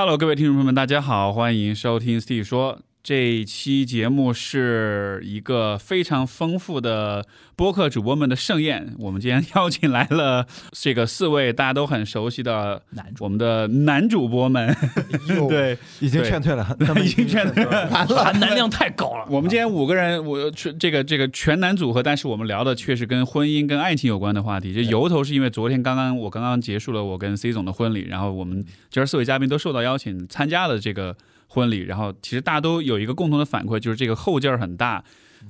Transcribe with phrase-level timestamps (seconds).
[0.00, 2.78] Hello，各位听众朋友们，大家好，欢迎收听 Sti 说。
[3.08, 7.24] 这一期节目是一个非常丰富的
[7.56, 8.94] 播客主播们的盛宴。
[8.98, 10.46] 我们今天邀请来了
[10.78, 14.76] 这个四位大家都很熟悉的男我们的男主播们。
[15.48, 17.88] 对， 已经劝退了，他们已经劝退了。
[17.88, 19.24] 含男量太高了。
[19.30, 24.74] 我们今天五个人，我全这个这个全男组合，但是我们聊的却是跟婚姻、跟爱情有关的话题。
[24.74, 31.16] 这由头是因为昨天刚刚我刚刚结束了我跟 C 总的婚礼，然后我们今儿四位嘉宾都受到邀请参加了这个。
[31.48, 35.02] 婚礼，然后其实大家都有一个共同的反馈，就是这个后劲儿很大。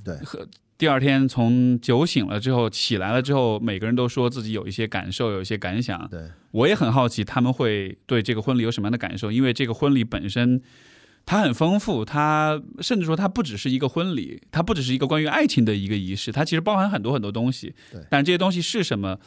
[0.05, 0.47] 对，和
[0.77, 6.09] 第二天从酒醒了之后起来了之后，每个人都说自己有一些感受，有一些感想。
[6.09, 10.63] 对，我也很好奇他们会对这个婚礼有什么样的感受，因为这个婚礼本身
[11.27, 17.75] 它很丰富，它甚至说它不只是一个婚礼，它不只是一个关于爱情的一个仪式，它其实包含很多很多东西。
[17.91, 19.19] 对，但这些东西是什么？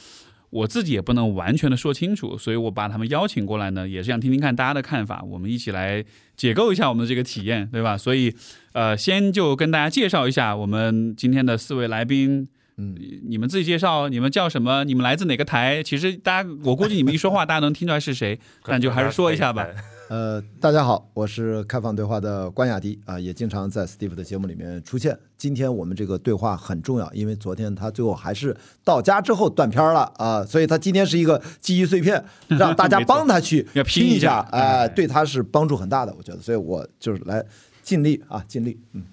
[0.52, 6.06] 我自己也不能完全的说清楚，所以我把他们邀请过来呢，也是想听听看大家的看法，我们一起来
[6.38, 7.98] 解构一下我们的这个体验，对吧？
[7.98, 8.36] 所以，
[8.74, 12.48] 呃，先就跟大家介绍一下我们今天的四位来宾。
[12.78, 12.96] 嗯，
[13.28, 14.84] 你们自己介绍，你们叫什么？
[14.84, 15.84] 你们来自哪个台？
[15.84, 19.68] 其实大家，我估计你们一说话，大家能听出来是谁， 但就还是说一下吧。
[20.12, 25.18] 呃，大家好，我是开放对话的关雅迪啊，也经常在 Steve 的节目里面出现。
[25.38, 37.42] 今天我们这个对话很重要，因为昨天他最后还是到家之后断片了啊，所以他今天是一个记忆碎片，让大家帮他去 拼一下，哎，对他是帮助很大的，我觉得，所以我就是来
[37.82, 39.06] 尽力啊，尽力，嗯。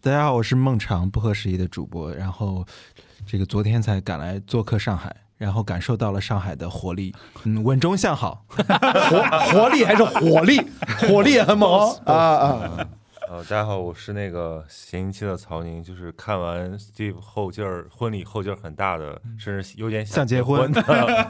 [0.00, 2.12] 大家好，我是孟尝，不合时宜的主播。
[2.12, 2.66] 然后，
[3.24, 7.12] 这个昨天才赶来做客上海，然后感受到了上海的活力，
[7.42, 10.60] 嗯，稳中向好， 活活力还是火力，
[11.10, 12.86] 火力也很猛啊啊！
[13.28, 20.80] 呃，大家好，我是那个闲期的曹宁，就是看完 Steve 后劲儿婚礼后劲儿很大的，甚至有点想结婚的。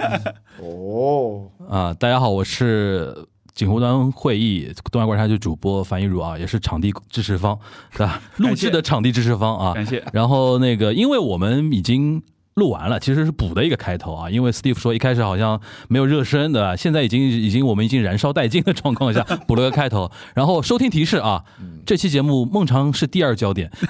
[0.61, 3.27] 哦啊，大家好，我是。
[3.55, 7.59] 锦湖端会议，东亚观察局主播樊一茹啊，也是场地支持方，
[7.95, 8.19] 对吧？
[8.39, 10.03] 录制的场地支持方啊，感谢。
[10.11, 12.23] 然后那个，因为我们已经
[12.55, 14.29] 录完了，其实是补的一个开头啊。
[14.29, 16.77] 因为 Steve 说一开始好像没有热身，对吧？
[16.77, 20.11] 现在已经已经我们已经燃烧殆尽的状况下， 补了个开头。
[20.35, 21.43] 然后收听提示啊，
[21.87, 23.71] 这期节目孟尝是第二焦点。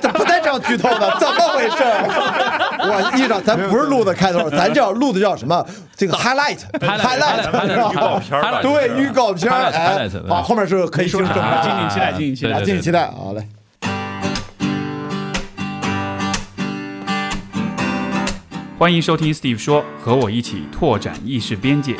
[0.00, 1.10] 怎不带这样剧透的？
[1.18, 1.82] 怎么回事？
[2.78, 5.66] 我意上咱不是录的开头，咱叫录的叫什么？
[5.96, 11.62] 这个 highlight，highlight，预告片对，预告片哎，好，后面是可以说什么？
[11.62, 13.10] 敬请期待，敬请期待，敬请期待。
[13.10, 13.46] 好嘞。
[18.80, 21.94] 欢迎收听 Steve 说，和我一起拓展意识边界。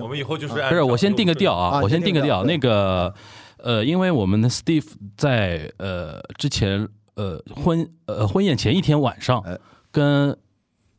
[0.00, 2.44] 我们以后就是不是我先定个调啊，我先定个调。
[2.44, 3.12] 那个
[3.56, 9.42] 呃，因为我们的 Steve 在呃之前呃婚呃婚宴前一天晚上，
[9.90, 10.38] 跟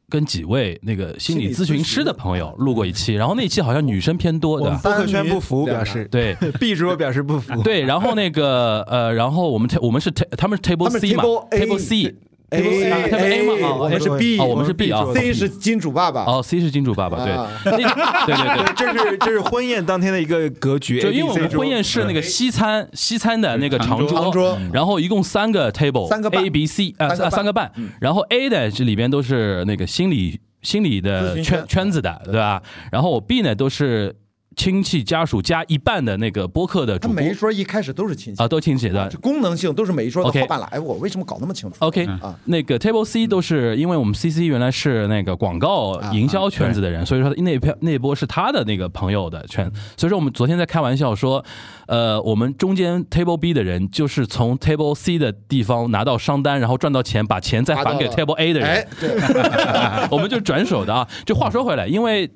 [0.10, 12.16] 跟几位那个心理咨询师的朋友录过一期，然后那期好像女生偏多的，播客圈不服表示对， B 主表示不服对，然后那个呃，然后我们我们是 T，他们是 Table C 嘛，Table C。
[12.52, 17.34] A A 嘛，我们是 B，我们是 B 啊，C 是金主爸爸，哦，C 是金主爸爸， 对，
[17.64, 27.72] 对对对， 这是这是婚宴当天的一个格局，就因为我们婚宴是那个西餐西餐的那个长桌，然后一共三个 table，三个 A B C 啊三个半，
[28.02, 32.62] 然后 A 的这里边都是那个心理心理的圈圈子的，对吧？
[32.92, 34.16] 然后我 B 呢都是。
[34.60, 40.66] 亲戚家属加一半的那个播客的主播，每一桌一开始都是亲戚啊，都亲戚的，功能性都是每一桌的后半拉。
[40.66, 49.72] 哎，我为什么搞那么清楚？OK 啊，那个 Table C 都是因为我们 CC 原来是那个广告营销圈子的人，所以说那片那波是他的那个朋友的圈。
[49.96, 51.42] 所以说我们昨天在开玩笑说，
[51.88, 58.86] 呃，我们中间 Table B 的人就是从 Table C 的地方拿到商单，然后赚到钱，把钱再还给 Table A 的人，
[60.12, 61.08] 我们就转手的啊。
[61.26, 62.30] 就话说回来，因为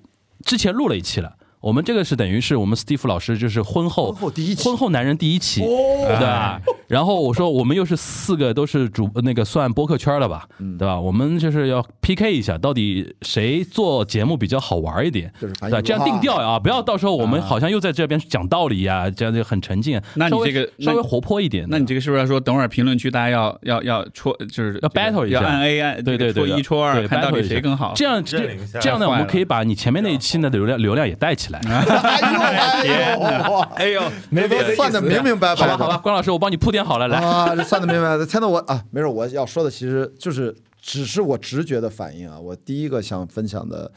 [0.45, 1.33] 之前录了一期了。
[1.63, 4.68] 我们这个是等于是我们 Steve 老师就是婚后婚后第一期。
[4.68, 6.59] 婚后男人第一期，对吧？
[6.90, 10.45] 然后我说我们又是四个都是主那个算播客圈了吧，
[10.77, 11.00] 对吧？
[11.00, 15.50] 我们就是要 PK 一下，到底谁做节目比较好玩一点，对，
[15.81, 20.01] 这样定调啊，不要到时候我们好像又在这边讲道理呀，这样就很沉静。
[20.16, 27.94] 那你这个稍微活泼一点，那你这个是不是要说等会儿评论区大家要要要戳，就是要 battle 一下，要按 A 按对对对，戳一戳二，看到底谁更好？
[27.95, 28.38] 这样这
[28.81, 31.52] 这样呢，我们可以把你前面那一期呢的流量流量也带起来。
[31.65, 35.67] 哎呦，哎呦，没算的明明白白。
[35.67, 38.25] 好吧，好吧，关老师，我帮你铺垫好了，来啊，算的明白的。
[38.25, 42.39] 猜到我啊，没事，我要说的其实就是只是我直觉的反应啊。
[42.39, 43.91] 我第一个想分享的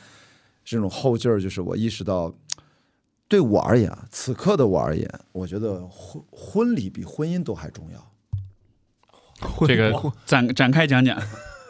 [0.65, 2.33] 这种后劲儿，就是我意识到，
[3.29, 7.99] 对我而言啊，此刻的我而言，我觉得婚婚礼比婚姻都还重要。
[9.67, 9.93] 这个
[10.25, 11.21] 展展开讲讲，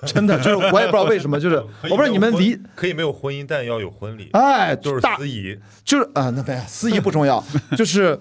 [0.07, 5.59] 真的，就是我也不知道为什么， 就是我不知道你们离，可以没有婚姻，但要有婚礼，哎，就是大司仪。
[5.85, 7.43] 就是啊，那没司仪不重要，
[7.77, 8.19] 就是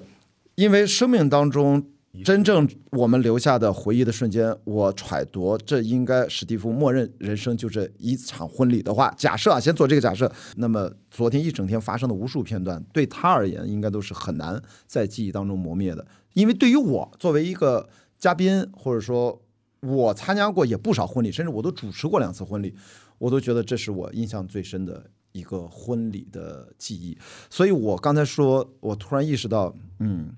[0.56, 1.84] 因为生命当中
[2.24, 19.42] 真正我们留下的回忆的瞬间，我揣度这应该史蒂夫默认人生就这一场婚礼的话，假设啊，先做这个假设，那么昨天一整天发生的无数片段，对他而言应该都是很难在记忆当中磨灭的，因为对于我作为一个嘉宾，或者说
[19.86, 22.76] 我参加过也不少婚礼，甚至我都主持过两次婚礼，
[23.18, 27.18] 我都觉得这是我印象最深的一个婚礼的记忆。
[27.50, 30.34] 所以我刚才说，我突然意识到，嗯，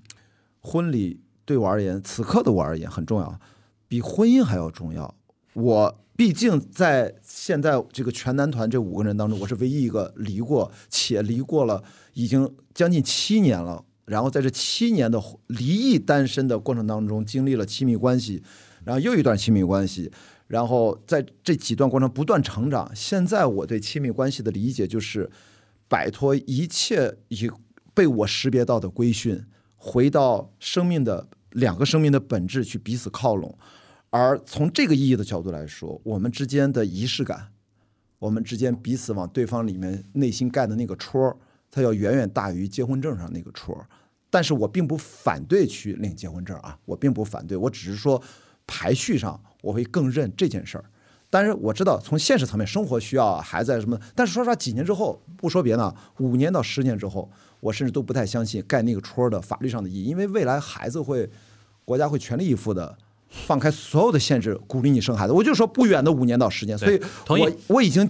[0.60, 3.40] 婚礼对我而言，此刻的我而言很重要，
[3.88, 5.14] 比婚姻还要重要。
[5.54, 11.82] 我毕竟在现在这个全男团这五个人当中，我是唯一一个离过，且离过了
[12.14, 13.84] 已经将近七年了。
[14.04, 18.42] 然后在这七年的离异单身的过程当中，经历了亲密关系，
[18.84, 20.10] 然后又一段亲密关系，
[20.46, 22.90] 然后在这几段过程不断成长。
[22.94, 25.30] 现在我对亲密关系的理解就是，
[25.88, 27.50] 摆脱一切已
[27.94, 29.44] 被我识别到的规训，
[29.76, 33.58] 回到生命的两个生命的本质去彼此靠拢。
[34.10, 37.48] 而从这个意义的角度来说，我们之间的仪式感，
[38.18, 41.38] 我们之间彼此往对方里面内心盖的那个戳，
[41.70, 43.84] 它要远远大于结婚证上那个戳。
[44.30, 48.22] 但是我并不反对去领结婚证啊，我并不反对，我只是说
[48.68, 50.84] 排序上我会更认这件事儿。
[51.30, 54.02] 但是我知道从现实层面，生活需要啊，孩子啊什么的。
[54.14, 57.30] 但是说实话，几年之后，不说别的，五年到十年之后，
[57.60, 61.28] 我甚至都不太相信盖那个戳的法律上的意义，因为未来孩子会，
[61.84, 62.96] 国家会全力以赴的
[63.28, 65.34] 放开所有的限制，鼓励你生孩子。
[65.34, 66.98] 我就说不远的五年到十年，所以
[67.28, 68.08] 我我已经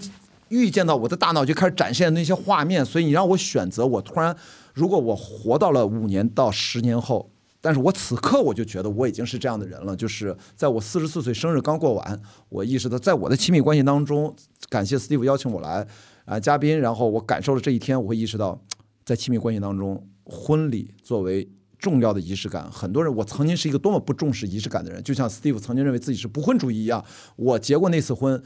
[0.50, 4.36] 预见到我的大脑就开始展现那些画面，所以你让我选择，我突然，
[4.74, 7.28] 如果我活到了五年到十年后，
[7.60, 14.34] 但是我此刻我就觉得我已经是这样的人了，就是在我四十四岁生日刚过完，我意识到在我的亲密关系当中，
[14.68, 15.86] 感谢 Steve 邀请我来
[16.24, 18.60] 啊、嘉宾，然后我感受了这一天，我会意识到，
[19.04, 27.04] 在亲密关系当中，婚礼作为重要的仪式感，很多人我曾经是一个多么不重视仪式感的人，就像 Steve 曾经认为自己是不婚主义一样，
[27.36, 28.42] 我结过那次婚，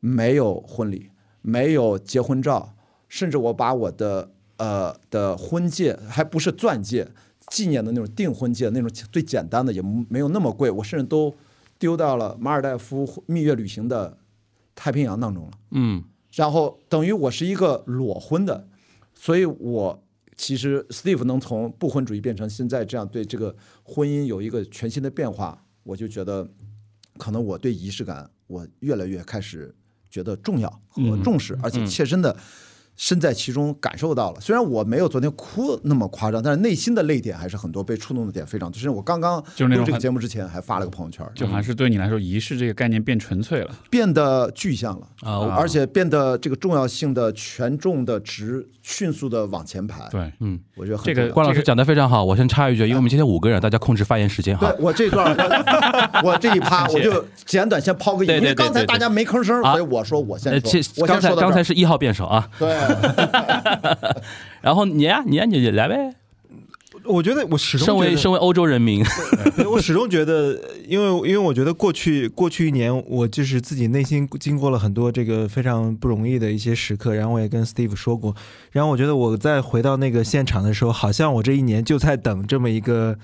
[0.00, 1.10] 没有婚礼，
[1.42, 2.74] 没有结婚照，
[3.08, 7.08] 甚至我把我的呃的婚戒还不是钻戒，
[7.48, 11.34] 纪念的那种订婚戒，那种最简单的也没有那么贵，我甚至都
[11.78, 14.16] 丢到了马尔代夫蜜月旅行的
[14.74, 15.50] 太平洋当中了。
[15.72, 18.68] 嗯，然后等于我是一个裸婚的，
[19.14, 20.02] 所以我
[20.36, 26.48] 其实 Steve 能从不婚主义变成现在这样对这个婚姻有一个全新的变化，我就觉得
[27.18, 29.74] 可能我对仪式感我越来越开始
[30.08, 32.36] 觉得重要和重视，而且切身的。
[32.96, 38.78] 身在其中感受到了，虽然我没有昨天哭那么夸张，但是内心的泪点还是很多，被触动的点非常多。
[38.78, 43.70] 甚至我刚刚录这个就是那种很节目之前还发了个朋友圈，就还是对你来说，仪式这个概念变纯粹了。
[43.90, 45.06] 变得具象了。
[45.22, 45.54] 啊。
[45.56, 50.60] 而且变得这个重要性的权重的值迅速的往前排。，对，嗯。
[50.74, 54.70] 我觉得这个关老师讲的非常好，我先插一句，因为我们今天五个人，大家控制发言时间哈。
[54.70, 54.84] 对。
[54.84, 55.34] 我这段
[56.22, 59.72] 我 我这一趴我就简短先抛个引，因为刚才大家没吭声，啊。
[59.72, 60.80] 所以我说我先呃，说。
[60.82, 62.68] 这，刚才刚才是一号辩手啊，对，
[64.60, 66.14] 然后你呀，你呀，你来呗。
[67.04, 69.04] 我觉得我始终身为身为欧洲人民，
[69.68, 70.56] 我始终觉得，
[70.86, 78.36] 因为因为我觉得过去过去一年，我就是自己内心经过了很多这个非常不容易的一些时刻，然后我也跟 Steve 说过，
[78.70, 83.18] 然后我觉得我在回到那个现场的时候，好像我这一年就在等这么一个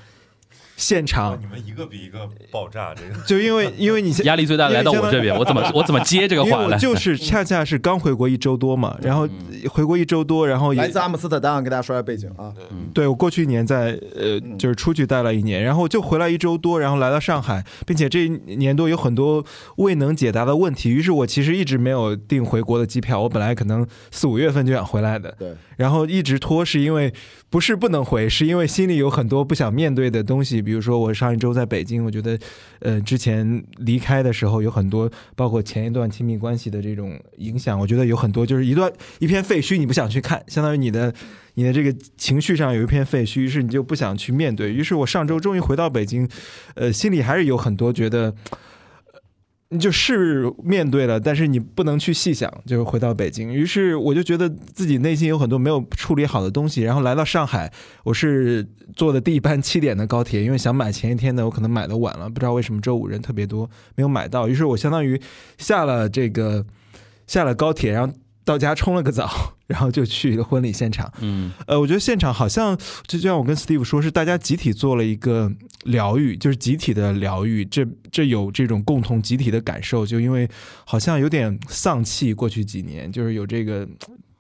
[0.78, 2.20] 现场你，们一个比一个
[2.52, 3.20] 爆炸，这个。
[3.26, 6.76] 就因为 因为你现压力最大来到我这边，我怎么 我怎么接这个因为话来？
[6.76, 9.28] 我就是恰恰是刚回国一周多嘛，然后
[9.68, 12.54] 回国一周多，然后来自阿姆斯特丹，给大家说一下背景啊。
[12.94, 19.44] 对我过去一年在呃，就是出去待了一年，然后就回来一周多，然后来到上海，并且这一年多有很多
[19.78, 27.12] 未能解答的问题，于是我其实一直没有订回国的机票，我本来可能四五月份就想回来的，对，然后一直拖，是因为
[27.50, 32.38] 不是不能回，是因为心里有很多不想面对的东西，比如说我上一周在北京，我觉得
[32.80, 41.12] 呃之前离开的时候有很多，包括前一段亲密关系的这种影响，我觉得有很多就是一段一片废墟，你不想去看，相当于你的
[41.54, 44.72] 你的这个情绪上有一片废墟，于是你就不想去面对。
[44.72, 46.28] 于是我上周终于回到北京，
[46.74, 48.34] 呃，心里还是有很多觉得。
[49.70, 53.52] 你就是面对了，但是你不能去细想，就是回到北京。
[53.52, 57.70] 于是我就觉得自己内心有很多没有处理好的东西，然后来到上海，
[58.02, 64.48] 我是坐的第一班七点的高铁，因为想买前一天的，我可能买的晚了，不知道为什么周五人特别多，没有买到。
[64.48, 65.20] 于是我相当于
[65.58, 66.64] 下了这个
[67.26, 68.14] 下了高铁，然后
[68.48, 71.12] 到家冲了个澡，然后就去了婚礼现场。
[71.20, 72.74] 嗯呃，我觉得现场好像
[73.06, 75.52] 就就像我跟 Steve 说，是大家集体做了一个
[75.84, 80.48] 疗愈，就是集体的疗愈，这这有这种共同集体的感受，就因为
[80.86, 83.86] 好像有点丧气，过去几年就是有这个。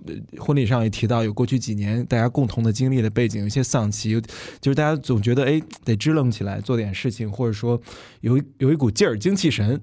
[0.06, 4.20] 呃婚礼上也提到，有过去几年大家共同的经历的背景，有一些丧气，有
[4.60, 7.78] 就是大家总觉得哎得支棱起来做点事情，或者说
[8.20, 9.78] 有一有一股劲儿、精气神。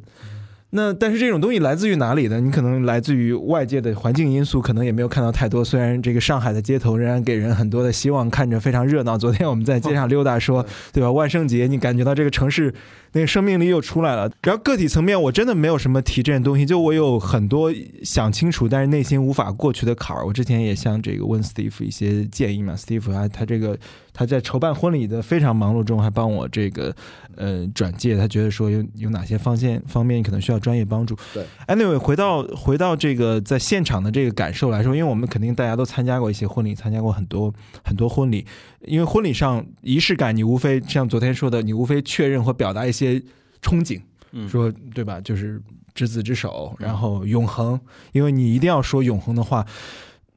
[0.76, 2.40] 那但是这种东西来自于哪里呢？
[2.42, 5.64] 你可能来自于外界的环境因素，可能也没有看到太多。
[5.64, 9.18] 虽然这个上海的街头仍然给人很多的希望，看着非常热闹。
[9.18, 11.10] 昨天我们在街上溜达说， 对吧？
[11.10, 12.74] 万圣节，你感觉到这个城市
[13.14, 14.30] 那个生命力又出来了。
[14.44, 20.26] 然后个体层面，我真的没有什么提这件东西，就我有很多想清楚，但是内心无法过去的坎儿。
[20.26, 23.78] 我之前也向这个问 Steve 一些建议嘛，Steve 他他这个
[24.18, 26.96] 他在筹办婚礼的非常忙碌中，还帮我这个
[27.36, 31.18] 呃转介，他觉得说有有哪些方面方面可能需要专业帮助。
[31.34, 37.54] 对，anyway，回到回到这个在现场的这个感受来说，因为我们肯定大家都参加过一些婚礼，参加过很多
[37.84, 38.46] 很多婚礼，
[38.86, 43.20] 因为婚礼上仪式感，你无非像昨天说的，你无非确认或表达一些
[43.62, 45.20] 憧憬，嗯说对吧？
[45.20, 45.62] 就是
[45.94, 47.78] 执子之手，然后永恒，
[48.14, 49.66] 因为你一定要说永恒的话。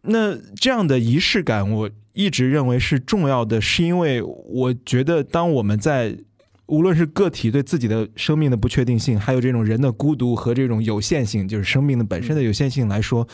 [0.02, 6.16] 那这样的仪式感，我一直认为是重要的，是因为我觉得当我们在
[6.66, 13.26] 无论是个体对自己的生命的不确定性，还有这种人的孤独和这种有限性，就是生命的本身的有限性来说，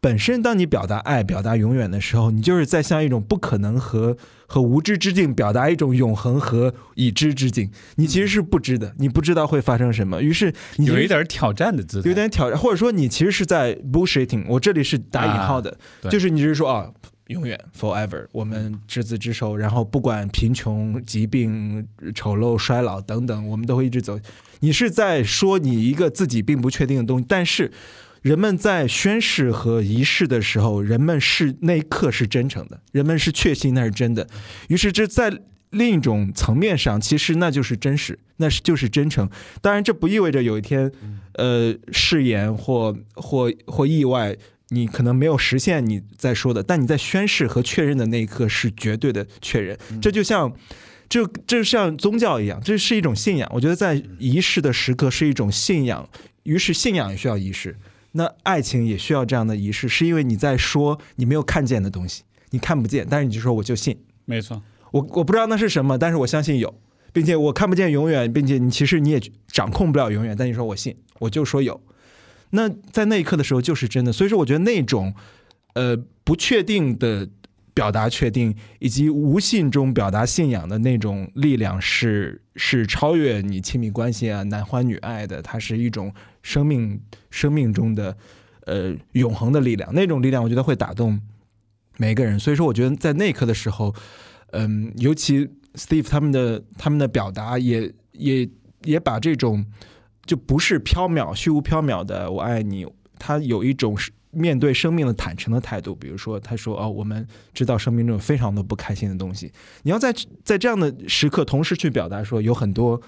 [0.00, 7.70] 本身当你表达爱、表达永远的时候，你就是在向一种不可能和和无知之境表达一种永恒和已知之境。
[7.96, 14.44] 你其实是不知的，你不知道会发生什么，于是你有一点挑战的姿态，有点挑战，或者说你其实是在 bullshitting。
[14.48, 16.88] 我这里是打引号的，对就是你只是说啊，
[17.26, 24.18] 永远 forever，我们执子之手，然后不管贫穷、疾病、丑陋、衰老等等，我们都会一直走。
[24.60, 27.70] 你是在说你一个自己并不确定的东西，但是
[28.22, 34.26] 人们在宣誓和仪式的时候，人们是那一刻是真诚的，人们是确信那是真的。
[34.68, 35.32] 于是这在
[35.70, 39.28] 另一种层面上，其实那就是真实，那是就是真诚。
[39.60, 40.90] 当然，这不意味着有一天，
[41.34, 44.36] 呃，誓言或或或意外，
[44.68, 49.78] 你可能没有实现你在说的，但你在宣誓和确认的那一刻是绝对的确认。
[50.00, 50.52] 这就像。
[51.10, 53.50] 这这像宗教一样，这是一种信仰。
[53.54, 56.06] 我觉得在仪式的时刻是一种信仰，
[56.42, 57.74] 于是信仰也需要仪式。
[58.12, 63.98] 那爱情也需要这样的仪式，是因为你在说你没有看见的东西，你看不见，但是你就说我就信。
[64.24, 66.74] 没错，我我不知道那是什么，但是我相信有，
[67.12, 71.80] 并且我看不见永远，并且你其实你也掌控不了永远，但你说我信，我就说有。
[72.50, 75.14] 那在那一刻的时候就是真的，所以说我觉得那种
[75.74, 77.28] 呃不确定的
[77.78, 88.16] 表达确定，以及无信中表达信仰的那种力量是是超越你亲密关系啊男欢女爱的，它是一种生命生命中的
[88.66, 91.20] 呃永恒的力量，那种力量我觉得会打动
[91.98, 92.36] 每个人。
[92.36, 93.94] 所以说，我觉得在那一刻的时候，
[94.50, 98.48] 嗯，尤其 Steve 他们的他们的表达也也
[98.82, 99.64] 也把这种
[100.26, 102.84] 就不是缥缈虚无缥缈的“我爱你”，
[103.20, 105.94] 他有一种是面对生命的坦诚的态度。
[105.94, 113.00] 比如说，他说：“哦，我们知道生命中有非常多不开心的东西，你要在在这样的时刻同时去表达说，有很多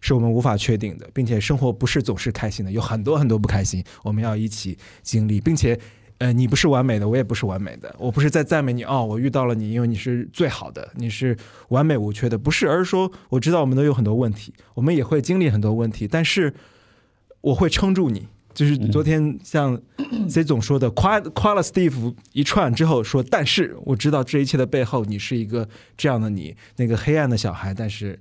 [0.00, 5.78] 是我们无法确定的，并且生活不是总是开心的，有很多很多不开心，我们要一起经历，并且。”
[6.18, 7.92] 呃，你不是完美的，我也不是完美的。
[7.98, 11.36] 我不是在赞美你哦，我遇到了你，因为你是最好的，你是
[11.70, 16.54] 完美无缺的，不是，而是说我知道我们都有很多问题，我们也会经历很多问题，但是
[17.40, 18.28] 我会撑住你。
[18.54, 19.80] 就是昨天像
[20.30, 28.18] C 总说的，夸夸了 Steve 一串之后说，但是我知道这一切的背后，你是一个这样的你，那个黑暗的小孩，但是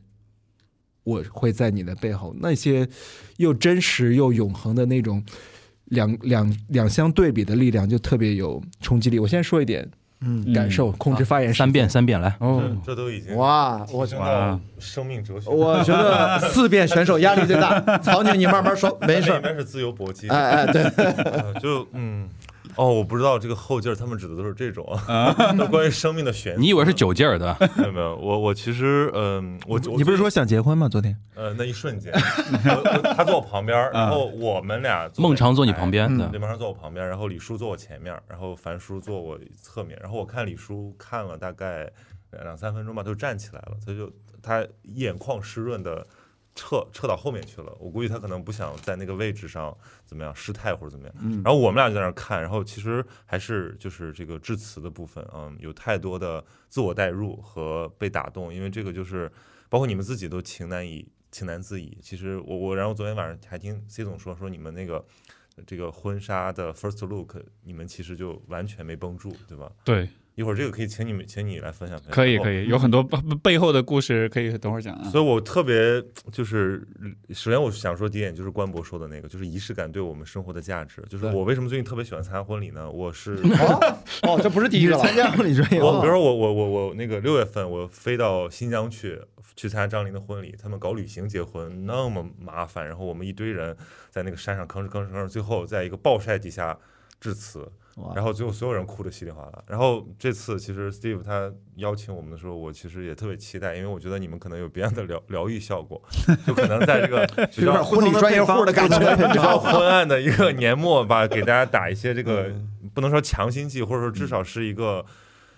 [1.04, 2.90] 我会在你的背后，那些
[3.38, 5.24] 又真实又永恒的那种。
[5.88, 9.20] 两两两相对比的力量就特别有冲击力。
[9.20, 9.88] 我先说一点
[10.26, 15.50] 嗯，感受，控制发言三遍三遍来，哦，这都已经哇，我提升到生命哲学。
[15.50, 17.80] 我觉得四遍选手压力最大。
[18.00, 20.30] 曹宁，你慢慢说，没事应该是自由搏击。
[20.30, 22.30] 哎哎，对，呃就嗯，
[22.76, 24.86] 哦，我不知道这个后劲儿，他们指的都是这种，
[25.56, 26.56] 那关于生命的玄。
[26.60, 27.56] 你以为是酒劲儿的？
[27.78, 30.88] 没有没有，我我其实嗯，我我你不是说想结婚吗？
[30.90, 32.12] 昨天呃那一瞬间，
[33.16, 41.90] 他坐我旁边，然后我们俩孟尝坐你旁边的，孟尝坐我旁边，然后李叔坐我前面，然后樊叔坐我侧面，然后我看李叔看了大概
[42.44, 44.12] 两三分钟吧，他就站起来了，他就
[44.42, 46.06] 他眼眶湿润的
[46.56, 47.76] 撤撤到后面去了。
[47.80, 51.16] 我估计他可能不想在那个位置上怎么样失态或者怎么样。
[51.44, 59.32] 然后我们俩就在那儿看，然后其实还是就是这个致辞的部分，嗯，有太多的自我代入和被打动，因为这个就是
[59.70, 61.98] 包括你们自己都情难以情难自已。
[62.02, 65.04] 其实我我然后昨天晚上还听 C 总说说你们那个
[65.66, 69.72] 这个婚纱的 first look，你们其实就完全没绷住，对吧？
[69.84, 72.14] 对，一会儿这个可以请你们，请你来分享分享。
[72.14, 72.68] 可以可以。
[72.68, 75.10] 有很多背背后的故事可以等会儿讲啊。
[75.12, 76.86] 所以我特别就是，
[77.30, 81.04] 首先我想说第一点就是关博说的那个，就是仪式感对我们生活的价值。
[81.08, 82.90] 就是我为什么最近特别喜欢参加婚礼呢？
[82.90, 85.16] 我是哦哦，这不是第一个了 参。
[85.16, 89.22] 加婚礼专业我比如说我我我我那个六月份我飞到新疆去
[89.56, 93.78] 去参加张琳的婚礼，他们搞旅行结婚那么麻烦，然后我们一堆人
[94.10, 96.76] 在那个山上吭哧吭哧吭哧，最后在一个暴晒底下
[97.24, 97.66] 致辞，
[98.14, 99.64] 然后最后所有人哭得稀里哗啦。
[99.66, 106.02] 然后这次其实 Steve 他邀请我们的时候，我其实也特别期待，因为我觉得你们可能有别样的疗疗愈效果，
[106.46, 107.26] 就可能在这个
[107.56, 109.00] 比有点较婚礼专业户的感觉，
[109.32, 112.52] 比较昏暗的一个年末吧，给大家打一些这个
[112.94, 115.06] 不能说强心剂，或者说至少是一个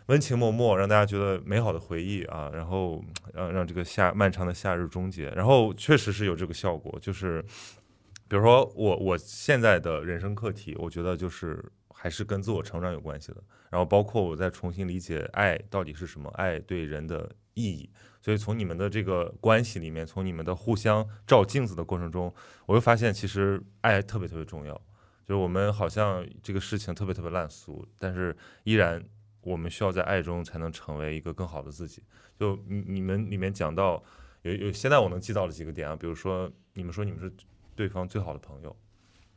[0.06, 3.04] 温情脉脉，让大家觉得美好的回忆啊，然后
[3.34, 5.30] 让让这个夏漫长的夏日终结。
[5.32, 7.44] 然后确实是有这个效果，就是
[8.28, 13.44] 比如说我我现在的人生课题，我觉得就是还是跟自我成长有关系的。
[13.70, 17.90] 然后包括我在重新理解爱到底是什么，爱对人的意义。
[18.22, 22.34] 所以从你们的这个关系里面，从你们的互相照镜子的过程中，
[22.66, 24.74] 我又发现其实爱特别特别重要。
[25.26, 29.04] 就是我们好像这个事情特别特别烂俗，但是依然
[29.42, 32.02] 我们需要在爱中才能成为一个更好的自己。
[32.40, 34.04] 就你你们里面讲到
[34.44, 37.32] 有有，现在我能记到的几个点啊，比如说你们说你们是
[37.76, 38.76] 对方最好的朋友，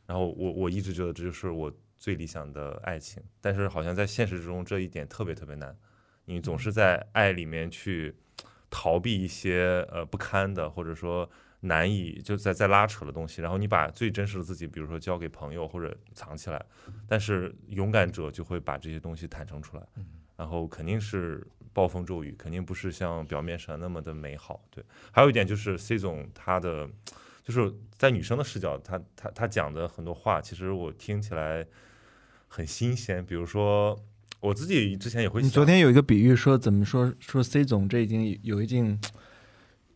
[0.05, 5.75] 然后我我一直觉得这就是我最理想的爱情，但是好像在现实之中这一点特别特别难，
[6.25, 8.15] 你总是在爱里面去
[8.69, 11.29] 逃避一些呃不堪的，或者说
[11.59, 16.65] 难以就在在拉扯的东西，然后你把最真实的自己，比如说交给朋友或者藏起来，
[17.07, 19.83] 但是勇敢者就会把这些东西坦诚出来，
[20.37, 24.63] 然后肯定是暴风骤雨，肯定不是像表面上那么的美好。
[24.71, 24.81] 对，
[25.11, 26.89] 还有一点就是 C 总他的
[27.49, 31.65] 就是在女生的视角，她她她讲的很多话，其实我听起来
[32.47, 33.25] 很新鲜。
[33.25, 33.99] 比如说
[34.39, 39.01] 我自己之前也会，你昨天有一个比喻说，怎么说说 C 总这已经有一定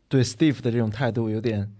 [0.08, 1.72] 对 Steve 的这种态度有点，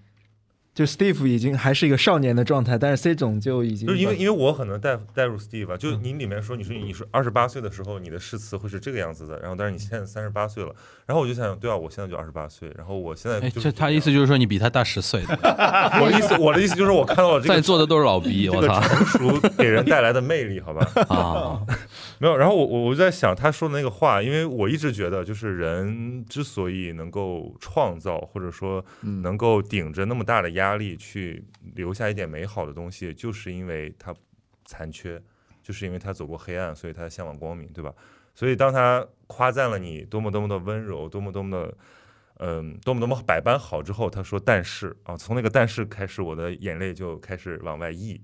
[0.74, 10.74] 就 Steve 已经还是一个少年的状态，但是 C 总就已经就是因为因为我很能带带入 Steve 啊，就你里面说你说你说二十八岁的时候你的誓词会是这个样子的，然后但是你现在三十八岁了，
[11.06, 15.38] 然后我就想对啊，我现在就二十八岁，然后我现在哎，就他意思就是说你比他大十岁的，
[16.02, 20.90] 我的意思我的意思就是我看到了这个在座的都是老逼，这个我操成熟给人带来的魅力，好吧？
[21.10, 21.62] 啊！
[22.18, 28.84] 没有，然后我我我就在想他说的那个话，因为我一直觉得，就是人之所以能够创造，或者说
[29.22, 31.44] 能够顶着那么大的压力去
[31.76, 34.16] 留下一点美好的东西，就是因为他
[34.66, 35.22] 残缺，
[35.62, 37.94] 就是因为他走过黑暗，所以他向往光明，对吧？
[38.34, 41.78] 所以当他夸赞了你多么多么的温柔，多么多么的。
[42.38, 48.20] 嗯，多么多么百般好之后，他说：“但是啊，从那个但是开始，我的眼泪就开始往外溢，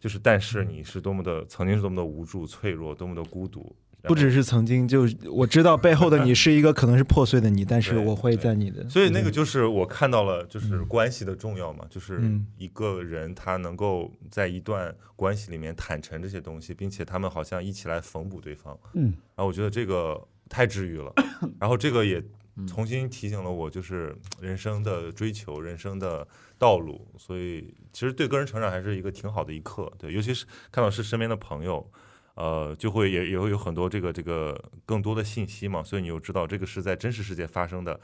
[0.00, 18.78] 就是但是你是多么的曾经是多么的无助、脆弱，多么的孤独，不只是曾经，就我知道背后的你是一个可能是破碎的你，但是我会在你的，所以那个就是我看到了，就是关系的重要嘛，就是嗯一个人他能够在一段关系里面坦诚这些东西，并且他们好像一起来缝补对方。
[18.94, 21.12] 嗯，然后我觉得这个太治愈了，
[21.58, 22.22] 然后这个也
[22.66, 26.26] 重新提醒了我，就是人生的追求、人生的
[26.58, 27.06] 道路。
[27.18, 31.90] 所以其实对个人成长还是一个挺好的一课，对，尤其是看到是身边的朋友。
[32.40, 38.00] 呃，就会也也会有很多这个这个更多的信息嘛，所以你又知道这个是在真实世界发生的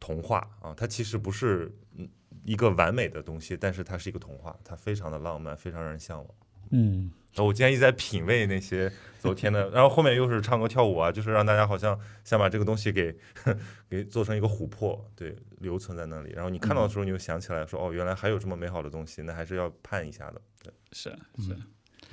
[0.00, 2.08] 童话啊，它其实不是嗯
[2.44, 6.34] 一个完美的东西，但是它是一个童话，它非常的浪漫，非常让人向往。
[6.70, 13.16] 嗯，我今天一直在品味那些昨天的，然后后面又是唱歌跳舞啊，就是让大家好像想把这个东西给
[13.88, 16.32] 给做成一个琥珀，对，留存在那里。
[16.32, 20.40] 然后你看到的时候，你就想起来说，哦，原来还有这么美好的东西，那还是要盼一下的。
[20.62, 21.56] 对，是是。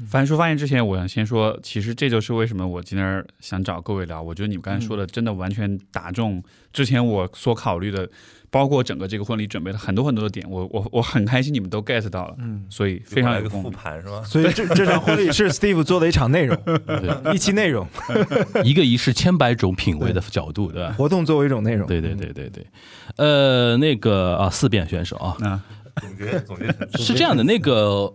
[0.09, 4.21] 樊叔发言之前，我想先说，其实这就是为什么我今天想找各位聊。
[4.21, 8.09] 我觉得你们刚才说的真的完全打中之前我所考虑的，
[8.49, 13.79] 包括整个这个婚礼准备了很多很多的点，我我我很开心你们都 get 到了，嗯，所以非常来个复有共鸣。
[13.79, 14.21] 盘是吧？
[14.23, 17.87] 所以这这场婚礼是 Steve 做的一场内容， 对，一期内容，
[18.65, 20.93] 一个仪式千百种品味的角度，对吧？
[20.99, 22.49] 活动作为一种内容，对对对对。
[22.49, 22.67] 对，
[23.15, 25.63] 呃，那个啊，四辩选手啊，啊，
[26.01, 26.65] 总结总结
[26.97, 28.13] 是这样的，那个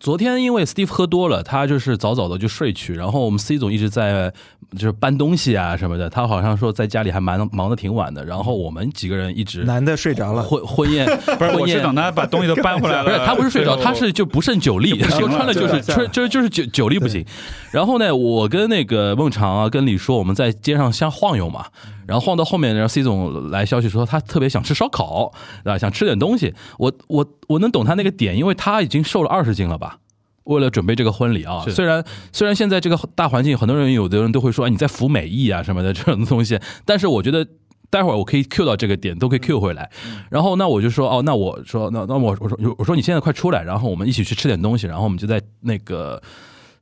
[0.00, 4.32] 昨天因为 Steve 喝多了，他就是早早的就睡去，然后我们 C 总一直在
[4.72, 11.06] 就是搬东西啊什么的，他好像说在家里还蛮忙的挺晚的，然后我们几个人一直男的睡着了，婚婚宴
[11.38, 11.78] 不是，我婚宴。
[11.78, 17.24] 是等他把东西都搬回来了， 不是他不是睡着，他是就不胜酒力， 说穿了就是对吹就是就是酒酒力不行。
[17.70, 21.66] 然后呢，我跟那个孟尝啊，跟李说，我们在街上瞎晃悠嘛，
[22.06, 25.78] 然后晃到后面，然后 C 总来消息说他特别想吃烧烤，对吧？
[25.78, 26.54] 想吃点东西。
[26.78, 29.98] 我我我能懂他那个点，因为他已经瘦了二十斤了吧。
[30.44, 37.46] 为了准备这个婚礼啊，虽然虽然现在这个大环境，很多人有的人都会说，哎，你在服美役啊什么的这种东西，但是我觉得。
[37.90, 39.88] 待会儿我可以 Q 到这个点，都可以 Q 回来。
[40.28, 46.20] 然后那我就说，哦，那我说，那那我我说我说你现在快出来，然后我们一起去吃点东西，然后我们就在那个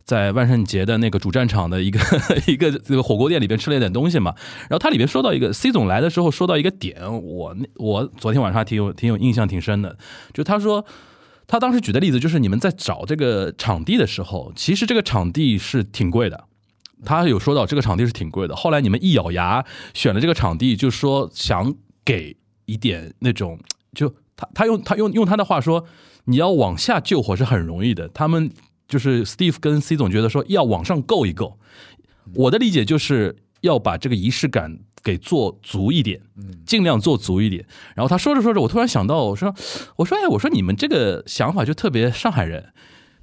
[0.05, 2.01] 在万圣节的那个主战场的一个
[2.47, 4.35] 一个这个火锅店里边吃了一点东西嘛。
[4.63, 9.97] 然后他里边说到一个 C 总来的时候说到一个点，我我昨天晚上还挺有挺有印象挺深的，
[10.33, 10.85] 就他说。
[11.49, 16.45] 他当时举的例子就是，你们在找这个场地的时候，其实这个场地是挺贵的。
[17.05, 18.57] 他有说到这个场地是挺贵的。
[18.57, 19.63] 后来你们一咬牙
[19.93, 21.75] 选了这个场地，就说想
[22.07, 22.35] 给
[22.65, 23.59] 一点那种，
[23.93, 25.85] 就他他用他用用他的话说，
[26.25, 28.09] 你要往下救火是很容易的。
[28.09, 28.51] 他们
[28.93, 31.59] 就是 Steve 跟 C 总觉得说要往上够一够。
[32.35, 36.21] 我的理解就是要把这个仪式感给做足一点，
[36.67, 37.65] 尽量做足一点。
[37.97, 39.55] 然后他说着说着，我突然想到，我说
[39.97, 42.75] 我说哎，我说你们这个想法就特别上海人，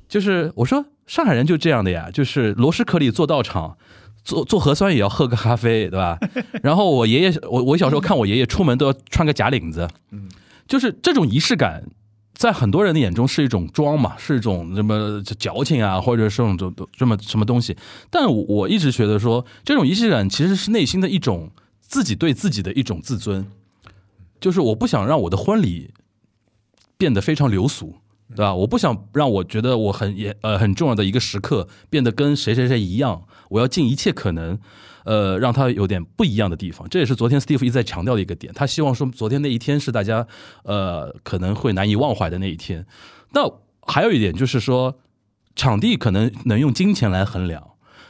[0.08, 3.78] 就是我说上海人就这样的呀，就是螺蛳壳里做道场。
[4.22, 6.20] 做做核酸也要喝个咖啡，对吧？
[6.62, 10.28] 然后我爷爷，我我小时候看我爷爷出门都要穿个假领子，嗯，
[10.68, 11.82] 就是这种仪式感，
[12.40, 17.76] 在很多人的眼中是一种装嘛，是一种什么矫情啊，或者是这种这么什么东西。
[18.10, 23.46] 但我一直觉得说，这种仪式感其实是内心的一种自己对自己的一种自尊，
[24.40, 25.94] 就是我不想让我的婚礼
[26.98, 27.96] 变得非常流俗，
[28.30, 28.56] 对吧？
[28.56, 34.58] 我不想让我觉得我很也呃很重要的一个时刻变得跟谁谁谁一样，我要尽一切可能，
[35.04, 36.88] 呃，让他有点不一样的地方。
[36.90, 40.26] 这也是昨天 Steve 一再强调的一个点，他希望说昨天那一天是大家
[40.64, 42.86] 呃可能会难以忘怀的那一天。
[43.34, 43.42] 那
[43.82, 45.00] 还有一点就是说，
[45.56, 47.69] 场地可能能用金钱来衡量。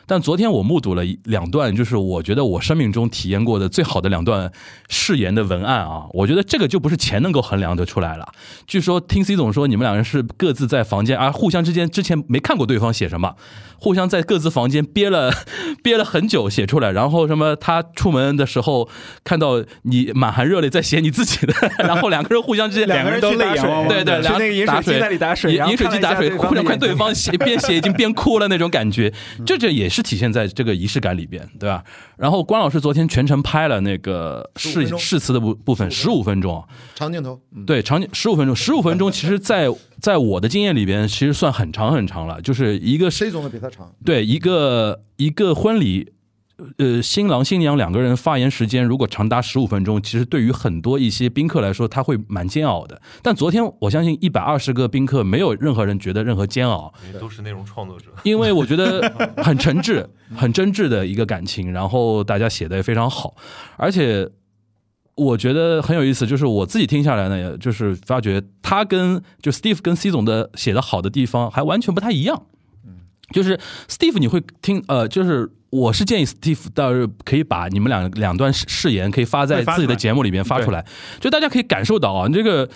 [0.09, 4.51] 但昨天我目睹了两段，就是我觉得我生命中体验过的最好的两段
[4.89, 6.07] 誓言的文案啊！
[6.13, 8.27] 我觉得这个就不是钱能够衡量得出来了。
[8.65, 13.35] 据说听 C 总说，你们两个人是各自在房间，而互相之间之前没看过对方写什么，
[13.77, 15.31] 互相在各自房间憋了
[15.83, 16.89] 憋了很久写出来。
[16.89, 18.89] 然后什么，他出门的时候
[19.23, 21.53] 看到你满含热泪在写你自己的，
[21.85, 29.13] 然后两个人互相之间两个人都去打水泪阳对对，去那个饮水打机那里打水，饮水机打水，互相看对方写，边写已经边哭了那种感觉，
[29.45, 31.83] 这这也是体现在这个仪式感里边，对吧？
[32.17, 36.63] 然后关老师昨天全程拍了那个15分誓誓词的部部分，十五分钟，
[36.95, 39.67] 长镜头，嗯，对，长十五分钟，十五分钟，其实在
[40.01, 46.11] 在我的经验里边，其实算很长很长了，就是一个谁总的比他长，对一个一个婚礼，
[46.77, 53.01] 呃，新郎新娘两个人发言时间如果长达十五分钟，其实对于很多一些宾客来说，他会蛮煎熬的。
[53.21, 58.07] 但昨天我相信一百二十个宾客，没有任何人觉得任何煎熬，因为都是内容创作者。
[58.23, 63.35] 因为我觉得很诚挚、很真挚的一个感情，然后大家写的也非常好，
[63.77, 64.29] 而且
[65.15, 72.43] 我觉得很有意思，就是我自己听下来呢，就是发觉他跟就 Steve 跟 C 总的写的好的地方还完全不太一样。
[73.31, 80.85] 就是 Steve 你会听呃，就是我是建议 Steve 到时候可以把你们两两段誓誓言可以发在自己的节目里面发出来，
[81.19, 82.69] 就大家可以感受到啊，这个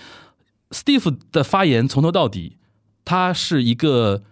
[0.69, 2.57] Steve 的发言从头到底，
[3.03, 4.23] 他是一个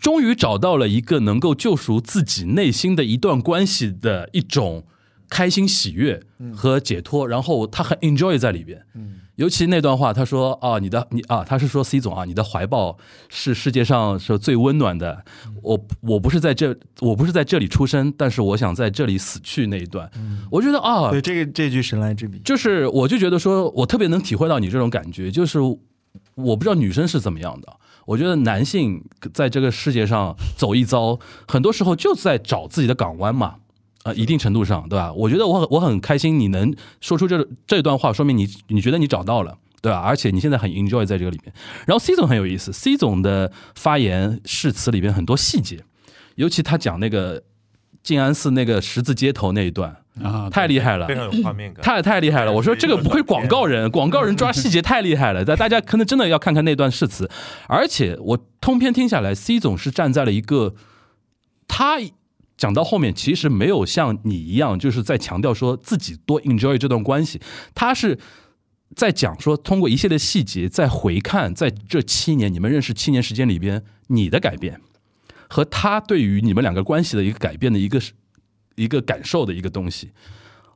[0.00, 4.86] 终于找到了一个能够救赎自己内心的一段关系的一种
[5.28, 6.22] 开心喜悦
[6.54, 8.84] 和解脱，然后他很 enjoy 在里边。
[9.36, 12.96] 尤其那段话，他说：“啊，你的你啊，他是说 C 总啊，你的怀抱
[13.28, 15.24] 是世界上是最温暖的。
[15.62, 20.10] 我我不是在这，我不是在这里出生，但是我想在这里死去那一段。
[20.50, 27.76] 我觉得啊，对这个这句神来之笔，就是我就觉得说，我特别能体会到你这种感觉，就是我不知道女生是怎么样的。
[28.06, 33.56] 我觉得男性在这个世界上走一遭，很多时候就在找自己的港湾嘛。
[34.06, 35.12] 呃，一定程度上，对吧？
[35.12, 39.98] 我觉得我很我很开心，你能说出这这段话，说明你你觉得你找到了，对吧？
[39.98, 41.52] 而且你现在很 enjoy 在这个里面。
[41.86, 45.82] 然后 C 总很有意思，C 总的发言誓词里边很多细节，
[46.36, 47.42] 尤其他讲那个
[48.04, 51.16] 静安寺那个十字街头那一段，啊，太厉害了非。
[51.16, 51.82] 常有画面感。
[51.82, 52.52] 太太厉害了！
[52.52, 55.44] 我说这个不愧广告人，广告人抓细节太厉害了。
[55.44, 57.28] 但大家可能真的要看看那段誓词，
[57.66, 60.76] 而且我通篇听下来，C 总是站在了一个
[61.66, 61.98] 他
[62.56, 67.40] 讲到后面，其实没有像你一样，就是在强调说自己多 enjoy 这段关系，
[67.74, 68.18] 他是
[68.94, 74.80] 在讲说通过一系列细节，在回看在这七年你们认识七年时间里边，你的改变
[75.48, 78.00] 和他对于你们两个关系的一个改变的一个
[78.76, 80.10] 一个感受的一个东西。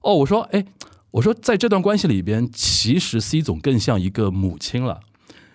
[0.02, 0.64] 哦，我说，哎，
[1.12, 5.00] 我说在这段关系里边，其实 C 总更像一个母亲了，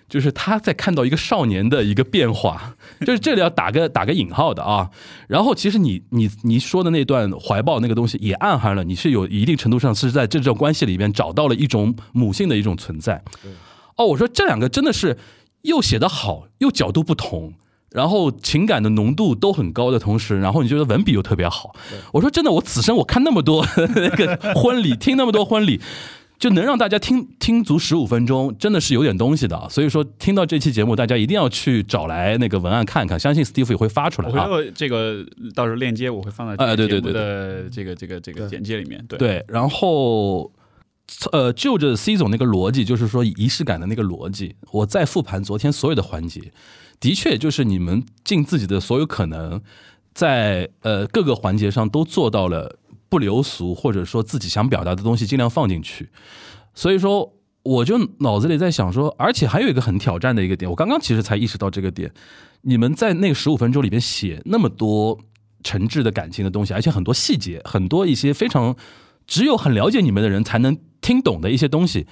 [0.08, 4.90] 就是他在看到一个少年的一个变化， 就是这里要打个打个引号的啊。
[5.28, 13.24] 然后，其实你你你说的那段怀抱那个东西，也暗含了你是有一定程度上是在这段关系里边找到了一种母性的一种存在。
[13.98, 15.18] 哦，我说这两个真的是
[15.64, 17.54] 又写得好，又角度不同。
[17.92, 21.74] 然后情感的浓度都很高的同时，然后你觉得文笔又特别好。
[22.12, 23.66] 我说真的，我此生我看那么多
[23.96, 25.80] 那个婚礼，听那么多婚礼。
[26.38, 29.70] 就能让大家听听足十五分钟，真的是有点东西的。
[29.70, 34.48] 所以说，听到这期节目，大家一定要去找来那个文案看看，相信 Steve 也会发出来啊。
[34.76, 39.04] 这个到时候链接我会放在呃对对对的这个这个这个简介里面。
[39.08, 40.52] 对对，然后
[41.32, 46.52] 呃，就着 C 总那个逻辑，就是说仪式感的那个逻辑，我再复盘昨天所有的环节，
[47.00, 49.62] 的确就是你们尽自己的所有可能，
[50.14, 52.78] 在呃各个环节上都做到了。
[53.10, 56.10] 不流俗，或者说自己想表达的东西尽量放进去。
[56.74, 62.12] 所以说，我就脑子里在想说，而且还有一个很挑战的一个点，我刚刚其实才意识到这个点。
[62.62, 65.20] 你们在那十五分钟里边写那么多
[65.64, 68.76] 诚挚的感情的东西，而且很多细节，很多一些非常
[69.26, 72.06] 只有很了解你们的人才能听懂的一些东西。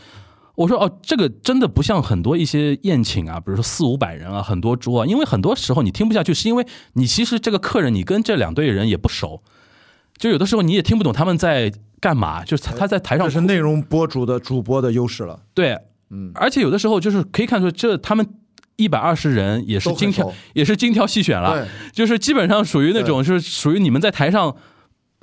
[0.56, 9.42] 我说哦，这个真的不像很多一些宴请啊，比如说四五百人啊，很多桌啊，因为很多时候你听不下去，是因为你其实这个客人你跟这两队人也不熟。
[10.18, 15.40] 就有的时候你也听不懂他们在干嘛，就是他他在台上是内容博主的主播的优势了。
[15.54, 15.78] 对，
[16.10, 18.28] 嗯，而且有的时候就是可以看出，这他们
[18.76, 24.56] 一百二十人也是精挑也是精挑细选了，就是基本上属于那种就是属于你们在台上。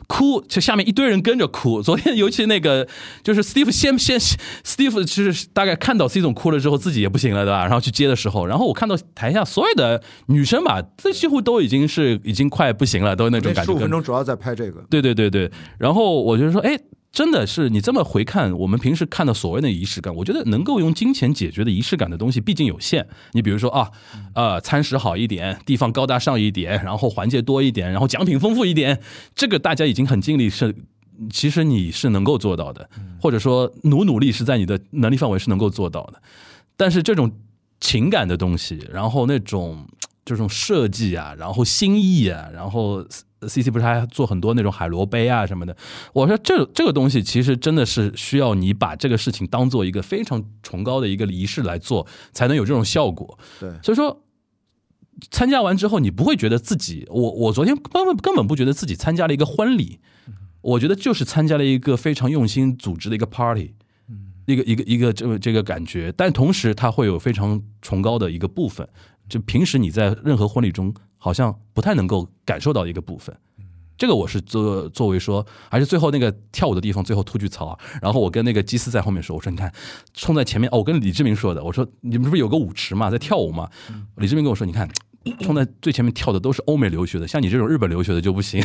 [0.07, 1.83] 哭，就下面一堆人跟着哭。
[1.83, 2.87] 昨天尤其那个，
[3.23, 7.63] 就是 Steve 先先，Steve 其实大概看到 C 总哭了之后，自己也不行了，对吧？
[7.63, 13.73] 然后去接的时候，然后我看到台下所有的女生吧，这几乎都已经是已经快不行了，都是那种感觉。
[13.73, 14.81] 十五分钟主要在拍这个。
[14.91, 16.79] 对对对对，然后我就说，哎。
[17.13, 23.05] 真的是你这么回看，我们平时看到所谓的仪式感，我觉得能够用金钱解决的仪式感的东西毕竟有限。
[23.33, 23.91] 你比如说啊，
[24.33, 29.01] 呃，餐食好一点，地方高大上一点，然后环节多一点，然后奖品丰富一点，
[29.35, 30.73] 这个大家已经很尽力，是
[31.33, 32.89] 其实你是能够做到的，
[33.21, 36.23] 或者说努努力是在你的能力范围是能够做到的。
[36.77, 37.33] 但是这种
[37.81, 39.85] 情感的东西，然后那种
[40.25, 43.05] 这种设计啊，然后心意啊，然后。
[43.49, 45.75] C C 不是还做很多那种海螺杯啊什么的？
[46.13, 53.39] 我说这这个东西其实真的是需要你把这个事情当做一个非常崇高的一个仪式来做，才能有这种效果。
[53.59, 54.23] 对，所以说
[55.31, 60.01] 参加完之后，你不会觉得自己，我我昨天根本根本不觉得自己参加了一个婚礼，
[60.61, 63.75] 我觉得就是参加了一个非常用心组织的一个 party，
[64.47, 68.87] 一个一个一个这这个感觉，但同时它会有非常崇高的一个部分，
[69.29, 70.95] 就平时你在任何婚礼中。
[71.21, 73.33] 好像不太能够感受到一个部分，
[73.97, 79.73] 这个我是作作为说，而且最后那个跳舞的地方，最后突句槽，然后我跟那个基斯在后面说，我说你看
[80.15, 83.69] 冲在前面哦，我跟李志明说的，我说你们不是有个舞池嘛，在跳舞嘛，
[84.17, 84.89] 李志明跟我说，你看。
[85.41, 88.65] 冲在最前面跳的都是欧美留学的，像你这种日本留学的就不行。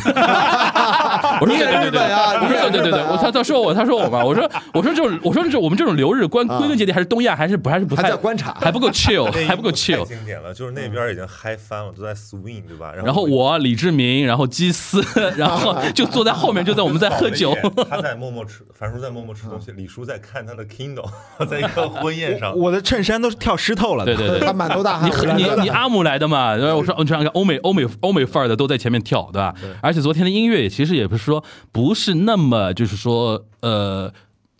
[1.40, 10.04] 我说对对对对啊， 我说对对对对，我他他说我他说我嘛，我说我说就我说就我们这种留日关归根结底还是东亚还是不还是不太观察还不够 chill 还不够 chill。
[10.06, 12.92] 经典了，就是那边已经嗨翻了，都在 swing 对吧？
[12.94, 15.04] 然后我李志明，然后基斯，
[15.36, 17.56] 然后就坐在后面，就在我们在喝酒。
[17.88, 21.08] 他在默默吃，樊叔在默默吃东西，李叔在看他的 Kindle，
[21.48, 22.56] 在一个婚宴上。
[22.56, 24.04] 我的衬衫都是跳湿透了。
[24.04, 25.10] 对对对，他满头大汗。
[25.36, 26.54] 你你你阿姆来的嘛？
[26.54, 29.54] 然后我说，你这样看，欧美欧美欧美范儿的都在前面跳，对吧？
[29.80, 34.12] 而且昨天的音乐也其实也不是说不是那么，就是说呃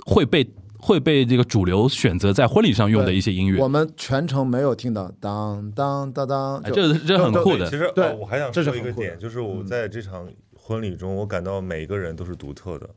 [0.05, 3.61] 会被会被这个主流选择在婚礼上用的一些音乐。
[3.61, 7.69] 我们全程没有听到当当当当，这这很酷的。
[7.69, 12.89] 其实对，我还想说一个点，就是我在这场婚礼中，我感到每一个人都是独特的，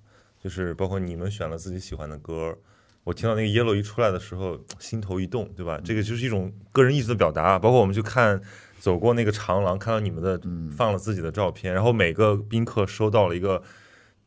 [0.44, 2.56] 就是包括你们选了自己喜欢的歌。
[3.06, 5.80] 我听到那个 yellow 一出来的时候，心头一动，对吧？
[5.84, 7.58] 这个就是一种个人意志的表达。
[7.58, 8.40] 包括我们去看，
[8.80, 10.42] 走过那个长廊，看到你们的
[10.76, 13.62] 放了自己的照片，然后每个宾客收到了一个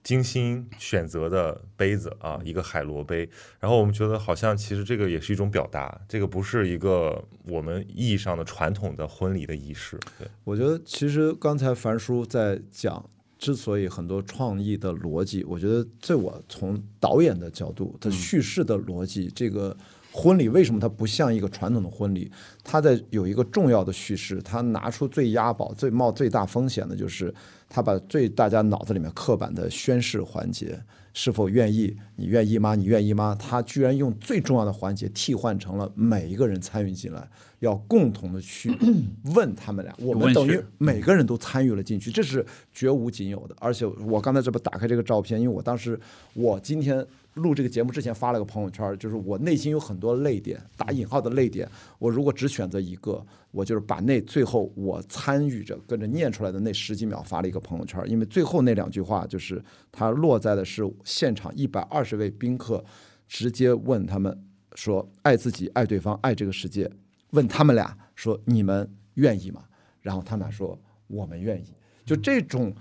[0.05, 3.29] 精心选择的杯子啊，一个海螺杯。
[3.59, 9.99] 然后我们觉得好像其实这个也是一种表达，这个不是一个我们意义上的传统的婚礼的仪式。
[10.19, 13.05] 对，我觉得其实刚才樊叔在讲。
[13.39, 19.77] 之所以很多创意的逻辑，我觉得这我从导演的角度，他叙事的逻辑，这个
[20.13, 22.31] 婚礼为什么它不像一个传统的婚礼？
[22.63, 27.35] 它在有一个重要的叙事，它拿出最押宝、最冒最大风险的，就是
[27.69, 30.79] 他把最大家脑子里面刻板的宣誓环节，
[31.15, 31.97] 是否愿意？
[32.17, 32.75] 你愿意吗？
[32.75, 33.35] 你愿意吗？
[33.39, 37.27] 他居然用最重要的环节替换成了每一个人参与进来。
[37.61, 38.77] 要共同的去
[39.37, 43.55] 问他们俩，我们等于每个人都参与了进去，这是绝无仅有的。
[43.61, 45.99] 而且我刚才这不打开这个照片，因为我当时
[46.35, 51.69] 我今天录这个节目之前发了个朋友圈，就是我内心有很多泪点，打引号的泪点。
[51.99, 62.85] 我如果只选择一个，我就是把那最后我参与着跟着念出来的那十几秒发了一个朋友圈，因为最后那两句话就是它落在的是现场一百二十位宾客
[63.27, 66.91] 直接问他们说：爱自己，爱对方，爱这个世界。
[67.31, 69.65] 问他们俩说：“你们愿意吗？”
[70.03, 72.75] 然后他们俩说我们愿意，就这种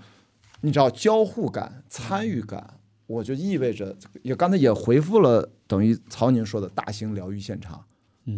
[0.60, 2.78] 你知道交互感、参与感，
[3.12, 7.78] 我就意味着也刚才也回复了，等于曹宁说的大型疗愈现场。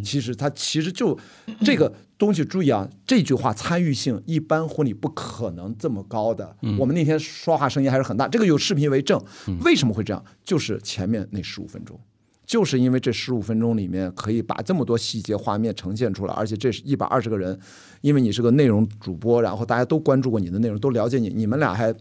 [0.02, 1.16] 其实它其实就
[1.60, 6.56] 这个东西，注意啊，这句话参与性一般婚礼不可能这么高的。
[6.78, 9.22] 我们那天说话声音还是很大，这个有视频为证。
[9.62, 10.24] 为什么会这样？
[10.42, 12.00] 就是前面那十五分钟，
[12.46, 17.56] 就是因为这十五分钟里面可以把这么多细节画面呈现出来，而且这是一百二十个人，
[18.00, 21.94] 因为你是个内容主播，然后大家都关注过你的内容，都了解你，你们俩还。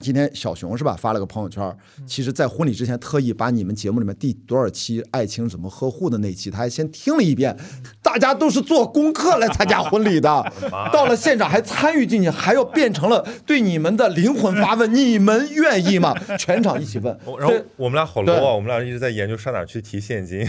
[0.00, 0.94] 今天小熊是吧？
[0.96, 7.56] 发了个朋友圈，其实，在婚礼之前特意把你们节目里面第多少期爱情怎么呵护的那期，他还先听了一遍。
[8.00, 10.52] 大家都是做功课来参加婚礼的，
[10.92, 16.14] 到了现场还参与进去，还要变成了对你们的灵魂发问： 你们愿意吗？
[16.38, 17.18] 全场一起问。
[17.36, 20.46] 然后我们俩好 low 啊，我们俩一直在研究上哪去提现金。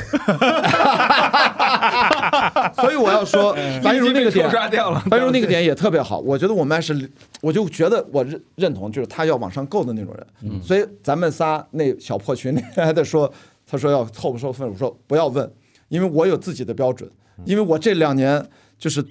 [2.76, 5.00] 所以我要说，樊如那个点，刷掉了。
[5.10, 6.20] 樊如那个点也特别好。
[6.20, 7.10] 我觉得我们还是，
[7.42, 10.62] 我就觉得我认认同，就是他要往上够的那种人。
[10.62, 13.32] 所以咱们仨那小破群里还在说，
[13.66, 15.52] 他说要凑不凑分，我说不要问，
[15.88, 17.10] 因为我有自己的标准。
[17.46, 18.46] 因为我这两年
[18.78, 19.02] 就是，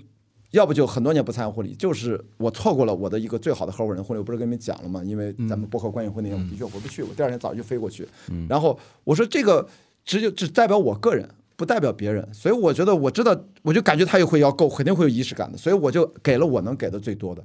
[0.50, 5.02] 要不就很多年不参加婚礼，就是我错过了我的一个最好的合伙人婚礼，我不是跟你们讲了吗？
[5.02, 8.06] 因为咱们博客关系婚礼，我的确回不去，我第二天早上就飞过去。
[8.48, 9.66] 然后我说这个
[10.04, 11.28] 只有只代表我个人。
[11.58, 17.42] 不代表别人，所以我觉得我知道，我就感觉他也会要够，肯定会有仪式感的，所以我就给了我能给的最多的，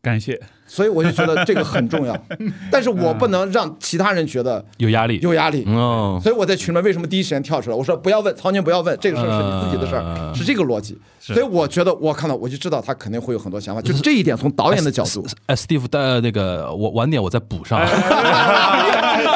[0.00, 0.40] 感谢。
[0.64, 2.16] 所以我就觉得这个很重要，
[2.70, 5.64] 但是我不能让其他人觉得有压力，有压力。
[5.66, 7.76] 哦，所以我在群里面为什么第一时间跳出来？
[7.76, 10.96] 我说不要问曹宁，不要问这个事儿是你自己的事儿，是这个逻辑。
[11.20, 15.26] 所以我觉得我看到我就知道他肯定会有很多想法，就是这一点从导演的角度。
[15.46, 17.78] 哎，Steve 的那个我晚点我再补上。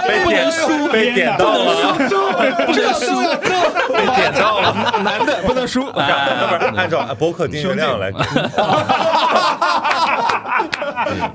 [0.09, 1.93] 被点输，被点到了，
[2.67, 3.13] 不能输，
[3.97, 6.07] 被点到了， 男的不能输，不是
[6.77, 8.13] 按照博客订阅量来。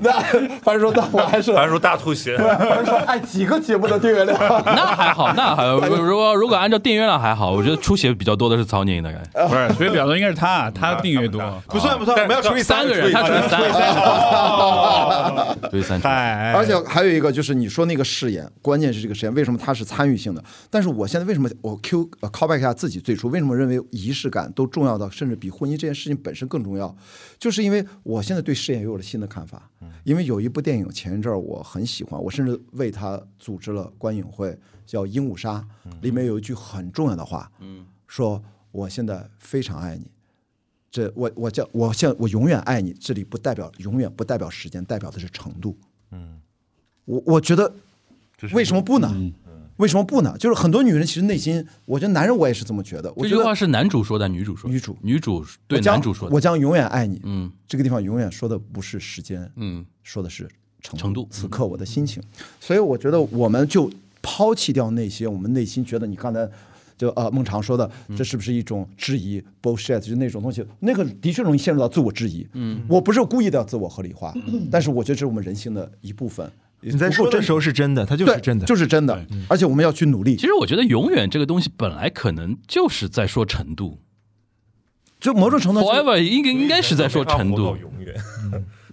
[0.00, 0.12] 那
[0.62, 2.36] 反正说，那我还是反正说大吐血。
[2.38, 9.48] 反正说，按几个节目的订阅量，那还好，那还 如如果如果按照订阅量还好，我觉得出血比较多的是曹宁的感觉。
[9.48, 13.60] 不是，所以表达应该是他，他订阅多，不算不算，我们要除以三个人，他 除以三，
[15.70, 16.52] 除以三，太。
[16.52, 20.42] 而且还有一个就是你说那个誓言，关键是这个誓言为什么它是参与性的？
[20.70, 26.94] 但是我现在为什么我 Q call back 一下自己最初为什么认为仪式感都重要到甚至比婚姻这件事情本身更重要？
[27.38, 29.68] 就是因为我现在对誓言有了新的看法。
[30.04, 35.64] 因为有一部电影前一阵儿我很喜欢，我甚至为他组织了观影会，叫《鹦鹉杀》，
[36.02, 37.50] 里面有一句很重要的话，
[38.06, 40.10] 说我现在非常爱你，
[40.90, 45.76] 这我我叫我现我永远爱你，这里不代表永远不代表时间，代表的是程度。
[46.10, 46.40] 嗯，
[47.04, 47.72] 我我觉得
[48.52, 49.08] 为什么不呢？
[49.82, 50.36] 为什么不呢？
[50.38, 53.12] 就是很多女人其实内心，我觉得男人我也是这么觉得。
[53.16, 56.34] 我这觉得句话是男主说的，女主说的，女主女主对男主说的。
[56.34, 57.20] 我将永远爱你。
[57.24, 60.48] 嗯这个地方永远说的不是时间，嗯，说的是
[60.82, 62.22] 程程度此刻我的心情，
[62.60, 63.90] 所以我觉得我们就
[64.22, 66.48] 抛弃掉那些我们内心觉得你刚才
[66.96, 72.46] 就呃孟尝说的，这是不是一种质疑 bullshit，就那种东西，那个的确容易陷入到自我质疑。
[72.52, 74.32] 嗯，我不是故意的自我合理化，
[74.70, 76.48] 但是我觉得这是我们人性的一部分。
[76.82, 80.36] 你在说的时候是真的，它就是，真的，就是真的，而且我们要去努力。
[80.36, 80.46] 其。
[80.46, 83.98] 实我觉得永远这个东西本来可能就是在说程度。
[85.20, 87.76] 就某种程度上，，forever 应该应该是在说程度。
[87.76, 88.14] 永远，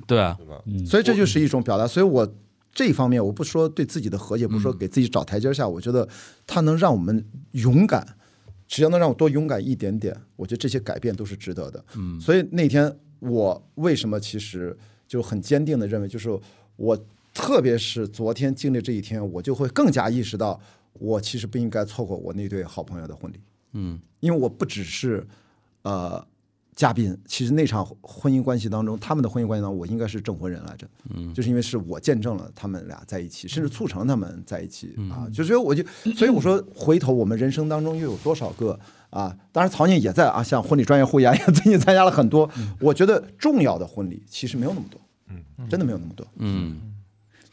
[0.05, 0.37] 对啊，
[0.85, 1.87] 所以这就是一种表达。
[1.87, 2.31] 所以我
[2.71, 6.07] 这一方面，我不说对自己的和解，不说给自己找台阶下，我觉得
[6.45, 8.05] 它能让我们勇敢，
[8.67, 11.83] 只要能让我多勇敢一点点，我觉得这些改变都是值得的。
[11.95, 16.29] 嗯，所以那天我为什么其实就很坚定的认为，就是
[16.75, 16.95] 我
[17.39, 20.59] 特别是昨天经历这一天，我就会更加意识到，
[20.93, 23.39] 我其实不应该错过我那对好朋友的婚礼。
[23.71, 25.25] 嗯，因为我不只是
[25.83, 26.23] 呃
[26.75, 30.87] 嘉宾，其实那场婚姻关系当中，他们的婚姻关系当中，我应该是证婚人来着。
[31.15, 35.27] 嗯，就是因为是我见证了他们俩在一起，甚至促成他们在一起啊。
[35.33, 38.77] 就所以我就，所以我说，回头我们人生当中又有多少个
[39.09, 39.35] 啊？
[39.51, 42.49] 当然，曹宁也在啊，像婚礼专业会员也最近参加了很多。
[42.79, 46.25] 我觉得重要的婚礼其实没有那么多，嗯，真的没有那么多。
[46.37, 46.79] 嗯，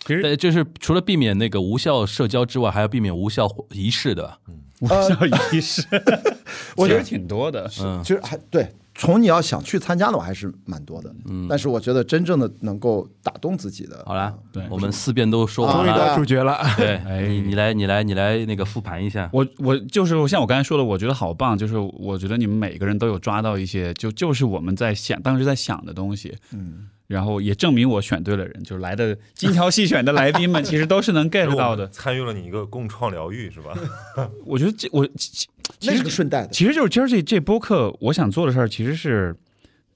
[0.07, 4.39] 其实，就是除了避免那个无效社交之外，还要避免无效仪式的，
[4.81, 5.09] 无效
[5.53, 5.83] 仪式，
[6.77, 7.71] 我觉得挺多的。
[7.81, 11.13] 嗯其实还对，从你要想去参加的话，还是蛮多的。
[11.29, 16.59] 嗯，但是我觉得真正的能够打动自己的，好了，对我们四遍都说完终于了，到主角了。
[16.77, 31.87] 对，哎你你来你来你来那个复盘一下，我我就是像我刚才说的，我觉得好棒，就是我觉得你们每个人都有抓到一些，就就是我们在想当时在想的东西，嗯，然后也证明我选对了人，就是来的精挑细选的来宾们，其实都是能 get 到的。
[31.95, 33.77] 参与了你一个共创疗愈是吧？
[34.45, 35.49] 我觉得这我其其
[35.83, 36.49] 那是实个顺带的。
[36.49, 39.37] 其实就是今儿这这播客，我想做的事儿其实是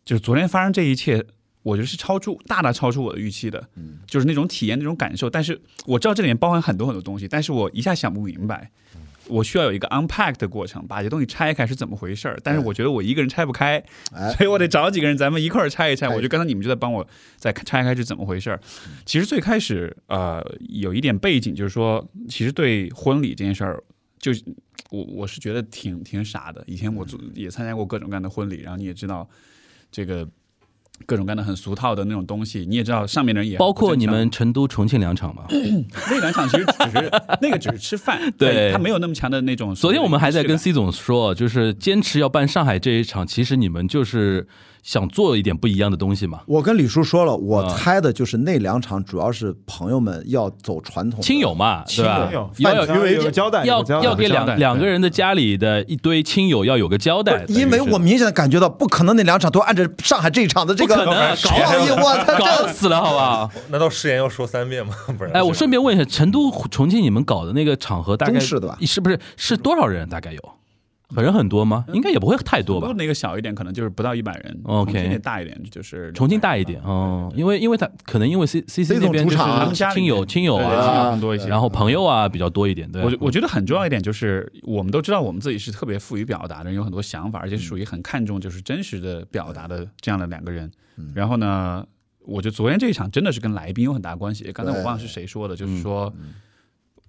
[0.05, 1.25] 就是昨天发生这一切，
[1.63, 5.29] 我觉得是超出大大超出我的预期的，嗯就是那种体验那种感受。
[5.29, 8.71] 但是我知道这里面包含很多很多东西，但是我一下想不明白。
[9.31, 12.39] 我需要有一个 unpack 的过程，把这东西拆开是怎么回事儿。
[12.43, 16.07] 但是我觉得我一个人拆不开，哎所以我得找几个人，咱们一块儿拆一拆。
[16.07, 17.07] 哎我觉得刚才你们就在帮我
[17.37, 18.61] 在拆开是怎么回事儿。
[19.07, 23.83] 其实最开始呃有一点背景，就是说，其实对婚礼这件事儿，
[24.19, 24.33] 就
[24.91, 26.63] 我我是觉得挺挺傻的。
[26.67, 29.29] 以前我做也参加过各种各样的婚礼，然后你也知道
[29.91, 30.29] 这个
[31.07, 35.45] 各种各样的很俗套的那种东西，你也知道上面的人也包括你们成都、重庆两场嘛。
[35.51, 39.75] 那两场其实只是那个只是吃饭，对他没有那么强的那种。
[39.75, 44.47] 昨天我们还在跟 C 总说，就是坚持要办上海这一场，其实你们就是
[44.83, 46.41] 想做一点不一样的东西嘛。
[46.47, 52.51] 我跟李叔说了，我啊猜的就是那两场主要是朋友们要走传统亲友嘛，对吧亲友？
[52.59, 63.51] 要饭要有有个交代，要要给两两个人的家里的一堆亲友要有个交代，因为我明显的感觉到，不可能那两场都按着上海这一场的这个不可能啊搞创意，死我操，搞这死了，好不好？
[63.71, 64.95] 难道誓言要说三遍吗？
[65.19, 70.09] 不然哎，我顺便问一下，成都、重庆你们搞的那个场合大概中式的吧是不是是多少人？
[70.09, 70.41] 大概有
[71.17, 71.85] 人很多吗？
[71.93, 72.93] 应该也不会太多吧。
[72.97, 74.61] 那个小一点，可能就是不到一百人。
[74.65, 79.39] OK 重庆那大一点就是重庆大一点，哦，因为因为他可能因为 C C C 这那边就是
[79.93, 81.49] 亲友亲友对对亲啊，友更多一些。
[81.49, 83.03] 然后朋友啊比较多一点，对。
[83.03, 90.71] 我我觉得很重要一点就是，我们都知道我们自己是特别富于表达的人，有很多想法，而且属于很看重就是真实的表达的这样的两个人。
[91.15, 91.85] 然后呢，
[92.21, 94.51] 我觉得昨天这一场真的是跟来宾有很大关系。
[94.53, 96.13] 刚才我忘了是谁说的，就是说。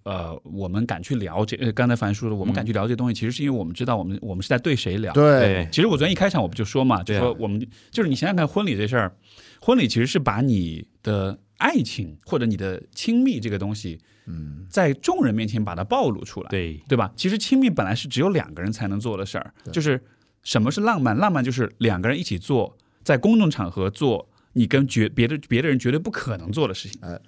[0.04, 5.14] 呃，我们敢去聊这，呃刚才樊叔说的，我们敢去聊这东西，其实是因为我们知道我们我们是在对谁聊。
[5.14, 9.16] 对其实我昨天一开场我不就说嘛，就说我们就是你想想看婚礼这事儿，
[9.60, 17.12] 婚礼其实是把你的爱情或者你的亲密这个东西，嗯，在众人面前把它暴露出来，对对吧？
[17.16, 20.04] 其实亲密本来是只有两个人才能做的事儿，就是
[20.44, 21.16] 什么是浪漫？
[21.16, 27.00] 浪漫就是两个人一起做，在公众场合做你跟绝别的别的人绝对不可能做的事情。
[27.04, 27.20] 哎，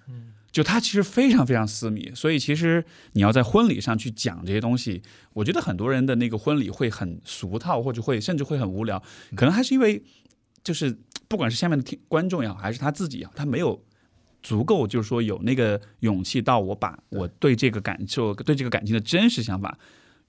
[0.54, 5.02] 就它其实非常非常私密，所以其实你要在婚礼上去讲这些东西，
[5.34, 9.04] 我觉得很多人的那个婚礼会很俗套，或者会甚至会很无聊，
[9.36, 10.02] 可能还是因为
[10.64, 10.98] 就是
[11.28, 13.84] 不管是下面的听观众也好，还是他自己也好，他没有
[14.42, 19.78] 足够就是说有那个勇气到我把我对这个感受、对这个感情的真实想法。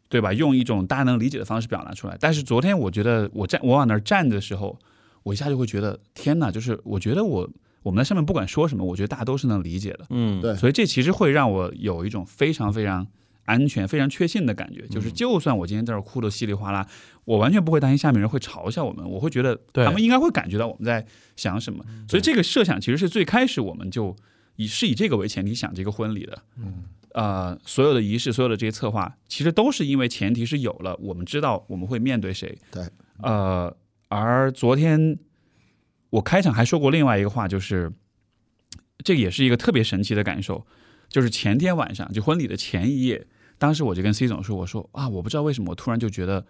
[0.06, 0.32] 对吧？
[0.32, 2.16] 用一种大家能理解的方式表达出来。
[2.20, 4.78] 但是昨天我觉得我站我往那儿站的时候，
[5.24, 6.52] 我一下就会觉得天哪！
[6.52, 7.50] 就是我觉得我
[7.84, 10.06] 我们在上面不管说什么，我觉得大家都是能理解的。
[10.10, 13.06] 嗯，对所以这其实会让我有一种非常非常
[13.44, 16.84] 安全、非常确信的感觉，就是嗯就算我今天在这儿哭的稀里哗啦，
[17.24, 21.06] 我完全不会担心下面人会嘲笑我们，我会觉得他们应该会感觉到我们在
[21.36, 21.84] 想什么。
[22.08, 24.16] 所以这个设想其实是最开始我们就
[24.56, 26.42] 以是以这个为前提想这个婚礼的。
[26.58, 26.84] 嗯。
[27.14, 32.58] 呃，所有的仪式，所有的这些策划，其实都是因为前提是有了，我们知道我们会面对谁。
[32.72, 32.82] 对。
[33.22, 33.72] 呃，
[34.08, 35.16] 而昨天
[36.14, 37.92] 我开场还说过另外一个话，就是
[39.02, 40.64] 这也是一个特别神奇的感受，
[41.08, 43.26] 就是前天晚上就婚礼的前一夜，
[43.58, 46.46] 当时我就跟 C 总说，我说啊，我不知道为什么我突然就觉得，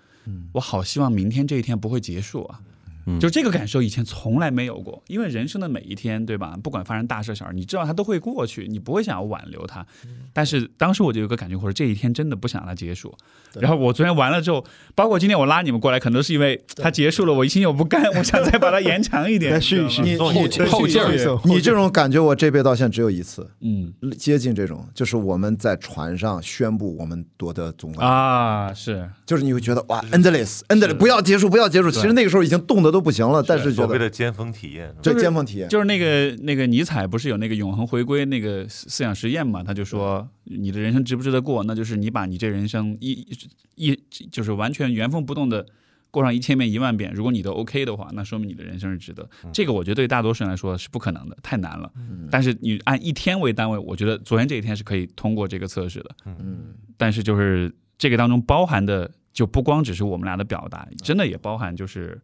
[0.53, 2.61] 我好希望明天这一天不会结束啊。
[3.07, 3.19] 嗯。
[3.21, 6.57] 就这个感受以前从来没有过，因为人生的每一天，对吧？
[6.63, 9.87] 不管发生大事小事，你知道它都会过去，你不会想要挽留它。
[10.33, 13.15] 但是当时我就有个感觉，或者这一天真的不想让它结束。
[13.61, 19.53] 然后我昨天完了之后，包括今天我拉你们过来，可能是因为它结束了，我一心有不甘， 我想再把它延长一点。
[19.55, 21.39] 再续一续，你后劲后劲儿。
[21.45, 23.49] 你这种感觉，我这辈子到现在只有一次。
[23.61, 23.93] 嗯。
[24.19, 29.09] 接近这种，就是我们在船上宣布我们夺得总冠军，啊，是。
[29.27, 31.91] 就是你会觉得哇，endless endless，不要结束，不要结束。
[31.91, 39.65] 其实那个时候已经冻得都不行了，但是觉得所谓的尖峰体验，这就尖峰体验，就是那个那个尼采不是有那个永恒回归那个思思想实验嘛？
[39.65, 41.65] 他就说你的人生值不值得过？
[41.65, 43.27] 那就是你把你这人生一
[43.75, 45.67] 一就是完全原封不动的
[46.13, 49.29] 过上一千遍一万遍，如果你都 OK 的话，那说明你的人生是值得。
[49.53, 51.91] 这个我觉得对大多数人来说是不可能的，太难了。
[52.31, 56.11] 但是你按一天为单位，我觉得昨天这一天是可以通过这个测试的。
[56.27, 62.21] 嗯，但是就是这个当中包含的，就不光只是我们俩的表达，真的也包含就是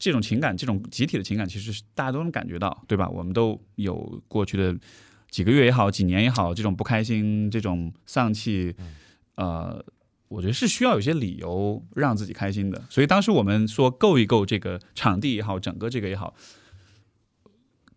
[0.00, 3.06] 这种情感，这种集体的情感，其实是大家都能感觉到，对吧？
[3.10, 4.74] 我们都有过去的
[5.30, 8.74] 几个月也好，几年也好，这种不开心，这种丧气，
[9.34, 9.84] 呃，
[10.28, 12.82] 我觉得是需要有些理由让自己开心的。
[12.88, 16.34] 所以当时我们说够一够这个场地也好，整个这个也好，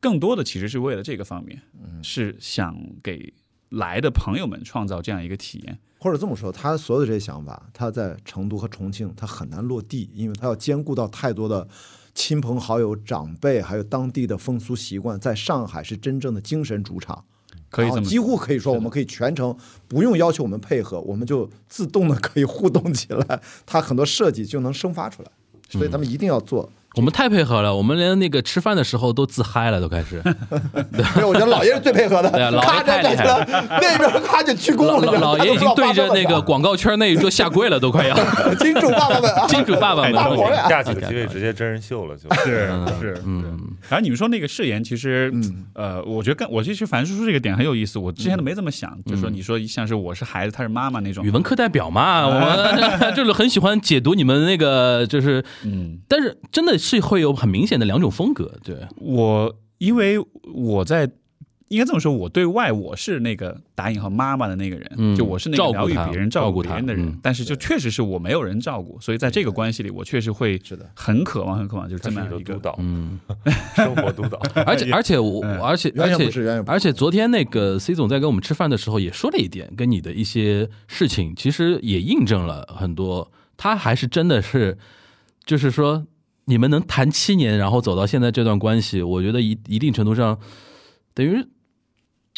[0.01, 1.61] 更多的其实是为了这个方面，
[2.03, 3.33] 是想给
[3.69, 5.79] 来的朋友们创造这样一个体验。
[6.03, 11.65] 或者这么说，他所有的这些想法，他在成都和重庆，他很难落地，因为他要兼顾到太多的
[12.13, 15.17] 亲朋好友、长辈，还有当地的风俗习惯。
[15.17, 17.23] 在上海是真正的精神主场，
[17.69, 19.55] 可以这么几乎可以说，我们可以全程
[19.87, 25.31] 不用要求我们配合，我们就自动的可以互动起来，他很多设计就能生发出来。
[25.69, 30.21] 所以他们一定要做我们太配合了，我们连那个吃饭的时候都自嗨了，都开始。
[30.93, 33.45] 对，我觉得老爷是最配合的，对啊老爷咔太厉害了。
[33.81, 38.15] 那边咔就鞠躬了，老老爷已经对着那个 广告圈那一桌下跪了，都快要。
[38.59, 40.13] 金主爸爸们啊，金主爸爸们。
[40.13, 42.31] 大活呀，架起个机位直接真人秀了，就。
[42.43, 42.69] 是
[42.99, 45.65] 是，嗯，然后你们说那个誓言，其实，嗯。
[45.73, 51.25] 呃，我觉得跟我其实樊叔叔这个点很有意思，我之前都没这么想，就说你说像是我是孩子，他是妈妈那种。
[51.25, 60.17] 语，文课代表嘛，我们就是很喜欢解读你们那个，就是，嗯，但是真的是会有很明显的两种风格，对，我因为
[60.53, 61.09] 我在。
[61.69, 73.19] 应该这么说，我对外我是那个打引号妈妈的那个人，嗯就我是那个照顾他疗愈别人、照照顾别人的人，嗯但是就确实是我没有人照顾，所以在这个关系里，我确实会是的，很渴望、很渴望，就是这么一个一个督导，嗯，
[73.75, 74.39] 生活督导。
[74.67, 76.63] 而且 而且我而且而且。
[76.67, 83.31] 而且昨天那个 C 总在跟我们吃饭的时候也说了一点，跟你的一些事情，其实也印证了很多。
[83.57, 84.77] 他还是真的是，
[85.43, 86.05] 就是说
[86.45, 90.39] 你们能谈七年，然后走到现在这段关系，我觉得一一定程度上，
[91.13, 91.45] 等于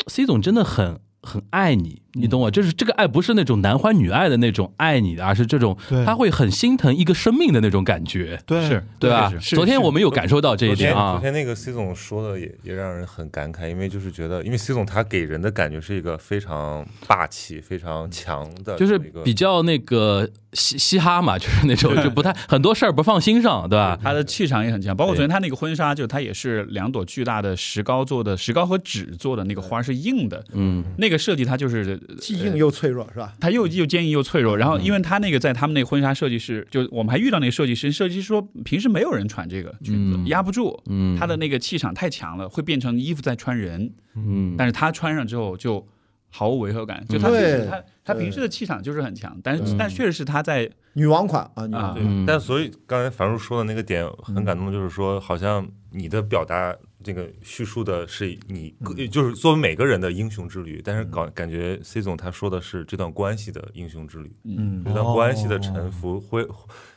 [0.08, 2.51] C 总真的很很爱你，你懂我？
[2.51, 6.05] 就是这个爱不是那种男欢女爱的那种爱你的，而是这种对。
[6.05, 8.65] 他会很心疼一个生命的那种感觉，对。
[8.67, 9.32] 是对吧？
[9.41, 11.13] 昨天我们有感受到这一点啊。
[11.13, 23.97] 昨，天那个 C 总说的也也让人很感慨，因为就是觉得，因为 C 总他给人的感觉是一个非常霸气、非常强的，就是比较那个嘻嘻哈嘛，就是那种就不太很多事儿不放心上，对吧？
[24.01, 33.34] 他的气场也很强，包括昨天他那个婚纱，就他也是两朵巨大的石膏做的，石膏和纸做的那个花是硬的，嗯，那个设计它就是既硬又脆弱，是吧？
[33.39, 34.57] 它又又坚硬又脆弱。
[34.57, 40.28] 然后因为他那个在他们那个婚纱设计师，就我们还遇到那个设计师，设计师说平时没有人穿这个裙子，嗯。
[40.28, 41.18] 压不住，嗯。
[41.18, 45.86] 他的那个气场太强了，会变成衣服在穿人，嗯，但是他穿上之后就
[46.30, 52.05] 毫无违和感，就他对平时他他平时的气场就是很强，但是但确实是他在女王款啊，女王啊款。
[52.05, 52.26] 嗯。
[52.26, 56.76] 但所以刚才樊叔说的那个点很感动，就是说好像你的表达
[57.06, 58.74] 这个叙述的是你，
[59.12, 66.43] 就是作为每个人的英雄之旅，但是感感觉 C 总他说的是这段关系的英雄之旅，嗯这段关系的沉浮会，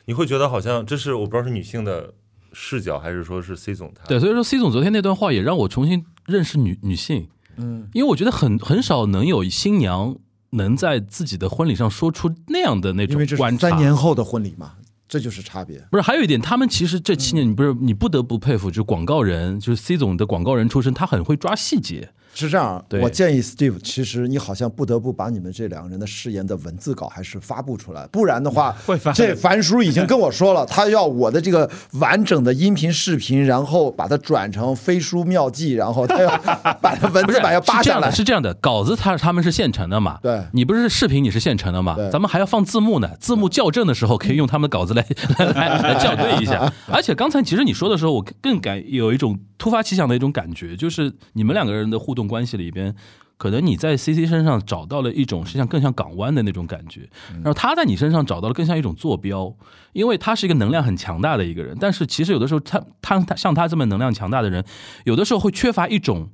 [0.06, 2.11] 你会觉得好像这是我不知道是女性的
[2.54, 10.16] 视角，还是说是 C 总他对，所以说 C 总昨天那段话也让我重新认识女女性，嗯，因为我觉得很很少能有新娘
[10.52, 13.68] 能在自己的婚礼上说出那样的那种因为这是观察。
[13.68, 14.72] 三年后的婚礼嘛，
[15.09, 15.82] 这就是差别。
[15.90, 22.11] 不是，还有一点，他们其实这七年，你不是你不得不佩服，就是广告人，就是 C 总的广告人出身，他很会抓细节。
[22.39, 36.28] 是这样，对我建议 Steve，其实你好像不得不把你们这两个人的誓言的文字稿还是发布出来，不然的话， 会发这樊叔已经跟我说了， 他要我的这个完整的音频视频，然后把它转成飞书妙记，然后他要
[36.80, 38.51] 把它文字版要扒下来是这样的，。
[38.51, 40.18] 是这样的，稿子他他们是现成的嘛？
[40.22, 41.97] 对你不是视频你是现成的嘛？
[42.12, 45.05] 咱们还要放字幕呢，字幕校正的时候可以用他们的稿子来
[45.39, 46.72] 来来来校对一下。
[46.86, 52.94] 而且刚才其实你说的时候，我更感有一种突发奇想的一种感觉，就是你们两个人的互动关系里边。
[53.36, 59.54] 可能你在 C C 身上找到了一种实际上更像港湾的那种感觉，然后他在你身上找到了更像一种坐标，
[59.92, 64.64] 因为他是一个能量很强大的一个人，但是其实有的时候他他他像他这么能量强大的人，
[65.04, 66.30] 有的时候会缺乏一种，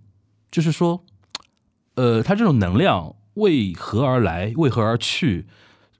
[0.51, 1.05] 就是说，
[1.97, 5.47] 呃，他这种能量为何而来，为何而去，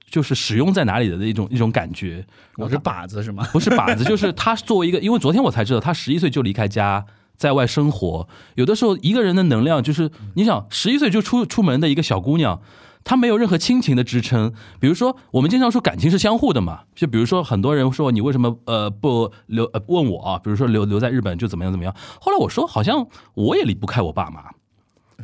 [0.09, 2.25] 就是使用在哪里的一种一种感觉。
[2.55, 3.47] 我是靶子是吗？
[3.53, 7.05] 不是靶子，就是他作为一个，因为昨天我才知道，他十一岁就离开家。
[7.37, 12.61] 在外生活，有的时候一个人的能量就是，你想十一岁就出出门的一个小姑娘，
[13.03, 14.53] 她没有任何亲情的支撑。
[14.79, 21.95] 比如说，我们经常说感情是相互的嘛，就比如说很多人说你为什么呃不留呃问我啊，比如说留留在日本就怎么样怎么样。
[22.19, 24.43] 后来我说好像我也离不开我爸妈，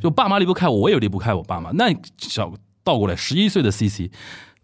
[0.01, 1.71] 就爸妈离不开我，我也离不开我爸妈。
[1.71, 2.53] 那小
[2.83, 4.11] 倒过来，十一岁的 CC。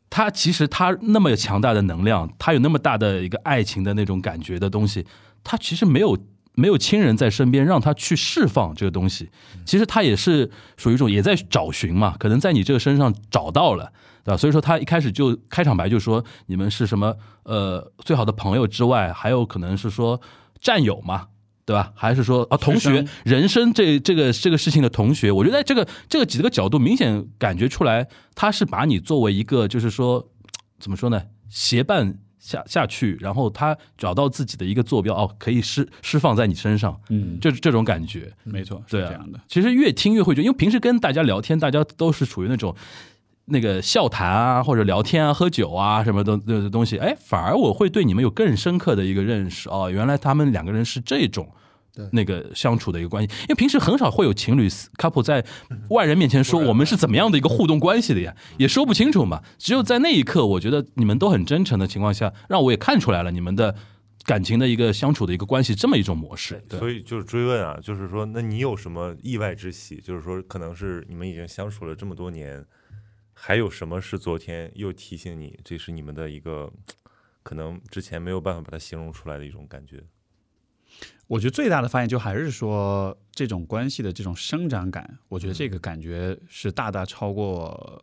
[0.09, 5.05] 他其实他那么强大的能量，他有那么大的一个爱情的那种感觉的东西，
[5.43, 6.17] 他其实没有
[6.57, 9.29] 没有亲人在身边让他去释放这个东西。
[9.63, 13.93] 其实他也是属于一种也在找寻嘛，可能在你这个身上找到了，
[14.25, 14.37] 对吧？
[14.37, 20.19] 所以说他一开始就开场白就说你们是什么呃最好的朋友之外，还有可能是说
[20.59, 21.27] 战友嘛。
[21.67, 21.91] 对吧？
[21.93, 30.29] 还是说啊，同学，人生这这个这个事情的同学，我觉得在这个这个几个角度明显感觉出来，他是把你作为一个就是说
[30.79, 38.31] 怎么说呢，协伴下下去，然后他找到自己的一个坐标，哦，可以释释放在你身上，嗯，就是这种感觉。
[38.45, 39.39] 没错，是对啊这样的。
[39.49, 42.73] 其实越听越会觉得，因为平时跟大家聊天，大家都是处于那种
[43.47, 51.49] 那个笑谈啊，或者聊天啊、喝酒啊什么的的东西，哎，反而我会对你们有更深刻的一个认识哦，原来他们两个人是这种。
[52.11, 54.67] 那个相处的一个关系，因为平时很少会有情侣
[54.97, 55.43] couple 在
[55.89, 59.43] 外人面前说我们是怎么样的一个互动关系的呀，也说不清楚嘛。
[59.57, 63.75] 只有在那一刻，我觉得你们都很真诚的情况下，让我也看出来了你们的
[64.25, 66.61] 感情的一个相处的一个关系这么一种模式。
[66.67, 69.97] 对，所以就是追问啊，就是说，那你有什么意外之喜？
[69.97, 72.65] 就是说，可能是你们已经相处了这么多年，
[73.33, 76.71] 还有什么是昨天又提醒你，这是你们的一个
[77.43, 80.03] 可能之前没有办法把它形容出来的一种感觉？
[81.27, 88.01] 我觉得最大的发现就还是说这种关系的这种生长感，我觉得这个感觉是大大超过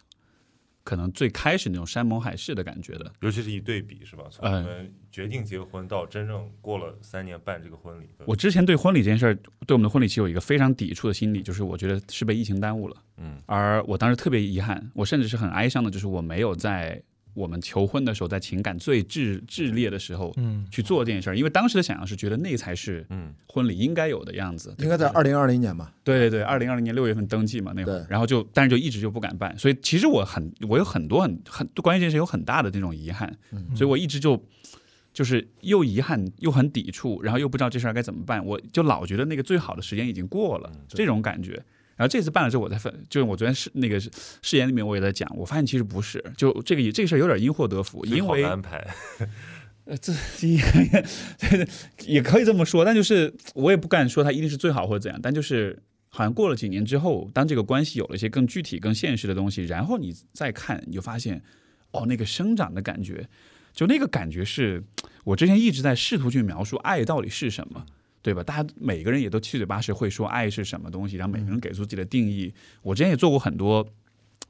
[0.82, 3.10] 可能最开始那种山盟海誓的感觉的。
[3.20, 4.24] 尤其是一对比，是吧？
[4.30, 9.34] 从我们决定结婚到真正过了三年办这个婚礼，我之前对婚礼这件事儿，
[9.66, 12.96] 对我们的婚礼其实有一个非常抵触的心理，就是我觉得是被疫情耽误了。
[13.16, 17.02] 嗯，而我当时特别遗憾，我甚至是很哀伤的，就是我没有在
[17.34, 23.34] 我们求婚的时候，在情感最炽炽烈的时候嗯，去做这件事儿，因为当时的想象是觉得那才是嗯。
[23.46, 24.74] 婚礼应该有的样子。
[24.78, 25.92] 应该在二零二零年吧？
[26.02, 33.76] 对对对，二零二零年六月份登记嘛，那会儿，然后就但是就一直就不敢办，所以其实我很我有很多很很关于这件事有很大的那种遗憾，嗯。
[33.76, 34.44] 所以我一直就
[35.12, 41.62] 就是又遗憾又很抵触，然后又不知道这事儿该怎么办，我就老觉得那个最好的时间已经过了，这种感觉。
[41.96, 48.84] 然后这次办了之后，我才分，就是我昨天是那个誓言里面我也在讲，我发现其实不是，就这个这个事儿有点因祸得福，因为的安排，
[49.86, 50.12] 呃，这
[50.46, 51.04] 也
[52.06, 55.78] 也可以这么说，但就是我也不敢说它一定是最好或者怎样，但就是
[56.08, 61.42] 好像过了几年之后，当这个关系有了一些更具体、更现实的东西，然后你再看，你就发现，
[61.92, 63.28] 哦，那个生长的感觉，
[63.72, 64.82] 就那个感觉是
[65.22, 67.86] 我之前一直在试图去描述爱到底是什么。
[68.24, 68.42] 对吧？
[68.42, 72.50] 大家每个人也都七嘴八舌会说爱是什么东西，然后每个人给出自己的定义。
[72.80, 73.86] 我之前也做过很多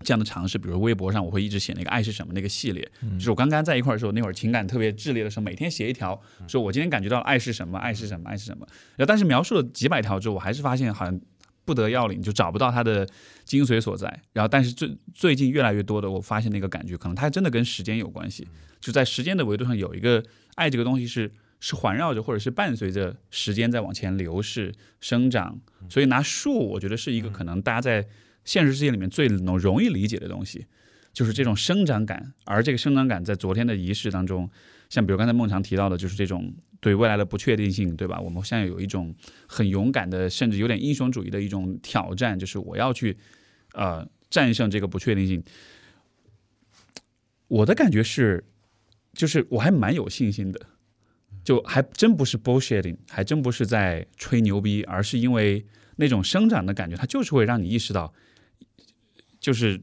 [0.04, 8.64] 这样的尝试，比如微博上我会一直写那个爱是什么那个系列，就是我刚刚在一块儿的时候，那会儿情感特别炽烈的时候，每天写一条，说我今天感觉到爱是什么，爱是什么，爱是什么。
[8.94, 11.20] 然后但是描述了几百条之后，我还是发现好像
[11.64, 13.04] 不得要领，就找不到它的
[13.44, 14.06] 精髓所在。
[14.32, 18.46] 然后但是最最近越来越多的，我发现那个感觉，可能它真的跟时间有关系，
[18.80, 20.22] 就在时间的维度上有一个
[20.54, 21.32] 爱这个东西是。
[21.66, 25.58] 是环绕着或者是伴随着时间在往前流逝生长，
[25.88, 28.06] 所以拿树，我觉得是一个可能大家在
[28.44, 30.66] 现实世界里面最能容易理解的东西，
[31.14, 32.34] 就是这种生长感。
[32.44, 34.50] 而这个生长感在昨天的仪式当中，
[34.90, 38.20] 像比如刚才孟强提到的，就是这种对未来的不确定性，对吧？
[38.20, 39.14] 我们现在有一种
[39.48, 43.16] 很勇敢的，甚至有点英雄主义的一种挑战，就是我要去
[43.72, 45.42] 呃战胜这个不确定性。
[47.48, 48.44] 我的感觉是，
[49.14, 50.60] 就是我还蛮有信心的。
[51.44, 55.66] 就还真不是 bullshitting，还真不是在吹牛逼，而是因为
[55.96, 58.12] 那种生长的感觉，它就是会让你意识到，
[59.38, 59.82] 就是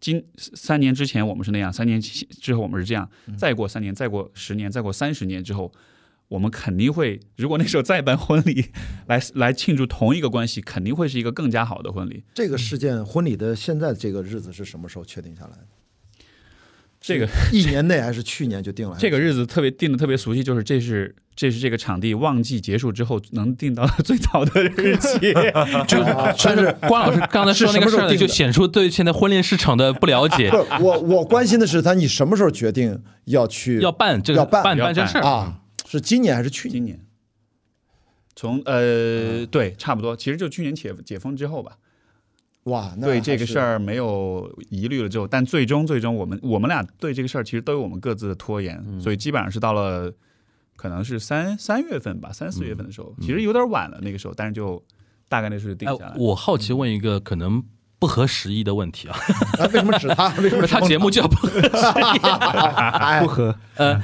[0.00, 5.70] 今三年之前我们是那样，三年之后我们是这样，再过三年，再过十年，再过三十年之后，
[6.28, 8.70] 我们肯定会，如果那时候再办婚礼
[9.06, 12.24] 来来庆祝同一个关系，肯定会是一个更加好的婚礼。
[12.34, 15.68] 这个事件婚礼的现在这个日子是什么时候确定下来的？
[17.06, 18.96] 这个一年内还是去年就定了？
[18.98, 25.34] 这个日子特别定的特别熟悉，就是这是这是这个场地旺季结束之后能定到最早的日期。
[25.86, 26.02] 就
[26.42, 30.50] 但是 关老师刚才说那个事儿呢，就显出对现在婚恋市场的不了解。
[30.80, 35.20] 我我关心的是他，你什么时候决定要去要办这个要办办这事儿？
[35.22, 35.60] 啊？
[35.86, 36.72] 是今年还是去年？
[36.72, 37.00] 今年，
[38.34, 41.72] 从呃对，差不多，其实就去年解解封之后吧。
[42.64, 50.12] 哇，那对这个事儿没有疑虑了之后，但最终最终我们我们俩对这个事儿其实都有我们各自的拖延，所以基本上是到了
[50.76, 54.82] 可能是三三月份吧，三四月份的时候，其实有点晚了那个时候，但是就
[55.28, 57.62] 大概那时候就定哎下来。，我好奇问一个可能
[57.98, 59.16] 不合时宜的问题啊，
[59.60, 59.66] 啊？
[59.66, 60.28] 为什么指他？
[60.40, 62.18] 为什么他节目叫不合时宜
[63.20, 64.00] 不合，呃，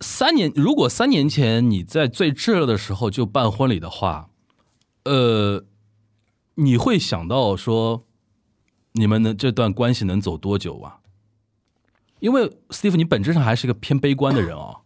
[0.00, 4.28] 三年，如果三年前你在最炙热的时候就办婚礼的话，
[5.04, 5.64] 呃，
[6.56, 8.06] 你会想到说
[8.92, 10.98] 你们的这段关系能走多久啊？
[12.20, 14.80] 因为 Steve，你本质上还是个偏悲观的人哦。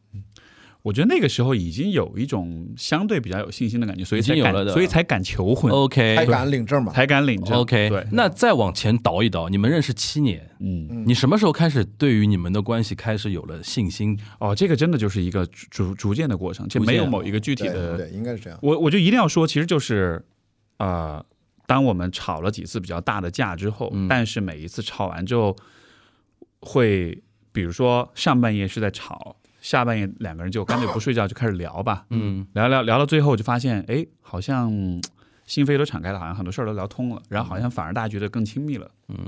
[0.83, 6.93] 我觉得那个时候已经有一种相对比较有信心的感觉，所以才敢，有了的所以才敢求婚，OK 才敢领证嘛？
[6.93, 7.59] 才敢领证。
[7.59, 14.19] OK，对，那再往前倒一倒，你们认识七年，嗯，你什么时候开始对于你们的关系开始有了信心？
[14.39, 18.59] 哦，这个真的就是一个逐逐逐渐的过程，这没有某一个具体的对，应该是这样。
[18.63, 20.25] 我我就一定要说，其实就是，
[20.79, 21.23] 呃，
[21.69, 24.09] 当我们吵了几次比较大的架之后，嗯。
[24.09, 25.55] 但是每一次吵完之后，
[26.61, 34.99] 会比如说上半夜是在吵，下半夜两个人就干脆不睡觉就开始聊吧，嗯，聊聊聊到最后就发现，哎，好像嗯
[35.45, 39.19] 心扉都敞开了，好像很多事儿都聊通了，然后好像反而大家觉得更亲密了，嗯。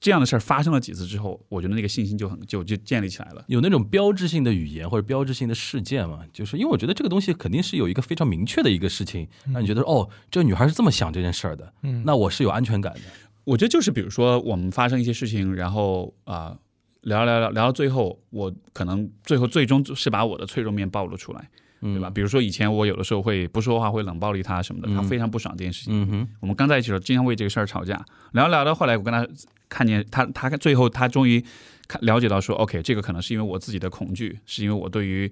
[0.00, 3.44] 这样的事儿发生了几次之后，我觉得那个信心就很就就建立起来了。
[3.48, 6.20] 有那种标志性的语言或者标志性的事件嘛？
[6.32, 13.00] 就是因为我觉得这个东西肯定是有一个非常明确的一个事情，让你觉得哦，这个女孩是这么想这件事儿的，嗯那我是有安全感的。
[13.44, 16.56] 我觉得就是比如说我们发生一些事情，然后啊、
[17.02, 21.50] 聊聊聊聊到最后，我可能最后最终是把我的脆弱面暴露出来，
[21.80, 22.10] 对吧？
[22.10, 26.02] 比如说以前我有的时候会不说话，会冷暴力他什么的，他非常不爽这件事情。
[26.02, 29.26] 嗯哼，我们刚在一起的时候，经常为这个事儿吵架，聊着聊到后来，我跟他
[29.68, 31.42] 看见他，他最后他终于
[31.88, 35.30] 看了解到说，OK，这个可能是因为我自己的恐惧，是因为我对于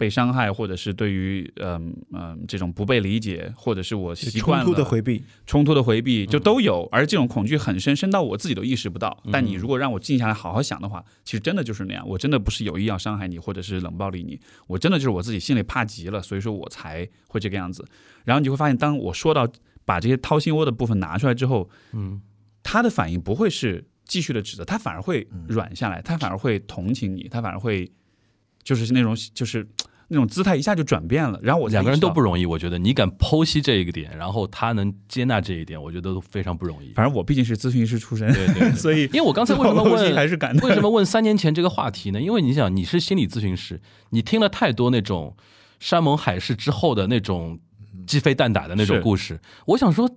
[0.00, 6.88] 被伤害，或者是对于嗯嗯、这种不被理解，或者是我习惯冲了突的回避，冲突的回避，就都有。
[6.90, 9.22] 而这种恐惧很深，深到我自己都意识不到。
[9.30, 12.02] 但你如果让我静下来好好想的话，其实真的就是那样。
[12.08, 17.84] 我真的不是有意要伤害你，或者是冷暴力你，我真的就是我自己心里怕极了，所以说我才会这个样子。
[18.24, 19.46] 然后你就会发现，当我说到
[19.84, 22.22] 把这些掏心窝的部分拿出来之后，嗯，
[22.62, 27.92] 他的反应不会是继续的指责，他反而会软下来，他反而会同情你，他反而会
[28.62, 29.66] 就是那种就是
[30.12, 31.38] 那种姿态一下就转变了。
[31.42, 36.92] 然后我两个人都不容易，我觉得你敢剖析这一个点，然后他能接纳这一点，我觉得都非常不容易。
[36.94, 40.14] 反正我毕竟是咨询师出身，对对对 所以因为我刚才为什么问
[40.62, 42.20] 为什么问三年前这个话题呢？
[42.20, 43.80] 因为你想，你是心理咨询师，
[44.10, 45.36] 你听了太多那种
[45.78, 47.58] 山盟海誓之后的那种
[48.06, 50.10] 鸡飞蛋打的那种故事，我想说，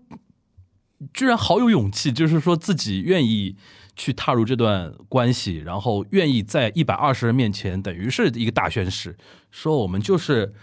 [1.13, 3.55] 居然好有勇气，就是说自己愿意
[3.95, 9.17] 去踏入这段关系，然后愿意在一百二十人面前，等于是一个大宣誓，
[9.51, 10.53] 说我们就是。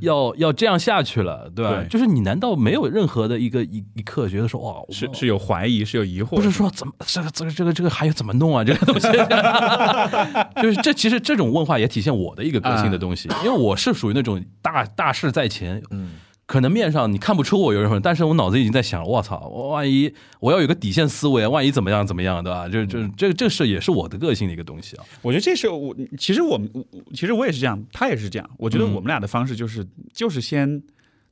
[0.00, 1.70] 要要这样下去了，对吧？
[1.70, 8.64] 对就是你难道没有任何的一个一一刻觉得说哇，是是有怀疑，是有疑惑，不是说怎么这个这个这个这个还有怎么弄啊？
[8.64, 9.06] 这个东西，
[10.60, 16.10] 就是这其实这种问话也体现我的一个个性的东西，因为我是属于那种大大事在前，嗯，
[16.48, 22.66] 可能面上你看不出我有任何，但是我脑子已经在想，我操，我万一我要有个底线思维，万一怎么样怎么样，对吧？
[22.66, 25.04] 就就这这是也是我的个性的一个东西啊。
[25.20, 26.82] 我觉得这是我，其实我们，我
[27.12, 28.50] 其实我也是这样，他也是这样。
[28.56, 30.82] 我觉得嗯我们俩的方式就是，就是先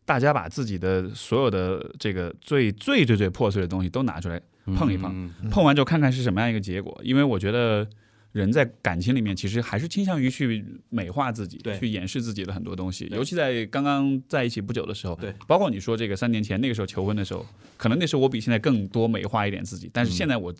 [0.04, 4.38] 大家把自己的所有的这个最最最最破碎的东西都拿出来
[4.76, 5.10] 碰一碰，
[5.40, 6.94] 嗯碰完之后看看是什么样一个结果。
[7.02, 7.88] 因为我觉得
[8.36, 13.08] 人在感情里面其实还是倾向于去美化自己，对去掩饰自己的很多东西。
[13.10, 20.54] 尤其在刚刚在一起不久的时候，对，包括你说这个三年前那个时候求婚的时候，可能那时候我比现在更多美化一点自己，但是现在我。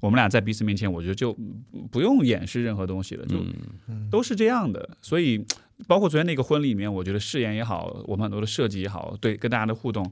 [0.00, 1.30] 我们俩在彼此面前，我觉得就
[1.74, 3.36] 嗯不用掩饰任何东西了，就
[3.86, 4.88] 嗯都是这样的。
[5.02, 5.44] 所以，
[5.86, 10.10] 包括昨天那个婚礼里面，我觉得誓言也好，我们很多的设计也好，对跟大家的互动，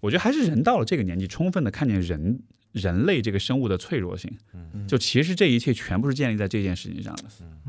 [0.00, 2.40] 我觉得还是人到了这个年纪，充分的看见人
[2.72, 4.30] 人类这个生物的脆弱性。
[4.88, 7.24] 就其实这一切全部是建立在这件事情上的。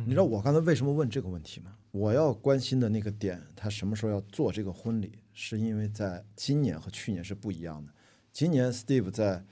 [0.06, 1.72] 你知道我刚才为什么问这个问题吗？
[1.92, 7.92] 我要关心的那个点，他什么时候要做这个婚礼，是因为在今年和去年是不一样的。
[8.32, 9.44] 今年 Steve 在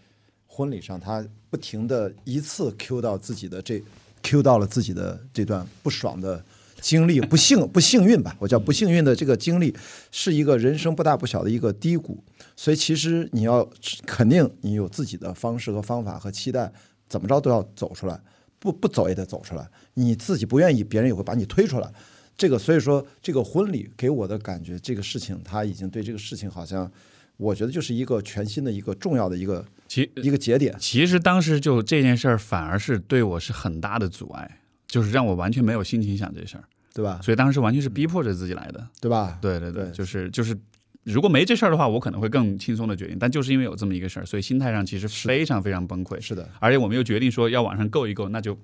[0.47, 3.81] 婚礼上，他不停的一次 Q 到自己的这
[4.23, 6.43] Q 到了自己的这段不爽的
[6.81, 9.73] 经历，不幸 不幸运吧，我叫不幸运的这个经历，
[10.11, 12.21] 是一个人生不大不小的一个低谷。
[12.57, 13.67] 所以其实你要
[14.05, 16.71] 肯定你有自己的方式和方法和期待，
[17.07, 18.19] 怎么着都要走出来，
[18.59, 19.65] 不不走也得走出来。
[19.93, 21.89] 你自己不愿意，别人也会把你推出来。
[22.37, 26.91] 这个所以说这个婚礼给我的感觉，这个事情他已经对这个事情好像，
[27.37, 30.75] 我觉得就是一个全新的一个重要的一个其一个节点。
[30.79, 36.63] 其实当时就这件事儿，反而是对我是很大的阻碍，就是让我完全没有心情想这事儿。
[36.93, 37.19] 对吧？
[37.23, 38.87] 所以当时完全是逼迫着自己来的。
[38.99, 39.37] 对吧？
[39.41, 40.57] 对对对，对就是就是，
[41.03, 43.17] 如果没这事儿的话，我可能会更轻松的决定。
[43.19, 46.19] 但就是因为有这么一个事儿，所以心态上其实非常非常崩溃。
[46.19, 46.47] 是的。
[46.59, 48.57] 而且我们又决定说要往上够一够，那就，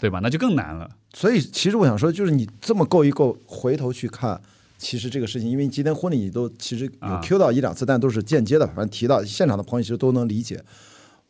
[0.00, 0.20] 对吧？
[0.22, 0.90] 那就更难了。
[1.14, 4.40] 所以其实我想说，就是你这么够一够，回头去看，
[4.78, 10.62] 其实这个事情，因为今天婚礼你都其实有啊 Q 到一两次，但都是间接的，反正提到现场的朋友其实都能理解。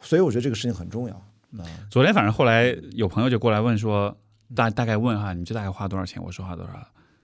[0.03, 1.15] 所以我觉得这个事情很重要。
[1.59, 4.17] 啊，昨天反正后来有朋友就过来问说，
[4.55, 6.21] 大大概问哈，你这大概花多少钱？
[6.23, 6.73] 我说花多少？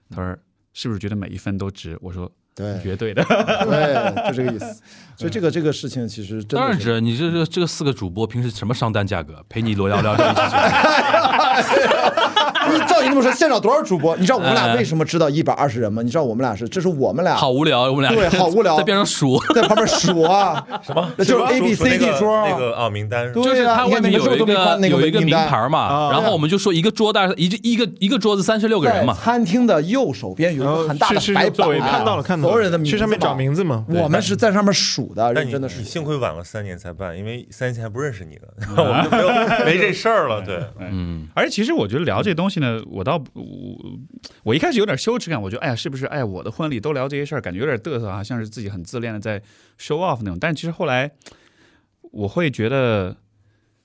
[0.09, 0.35] 他说
[0.73, 1.97] 是不是觉得每一分都值？
[2.01, 3.23] 我说对绝对的。
[3.65, 4.81] 对，就这个意思。
[5.17, 9.45] 所以这个这个事情其实真的是当然值，你这这这个四个主播平时什么商单价格？
[9.49, 10.23] 陪你聊聊聊这。
[12.73, 14.15] 你照你这么说，现场多少主播？
[14.17, 16.01] 你知道我们俩哎为什么知道一百二十人吗？
[16.01, 19.41] 你知道我们俩是，这是我们俩好无聊，我们俩对好无聊在边上数。
[19.53, 21.09] 在旁边数啊， 什么？
[21.17, 33.85] 那就是 A B C D 桌那个啊名单是对就是啊你看它外面有一个有一个名牌嘛，啊然后我们就说一个桌大一一个一个桌子三十六个人嘛，餐厅的右手边有一个很大的是是白板，作为看到了看到了，所有人的名字去上面找嘛名字嘛。
[33.89, 35.85] 我们是在上面数的，但你认真的数你。
[35.85, 38.47] 幸亏晚了三年才办，因为三年前还不认识你呢，
[38.77, 40.41] 我们就没有没这事儿了。
[40.41, 43.99] 对，嗯，而且其实我觉得聊这东西呢，我倒我
[44.43, 49.39] 我一开始有点羞耻感，我觉得哎呀，是不是哎，我的婚礼都聊这些事儿，感觉有点嘚瑟啊，像是自己很自恋的在
[49.79, 50.37] show off 那种。
[50.39, 51.11] 但其实后来
[52.11, 53.17] 我会觉得，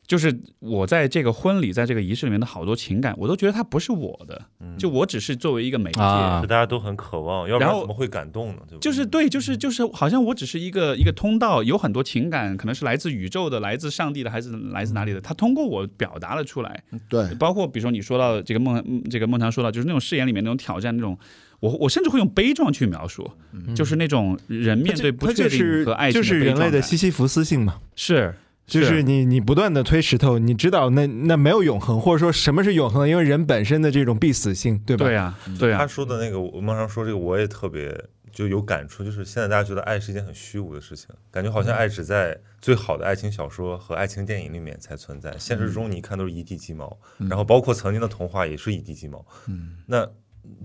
[0.07, 6.01] 就是我在这个婚礼，在这个仪式里面的好多情感，我都觉得它不是我的，嗯就我只是作为一个媒介。
[6.01, 8.63] 大家都很渴望，要不然怎么会感动呢？
[8.81, 15.21] 就是对，就是就是，好像我只是一个一个通道，有很多情感，可能是来自宇宙的，来自上帝的，还是来自哪里的？
[15.21, 16.83] 他通过我表达了出来。
[17.09, 21.17] 对，包括比如说你说到这个梦，嗯这个孟尝说到，就是那种誓言里面那种挑战，那种
[21.61, 23.31] 我我甚至会用悲壮去描述，
[23.75, 27.79] 就是那种人面对不它确定和爱情就是人类的西西弗斯性嘛。
[27.95, 28.35] 是
[28.81, 33.09] 就是你你不断的推石头，你知道那那没有永恒，或者说什么是永恒？
[33.09, 35.05] 因为人本身的这种必死性，对吧？
[35.05, 37.93] 对呀、对呀、他说的那个，我孟常说这个，我也特别
[38.31, 46.97] 就有感触，就是现在大家觉得爱是一件很虚无的事情，感觉好像爱只在最好的爱情小说和爱情电影里面才存在，现实中你一看都是一地鸡毛，
[47.29, 49.25] 然后包括曾经的童话也是一地鸡毛。
[49.49, 50.09] 嗯，那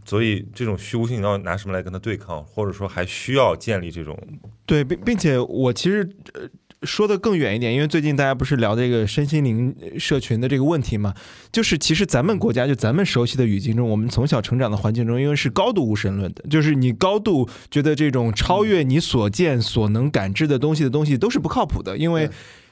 [0.06, 4.18] 所以这种虚无性你要拿什么来跟它对抗，或者说还需要建立这种
[4.66, 6.42] 对，并并且我其实呃
[6.88, 11.14] 说的更远一点，因为最近大家不是聊这个身心灵社群的这个问题嘛，
[11.52, 22.30] 就是其实咱们国家就咱们熟悉的语境中，我们从小成长的环境中，因为是高度无神论的，就是你高度觉得这种超越你所见所能感知的东西的东西都是不靠谱的，因为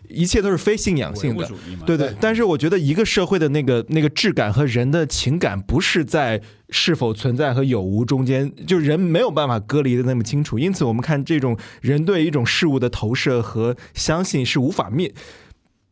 [0.09, 1.49] 一切都是非信仰性的。
[1.85, 10.57] 对对，但是我觉得一个社会的那个那个质感和人的情感，不是在是否存在和有无中间，就人没有办法隔离的那么清楚。
[10.57, 15.13] 因此，我们看这种人对一种事物的投射和相信是无法灭。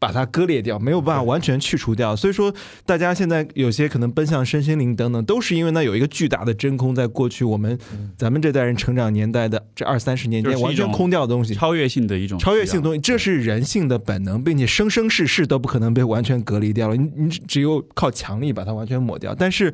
[0.03, 2.13] 把它割裂掉，没有办法完全去除掉。
[2.17, 2.53] 所以说，
[2.85, 7.79] 大家现在有些可能奔向身心灵等等，都是因为那有一个巨大的真空，在过去我们
[8.17, 11.53] 咱们这代人成长年代的这二三十年间完全空掉的东西。
[11.53, 16.97] 超越性的一种超越性的东西，这是人性的本能，并且生生世世都不可能被完全隔离掉了。
[16.97, 19.33] 你你只有靠强力把它完全抹掉。
[19.33, 19.73] 但是，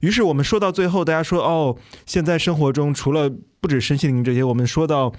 [0.00, 1.74] 于是我们说到最后，大家说哦，
[2.04, 3.30] 现在生活中除了
[3.62, 5.10] 不止身心灵这些，我们说到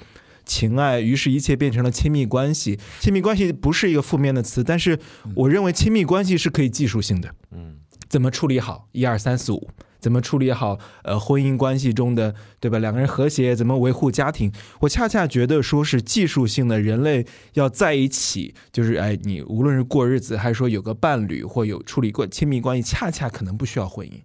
[0.52, 2.78] 情爱，于是一切变成了亲密关系。
[3.00, 5.00] 亲密关系不是一个负面的词，但是
[5.36, 7.34] 我认为亲密关系是可以技术性的。
[7.52, 7.78] 嗯
[8.10, 9.70] 怎么处理好一二三四五，
[10.02, 12.78] 怎么处理好呃婚姻关系中的对吧？
[12.78, 14.52] 两个人和谐，怎么维护家庭？
[14.82, 24.20] 我恰恰觉得说是技术性的，人类要在一起，就是哎，你无论是过日子，还是说有个伴侣或有处理过亲密关系，恰恰可能不需要婚姻。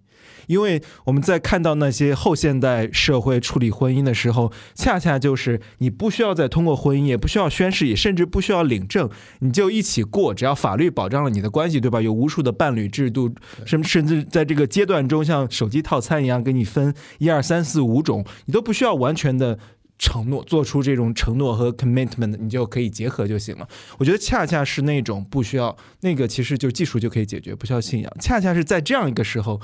[0.47, 12.01] 因为我们在看到那些后现代社会处理婚姻的时候，恰恰就是你不需要再通过婚姻，也不需要宣誓，也甚至不需要领证，你就一起过，只要法律保障了你的关系，对吧？
[12.01, 13.31] 有无数的伴侣制度，
[13.65, 19.59] 甚甚至在这个阶段中，像手机套餐一样给你分一二三四五种，你都不需要完全的。
[19.99, 23.67] 承诺做出这种承诺和 commitment，你就可以结合就行了。
[23.97, 28.13] 我觉得恰恰是那种不需要那个，其实就技术就可以解决，不需要信仰。
[28.21, 29.59] 恰恰是在这样一个时候，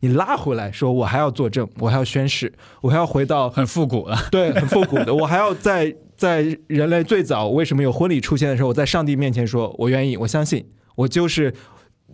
[0.00, 4.16] 你拉回来说，我还要作证，我还要宣誓，我还要回到很复古了。
[4.30, 5.14] 对，很复古的。
[5.14, 11.52] 我还要在在人类最早为什么有婚礼出现的时候，我在上帝面前说，我愿意，我相信，我就是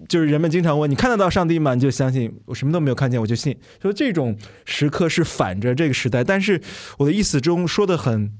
[0.09, 1.75] 就是人们经常问你看得到上帝吗？
[1.75, 3.57] 你就相信，我什么都没有看见，我就信。
[3.83, 6.61] 说这种时刻是反着这个时代，但是
[6.99, 8.33] 我的意思中说的很。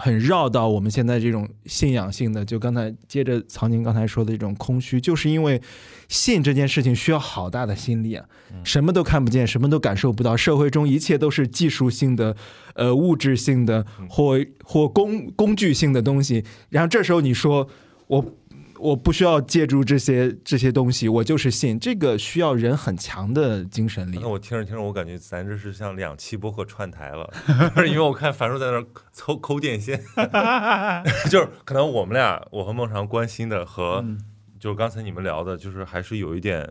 [0.00, 5.60] 很绕到我们现在这种信仰性的，就刚才接着曹宁刚才说的这种空虚，就是因为
[6.08, 8.24] 信这件事情需要好大的心力啊，
[8.64, 12.34] 什么都看不见，什么都感受不到，社会中一切都是技术性的、
[12.74, 17.68] 呃物质性的或或工工具性的东西，然后这时候你说
[18.06, 18.24] 我
[18.80, 24.18] 我不需要借助这些这些东西，我就是信，这个需要人很强的精神力。
[24.20, 24.28] 那。
[24.28, 27.30] 我听着听着，我感觉咱这是像两期播客串台了，
[27.86, 30.00] 因为我看樊叔在那儿抠抠电线，
[31.30, 34.04] 就是可能我们俩，我和孟尝关心的和
[34.58, 36.70] 就是刚才你们聊的，就是还是有一点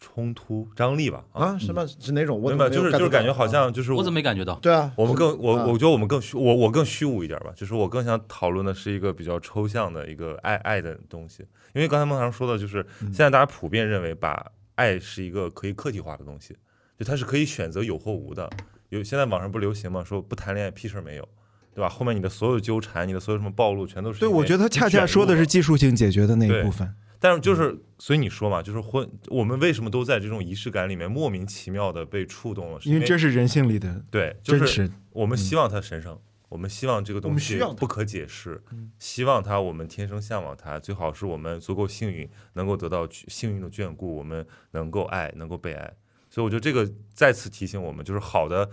[0.00, 2.40] 冲突张力吧啊，什么是哪种？
[2.40, 4.54] 我明白，就是就是感觉好啊像就是我怎么没感觉到？
[4.56, 11.42] 对啊，我们更我啊我觉得我们更虚，我我更虚无一点吧，就是我更想讨论的是一个比较抽象的一个爱爱的东西，
[11.74, 16.56] 因为刚才孟尝说的就是现在大家普遍认为把爱是一个可以客体化的东西，
[16.96, 18.48] 就它是可以选择有或无的。
[18.90, 20.04] 有现在网上不流行吗？
[20.04, 21.28] 说不谈恋爱屁事儿没有，
[21.74, 21.88] 对吧？
[21.88, 26.94] 后面你的所有纠缠，你的所有什么暴露，全都是对，我觉得他恰恰说的是技术性解决的那一部分。
[27.20, 32.80] 但是就是，所以你说嘛，就是婚，我们为什么都在这种仪式感里面莫名其妙的被触动了？
[32.84, 34.92] 因因为这是人性里的对，就是真实。
[35.10, 38.62] 我们希望它神圣，我们希望这个东西不可解释，
[38.98, 45.92] 希望它我们天生向往它，最好是我们足够幸运，能够得到幸运的眷顾，我们能够爱，能够被爱。
[46.30, 48.70] 所以我觉得这个再次提醒我们，就是好的。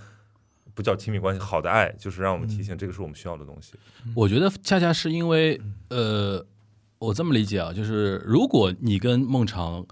[0.74, 3.76] 不叫亲密关系，好的爱就是让我们提醒，这个是我们需要的东西。
[4.14, 6.46] 我觉得恰恰是因为，呃，
[7.06, 9.86] 我这么理解啊，就是如果你跟孟尝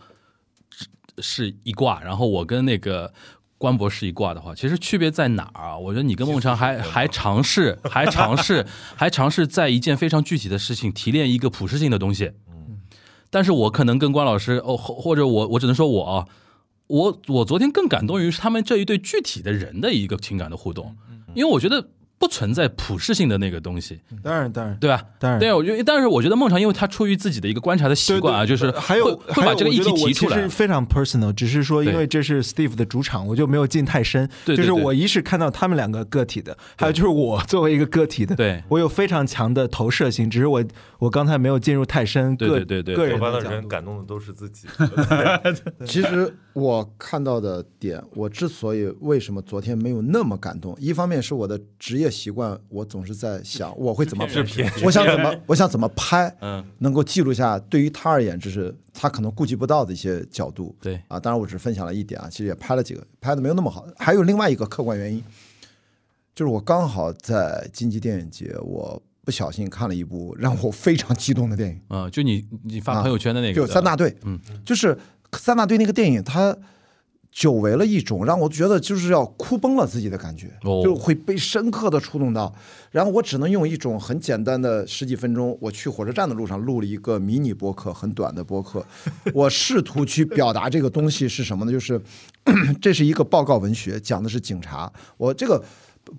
[0.69, 0.87] 是
[1.19, 3.13] 是一卦，然后我跟那个
[3.57, 5.77] 关博是一卦的话，其实区别在哪儿啊？
[5.77, 12.31] 我觉得你跟孟尝还还尝试，还尝试，还尝试在一件非常具体的事情提炼一个普适性的东西。
[13.29, 16.27] 但是我可能跟关老师哦，或或者我我只能说我啊，
[16.87, 20.95] 我我昨天更感动于是他们这一对具体的人的一个情感的互动，
[21.33, 21.87] 因为我觉得
[22.23, 25.03] 不存在普世性的那个东西，当然当然对吧？
[25.19, 30.47] 当然对，我觉得，但是我觉得孟尝，因为他出于自己的一个观察的习惯啊，就是还有会会把这个议题提出来其实。
[30.47, 34.25] 非常 personal，只是说因为这是 Steve 的主场，我就没有进太深。
[34.45, 40.63] 对对对就是我一是看到他们两个个体的，还有就是我作为一个个体的，对我有非常强的投射性，只是我
[40.99, 42.37] 我刚才没有进入太深。
[42.37, 44.65] 对对对个人的人感动的都是自己。
[45.85, 60.75] 其实我看到的点，我之所以为什么昨天没有那么感动，一方面是我的职业习惯，我总是在想我会怎么制片我想怎么，我想怎么拍，嗯，能够记录下对于他而言，这是他可能顾及不到的一些角度。
[60.79, 63.85] 对啊，当然我只是分享了一点啊，其实也拍了几个，拍的没有那么好。
[63.97, 65.23] 还有另外一个客观原因，
[66.35, 71.81] 就是我刚好在金鸡电影节，我不小心看了一部让我非常激动的电影。
[71.87, 74.97] 啊，就你你发朋友圈的那个，就三大队，嗯，就是
[75.33, 76.55] 三大队那个电影，它
[77.33, 82.53] 久违了一种让我觉得就是要哭崩了自己的感觉，哦就会被深刻的触动到。
[82.91, 88.85] 然后我只能用一种很简单的十几分钟，我去火车站的路上录了一个迷你播客，很短的播客，
[89.33, 91.71] 我试图去表达这个东西是什么呢？
[91.71, 91.99] 就是
[92.79, 94.91] 这是一个报告文学，讲的是警察。
[95.17, 95.63] 我这个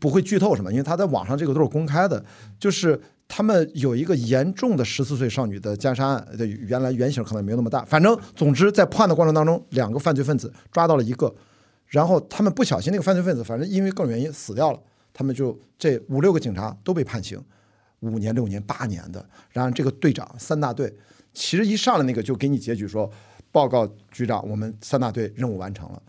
[0.01, 2.25] 不会剧透什么，因为他在网上这个都是公开的，
[2.59, 11.35] 就是他们有一个严重的十四岁少女的奸杀案的原来原型可能没有那么大，反正总之在破案的过程当中，两个犯罪分子抓到了一个，
[11.89, 14.81] 然后他们不小心那个犯罪分子反正因为各种原因死掉了，
[15.13, 17.43] 他们就这五六个警察都被判刑，
[18.01, 20.95] 五年、六年、八年的，然后这个队长三大队，
[21.33, 23.11] 其实一上来那个就给你结局说，
[23.51, 26.03] 报告局长，我们三大队任务完成了。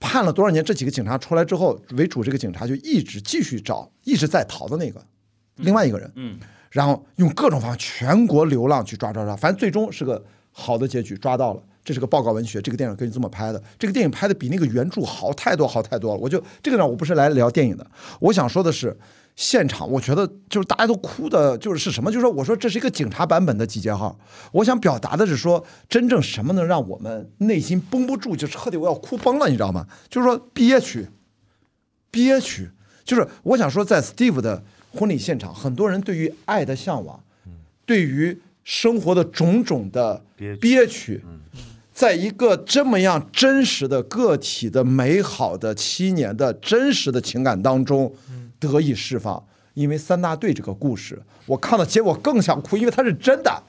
[0.00, 0.64] 判了多少年？
[0.64, 5.04] 这几个警察出来之后，为主这个警察就一直继续找，一直在逃的那个
[5.56, 6.38] 另外一个人，嗯，
[6.70, 11.62] 然后用各种方法全国流浪去抓抓抓，反正最终是个好的结局，抓到了。
[11.84, 13.62] 这是个报告文学，这个电影根据这么拍的。
[13.78, 16.20] 这个电影拍的比那个原著好太多好太多了。
[16.20, 17.90] 我就这个呢，我不是来聊电影的，
[18.20, 18.94] 我想说的是，
[19.36, 22.12] 现场我觉得就是大家都哭的，就是是什么？
[22.12, 24.18] 就是说，我说这是一个警察版本的集结号。
[24.52, 29.86] 我想表达的是说，真正什么能让我们内心绷不住，就彻底我要哭崩了，你知道吗？
[30.10, 31.08] 就是说憋屈，
[32.10, 32.70] 憋屈。
[33.02, 34.62] 就是我想说，在 Steve 的
[34.98, 37.22] 婚礼现场，很多人对于爱的向往，
[37.86, 40.20] 对于生活的种种的
[40.60, 41.22] 憋屈，
[41.92, 48.12] 在一个这么样真实的个体的美好的七年的真实的情感当中
[48.58, 49.42] 得以释放。
[49.74, 53.62] 因为三大队这个故事，我看到结果更想哭，因为它是真的。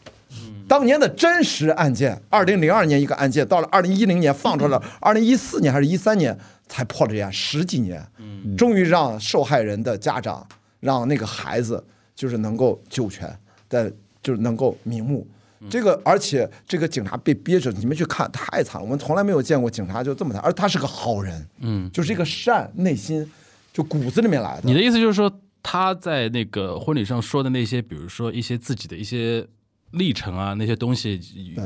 [0.68, 6.36] 当年的真实案件，二零零二年一个案件，到了二零一零年放出来了，二零一四年还是一三年
[6.68, 8.04] 才破了这案，十几年，
[8.58, 10.48] 终于让受害人的家长，
[10.80, 11.84] 让那个孩子
[12.16, 15.28] 就是能够救全，但就是能够瞑目。
[15.70, 18.86] 这个，而且这个警察被憋着，你们去看，太惨了。
[18.86, 23.30] 我们从来没有见过警察就这么惨，而他是个好人，嗯，就是一个善，内心
[23.74, 24.62] 就骨子里面来的。
[24.64, 25.30] 你的意思就是说，
[25.62, 29.46] 他在那个婚礼上说的那些，比如说一些自己的一些
[29.92, 31.20] 历程啊，那些东西，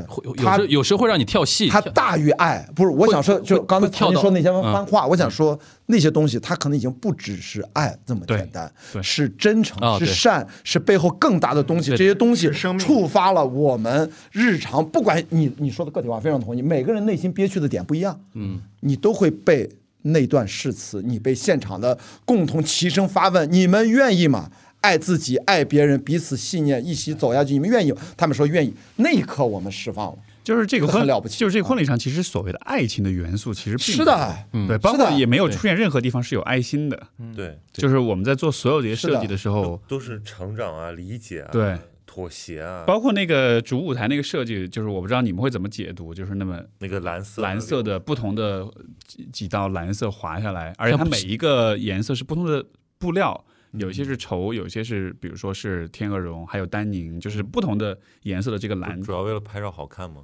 [0.08, 1.68] 会有他时有时会让你跳戏。
[1.68, 8.72] 跳他大于爱，不是我想说，就刚才会跳到曹您说那些嗯番话，我想说那些东西，它可能已经不只是爱这么简单，
[9.02, 11.90] 是真诚，是善，是背后更大的东西。
[11.90, 19.68] 这些东西触发了我们日常，不管你你说的个体化，非常同意，每个人内心憋屈的点不一样，嗯，你都会被
[20.02, 24.50] 那段誓词，你被现场的共同齐声发问：你们愿意吗？
[24.84, 27.54] 爱自己，爱别人，彼此信念，一起走下去。
[27.54, 27.90] 你们愿意？
[28.18, 28.74] 他们说愿意。
[28.96, 30.18] 那一刻，我们释放了。
[30.42, 34.36] 就是这个很了不起就是这个婚礼上，其实所谓的爱情的元素其实并不是的
[34.68, 37.06] 对，包括也没有出现任何地方是有爱心的。
[37.34, 48.68] 对，就是我们在做所有这些设计的时候，都是成长啊、理解啊、对妥协啊，包括那个主舞台那个设计，就是我不知道你们会怎么解读，就是那么那个蓝色蓝色的不同的
[49.06, 52.62] 几几道蓝色滑下来，而且它每一个颜色是不同的
[52.98, 53.42] 布料，
[53.78, 59.00] 有一些是绸，有一些是比如说是天鹅绒，还有丹宁，就是不同的颜色的这个蓝。
[59.02, 60.22] 主要为了拍照好看吗？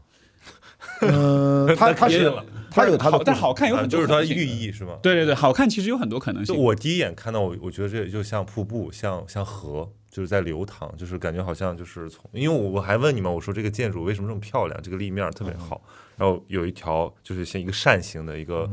[1.03, 2.33] 嗯， 他他 是
[2.71, 4.99] 它有它的好，但好看有很多就是它寓意是吗？
[5.03, 6.55] 对对对，好看其实有很多可能性。
[6.55, 15.83] 就我第一眼看到我，我觉得这就像瀑布，像像河，就是在流淌，就是感觉好像就是从，因为我我还问你们，我说这个建筑为什么这么漂亮，这个立面特别好，
[16.17, 18.71] 然后有一条就是像一个扇形的一个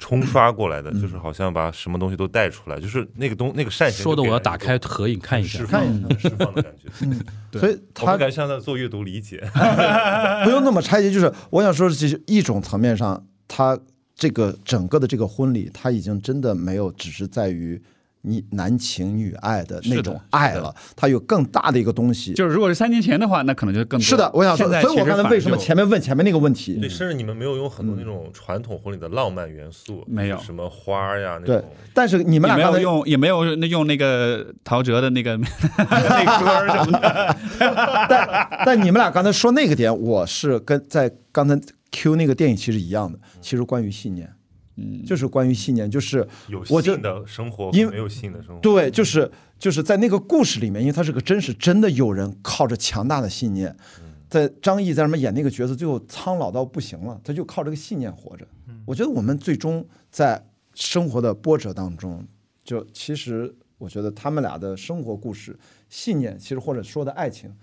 [0.00, 5.60] 冲刷过来的，就是好像把什么东西都带出来，就是那个东那个扇形说的我要打开合影看一下。
[5.60, 5.66] 释。
[5.66, 6.88] 放看一下释放的感觉。
[7.52, 7.60] 对。
[7.60, 9.38] 所以他们感觉像在做阅读理解，
[10.42, 13.78] 不用那么拆解，就是我想说的是，一种层面上，他
[14.16, 17.80] 这个整个的这个婚礼，他已经真的没有只是在于
[18.22, 22.34] 你男情女爱的那种爱了，它有更大的一个东西。
[22.34, 26.74] 就是如果是三年前的话，那可能就更是的，我想说，所以我刚才为什么前面问前面那个问题？
[26.80, 31.64] 对，甚至你们没有用很多那种传统婚礼的浪漫元素，没有什么花呀那对种。，
[31.94, 35.36] 但是你们俩刚才有用，也没有那用那个陶喆的那个
[35.78, 37.36] 那歌什么的。
[38.08, 41.58] 但但你们俩刚才说那个点，我是跟在刚才
[41.90, 44.30] Q 那个电影其实一样的，其实关于信念，
[44.76, 48.60] 嗯，就是关于信念，就是有我就性的生活因为没有性的生活。
[48.60, 53.76] 对，就是就是在那个故事里面，因为它是个真实，真的有人靠着强大的信念，
[54.28, 58.46] 在张译在那边演那个角色，最后苍老到不行了，他就靠这个信念活着。
[58.86, 60.42] 我觉得我们最终在
[60.74, 62.24] 生活的波折当中，
[62.64, 65.58] 就其实我觉得他们俩的生活故事、
[65.88, 67.54] 信念，其实或者说的爱情，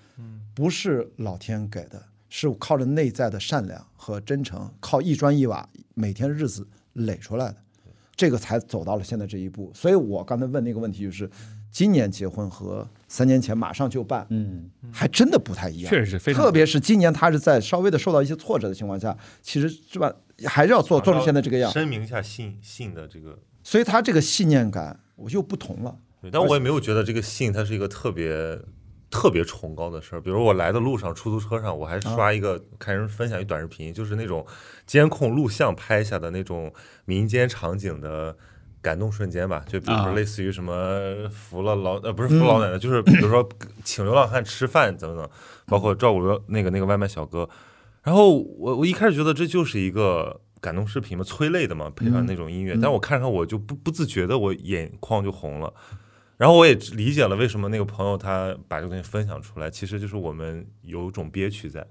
[0.53, 6.67] 不是老天给的，是靠着内在的善良和真诚，靠一砖一瓦每天日子
[6.97, 7.55] 垒出来的。
[8.15, 9.71] 这个才走到了现在这一步。
[9.75, 11.29] 所以我刚才问那个问题就是，
[11.71, 15.89] 今年结婚和三年前马上就办，嗯，还真的不太一样。
[15.89, 20.11] 确实是非常特别是今年他是在稍微的受到一些挫折的情况下，其实是吧，
[20.45, 21.71] 还是要做做成现在这个样。
[21.71, 23.37] 声明一下信信的这个。
[23.63, 25.95] 所以他这个信念感我又不同了。
[26.19, 28.59] 对，但我也没有觉得这个信它是一个特别
[29.09, 30.21] 特别崇高的事儿。
[30.21, 34.45] 比如我来的路上，出租车上，我还刷一个、看人分享一短视频，就是那种
[34.85, 36.73] 监控录像拍下的那种
[37.05, 38.35] 民间场景的。
[38.79, 43.45] 感动瞬间吧，就比如啊说类似于什么扶了老呃不是扶老奶奶，就是比如说
[43.83, 45.29] 请流浪汉吃饭等等，
[45.65, 47.49] 包括照顾流那个那个外卖小哥。
[48.03, 55.73] 然后我我一开始觉得这就是一个感动视频嘛，催泪的嘛，配上那种音乐，但我看上我就不不自觉的我眼眶就红了。
[56.37, 61.85] 然后我也理解了为什么那个朋友他把这个东西分享出来，其实就是我们有种憋屈在，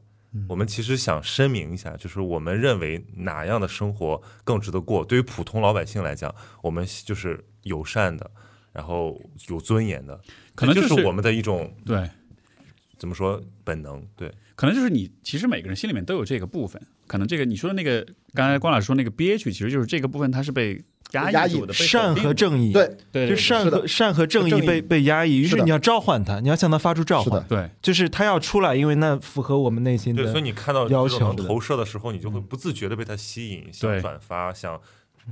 [0.48, 5.04] 我们其实想声明一下，就是我们认为哪样的生活更值得过。
[5.04, 6.32] 对于普通老百姓来讲，
[6.62, 8.30] 我们就是友善的，
[8.72, 10.20] 然后有尊严的，
[10.54, 12.08] 可能就是是我们的一种对，
[12.98, 14.06] 怎么说本能。
[14.14, 16.80] 对，可能就是你其实每个人心里面都有这个部分。
[17.08, 20.82] 可能这个你说的那个，刚才关老师说那个憋屈，其实就是这个部分它是被
[21.12, 30.46] 压压抑善和正义，对，对，就善和善和正正义义被被压抑，于是你要召唤他，你要向他发出召唤，对就是他要出来，因为那符合我们内心对，所以。
[30.46, 34.80] 你看到要求这种投射的时候，你就会不自觉的被他吸引，想转发，想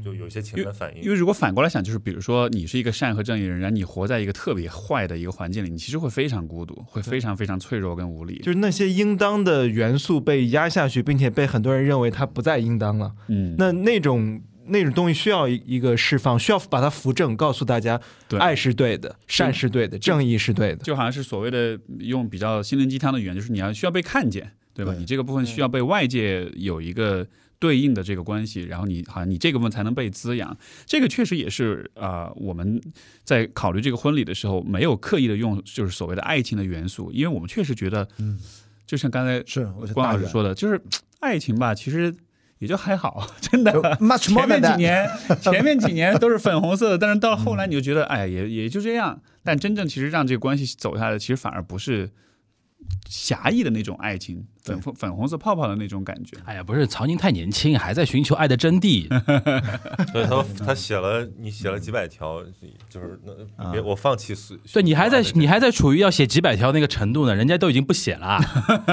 [0.05, 1.05] 就有一些情感反应。
[1.05, 8.41] 因为如果反过来想，就是比如说你是一个善和正义的人，然后你活在一个特别坏的一个环境里，你其实会非常孤独，会非常非常脆弱跟无力。
[8.43, 13.13] 就是那些应当的元素被压下去，并且被很多人认为它不再应当了。
[13.29, 20.77] 嗯，那那种那种东西需要一一个释放，需要把它扶正，告诉大家对爱是对的，善是对的，正义是对的。
[20.85, 24.93] 就好像是所谓的用比较心灵鸡汤的语言，就是你要需要被看见，对吧？
[24.93, 27.27] 对你这个部分需要被外界有一个
[27.59, 30.57] 对应的这个关系，然后你好像你这个部分才能被滋养。
[30.85, 32.81] 这个确实也是啊、呃我们
[33.23, 38.39] 在考虑这个婚礼的时候，没有刻意的用就是所谓的爱情的元素，因为我们确实觉得，嗯，
[38.87, 40.81] 就像刚才是关老师说的，就是
[41.21, 42.15] 爱情吧，其实
[42.59, 43.73] 也就还好， 真的。
[44.01, 44.77] much more 前面几。
[44.77, 49.21] 年，前面几年都是粉红色的，但是到后来你就觉得，哎，也也就这样。
[49.43, 52.11] 但真正其实让这个关系走下来，其实反而不是
[53.09, 56.37] 狭义的那种爱情，粉粉粉红色泡泡的那种感觉。
[56.45, 59.09] 哎呀，不是曹宁太年轻， 还在寻求爱的真谛。
[60.11, 62.43] 所以他他写了你写了几百条，
[62.89, 68.41] 就是那别我放弃随对你还在你还在处于要写几百条那个程度呢，人家都已经不写了。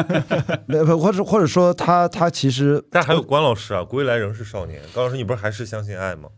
[0.67, 4.81] 没不，或者或者说他他其实但还有关老师啊，归来仍是少年。
[4.93, 6.29] 关老师，你不是还是相信爱吗？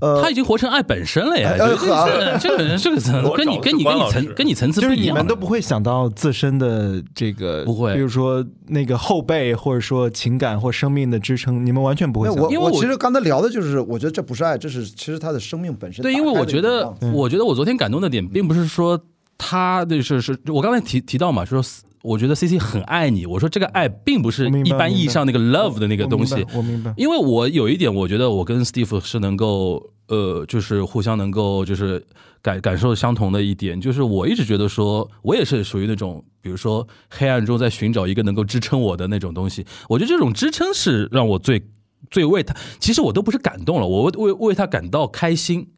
[0.00, 1.50] 呃他已经活成爱本身了呀！
[1.52, 5.16] 哎这呵个这个这个层我跟你跟你跟你层跟你层次就是你不一样。
[5.16, 12.50] 们都不会想到自身的这个，不会比如说那个后辈，或者说情感或生命的支撑，你们完全不会那我想。
[12.50, 16.12] 因为我我其实刚才聊的就是，我觉得这不是爱，这是其实他的生命本身对。
[16.12, 18.98] 因为我觉得，我觉得我昨天感动的点，并不是说
[19.36, 21.62] 他的是是，我刚才提提到嘛，说
[22.02, 26.94] 我觉得 C C 很爱你，我说这个爱并不是一般意义上那个 love 的那个我明白东西，我明白。
[26.96, 32.04] 因为我有一点，我觉得我跟 Steve 是能够，呃，就是互相能够，就是
[32.40, 39.66] 感感受相同的一点，就是我一直觉得说，我也是属于那种，比如说黑暗中在寻找一个能够支撑我的那种东西。
[39.88, 41.62] 我觉得这种支撑是让我最
[42.10, 45.68] 最为他，其实我都不是感动了，我为为为他感到开心，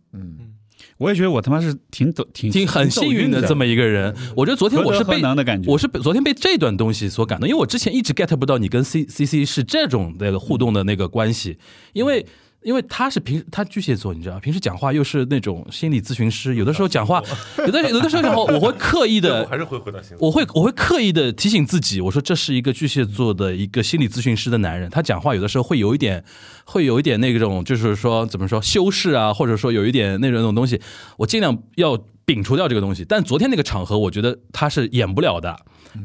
[1.03, 3.43] 我也觉得我他妈是挺走挺挺很幸运的。
[3.43, 4.15] 这么一个人。
[4.37, 5.21] 我觉得昨天我是被
[5.67, 11.59] 我是被昨天被这段东西所感动，因为我之前一直 get 不到你跟 C C C 是这种那个互动的那个关系，
[11.93, 12.25] 因为
[12.63, 17.23] 因为他是平他巨蟹座，你知道，平时讲话又是那种心理咨询师，有的时候讲话，
[17.59, 20.27] 有的有的时候讲话，我会刻意的 我还是会回到星座。
[20.27, 26.23] 我会我会刻意的提醒自己，我说这是一个巨蟹座的一个心理咨询师的男人，他讲话有的时候会有一点，
[26.65, 30.81] 会有一点那种，就是说怎么说修饰啊，或者说有一点那种那种东西，
[31.17, 33.05] 我尽量要摒除掉这个东西。
[33.05, 35.57] 但昨天那个场合，我觉得他是演不了的。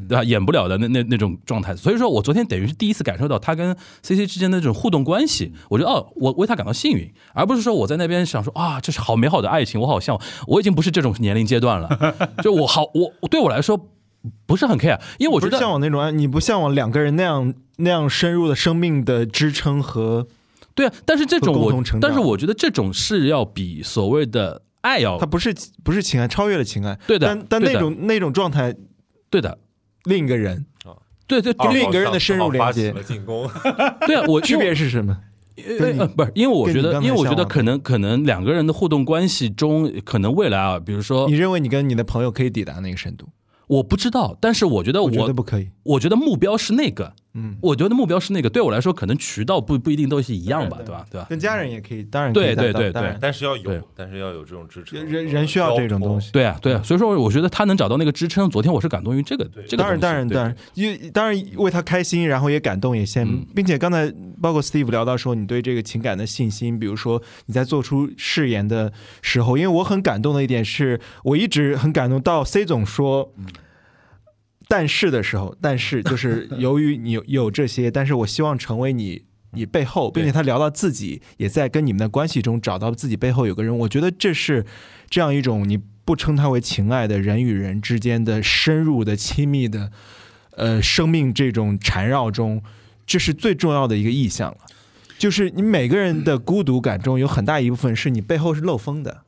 [0.09, 0.21] 对吧？
[0.21, 5.53] 演不了的那那那种状态，所以说我昨天等于是第一次感受到他跟 C C 之间的这种互动关系。
[5.69, 10.25] 我觉得哦，我为他感到幸运，而不是说我在那边想说啊，这是好美好的爱情，我好向往。
[10.45, 12.13] 我已经不是这种年龄阶段了，
[12.43, 13.79] 就我好我对我来说
[14.45, 20.27] 不是很 care，因为我觉不向得往那种爱，你不向往两个人那样那样深入的生命的支撑和，
[20.75, 26.97] 对啊，但是这种我但是我觉得这种是要比所谓的爱要它不是不是情爱，超越了情爱。
[27.07, 28.75] 对的但但那种那种状态，
[29.29, 29.57] 对的，
[30.05, 30.95] 另一个人啊
[31.27, 33.49] 对对另一个人的深入连接了进攻，
[34.07, 35.17] 对啊，我区别是什么？
[35.57, 43.27] 呃呃不是，因为我觉得，因为我觉得可能可能两个人的互动关系中，可能未来啊，比如说你认为你跟你的朋友可以抵达那个深度？
[43.65, 45.69] 我不知道，但是我觉得我我觉得不可以。
[45.83, 51.05] 我觉得目标是那个，嗯，我觉得目标是那个，对我来说，可能渠道不不一定都是一样吧，对吧？
[51.11, 51.27] 对吧？
[51.29, 55.05] 跟家人也可以，当然可以对对对当当然但是要有，但是要有这种支撑。
[55.05, 56.31] 人人需要这种东西。
[56.31, 58.49] 对啊，对啊，所以说我觉得他能找到那个支撑。
[58.49, 64.11] 昨天我是感动于这个，这个当然，当然，当然，因为当然为他开心，然后也感动，也羡慕嗯，并且刚才
[64.41, 68.91] 包括 Steve 聊到说你对这个情感的信心，比如说你在做出誓言的
[69.21, 73.31] 时候，因为我很感动的一点是，我一直很感动到 C 总说。
[74.67, 84.65] 但是的时候， 但是就是由于你有有这些，但是我希望成为你你背后，并且他聊到自己也在跟你们的关系中找到自己背后有个人，我觉得这是
[85.09, 89.91] 这样一种你不称他为情爱的人与人之间的深入的亲密的，
[90.51, 92.61] 呃，生命这种缠绕中，
[93.05, 94.57] 这是最重要的一个意象了。
[95.17, 99.23] 就是你每个人的孤独感中有很大一部分是你背后是漏风的，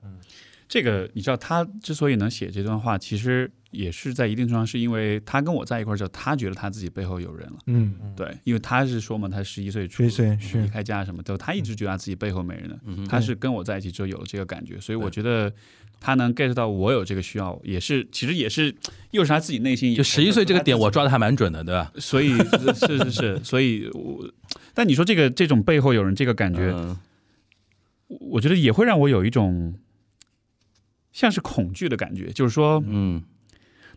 [0.67, 7.57] 这个你知道，他之所以能写这段话，其实也是在一定程度上是因为他跟我在一块儿之后，他觉得他自己背后有人了。
[7.65, 12.79] 嗯，对，因为他是说嘛，他十一岁出11岁是离开家什么的，他一直觉得他自己背后没人了。
[12.85, 15.51] 嗯他是跟我在一起之后有了这个感觉，所以我觉得
[15.99, 18.75] 他能 get 到我有这个需要，也是其实也是
[19.09, 20.99] 又是他自己内心就十一岁这个点，我抓。
[20.99, 21.89] 抓的还蛮准的，对吧？
[21.95, 22.37] 所以
[22.73, 24.29] 是是是，所以我，
[24.73, 26.97] 但你说这个这种背后有人这个感觉，嗯
[28.07, 29.73] 我觉得也会让我有一种
[31.13, 33.23] 像是恐惧的感觉，就是说，嗯，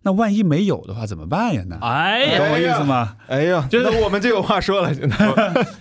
[0.05, 1.63] 那万一没有的话怎么办呀？
[1.69, 3.17] 那哎呀，懂我意思吗？
[3.29, 5.17] 哎呀，就是我们就有话说了，现 在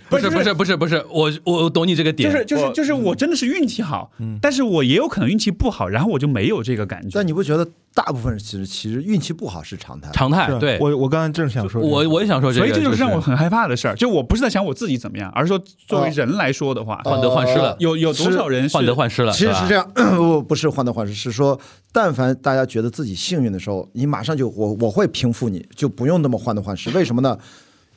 [0.09, 4.11] 不是不是不是不是，我我懂你这个点，就是就是就是我真的是运气好，
[4.41, 7.09] 但是我也有可能运气不好，然后我就没有这个感觉。
[7.13, 10.09] 但你不觉得大部分人其实其实运气不好是常态？
[10.13, 10.77] 常态对。
[10.79, 13.95] 我我刚才正想说这个，我我也想说这个，所以这就是是让我很害怕的事儿。
[13.95, 21.59] 就我不是在想我自己怎么样，而是说作为人来说的话，患得患失了，有有多少人是患得患失了，其实是这样， 不不是患得患失，是说，
[21.91, 26.89] 但凡大家觉得自己幸运的时候，你马上就我我会平复你，就不用那么患得患失。
[26.91, 27.37] 为什么呢？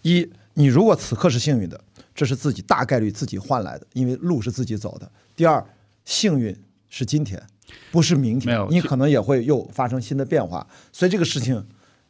[0.02, 1.80] 一，你如果此刻是幸运的，
[2.14, 5.10] 这是自己大概率自己换来的，因为路是自己走的。
[5.36, 5.64] 第二，
[6.04, 6.54] 幸运
[6.88, 7.42] 是今天，
[7.90, 11.64] 不是明天，没有你可能也会又发生新的变化，所以这个事情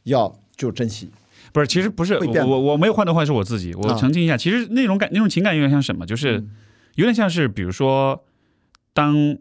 [0.04, 1.10] 要就珍惜。
[1.52, 3.96] 不是，其实不是我我我没有患得患失，我自己我啊。
[3.96, 6.50] 澄清一下，其实那种感那种情感有点像什么，就是嗯。
[6.96, 8.24] 有点像是比如说，
[8.92, 9.36] 当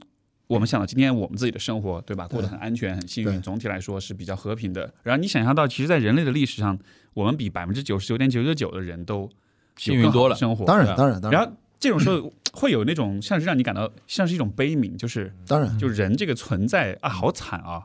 [0.48, 4.92] 我们想到今天我们自己的生活，对吧，过得很安全、很幸运，总体来说是比较和平的。
[5.04, 6.76] 然后你想象到，其实，在人类的历史上，
[7.14, 9.30] 我们比百分之九十九点九九九的人都
[9.78, 10.36] 幸运多了。
[10.36, 10.66] 生活。
[10.66, 11.40] 当然当然当然。
[11.40, 17.84] 然后这种时候会有那种像是让你感到像是一种悲悯，就是当然，就人这个存在啊，好惨啊，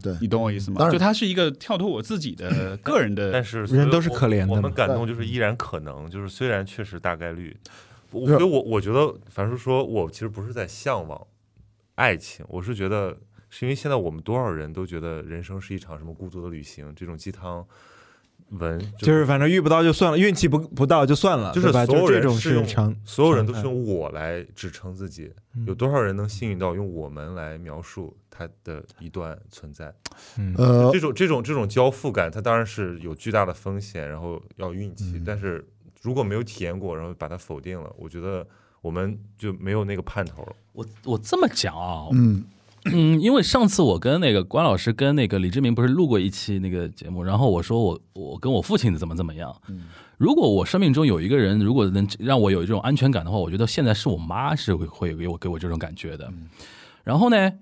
[0.00, 0.16] 对。
[0.20, 0.76] 你懂我意思吗？
[0.78, 0.92] 当然。
[0.92, 4.52] 就它是一一个跳脱我自己的个人的但是人都是可怜的嘛。
[4.52, 7.56] 我我们感动就是依然可能，就是虽然确实大概率，
[8.12, 11.26] 所以我我觉得，反正说我其实不是在向往
[11.96, 13.18] 爱情，我是觉得
[13.48, 17.66] 是因为现在我们多少人都觉得人生是一场什么孤独的旅行，这种鸡汤
[18.50, 21.70] 文就是反正遇不到就算了，运气不不到就算了，就是？
[21.72, 29.94] 所有就这种人是用，所有人都是用我来支撑自己，嗯有多少人能幸运到用我们来描述他的一段存在？
[30.36, 35.12] 嗯呃这，种这种这种交付感，它当然是有巨大的风险，然后要运气。
[35.14, 35.64] 嗯但是
[36.02, 38.46] 如果没有体验过，然后把它否定了，我觉得
[38.80, 40.52] 我们就没有那个盼头了。
[40.72, 42.42] 我我这么讲啊，嗯，
[42.86, 49.54] 嗯，因为上次我跟那个关老师跟那个李志明不是录过一期那个节目，然后我说我我跟我父亲怎么怎么样。
[50.16, 56.32] 如果我生命中有一个人，如果能让我有这种安全感的话，我觉得现在是我妈是会会给我给我这种感觉的。
[57.04, 57.52] 然后呢，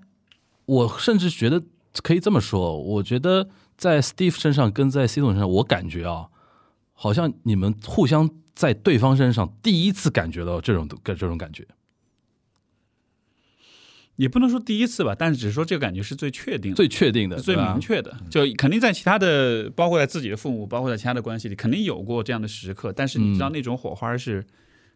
[0.65, 1.61] 我甚至觉得
[2.03, 6.27] 可以这么说，我觉得在 Steve 身上跟在 C 总身上，我感觉啊，
[6.93, 11.65] 好像你们互相在对方身上第一次感觉到这种这种感觉。
[14.19, 18.13] 也不能说第一次吧，但是只是说这个感觉是最确定的、最确定的、最明确的。
[18.29, 22.91] 就肯定在其他的，包括在自己的父母，包括在其他的关系里，肯定有过这样的时刻。
[22.91, 24.45] 但是你知道那种火花是，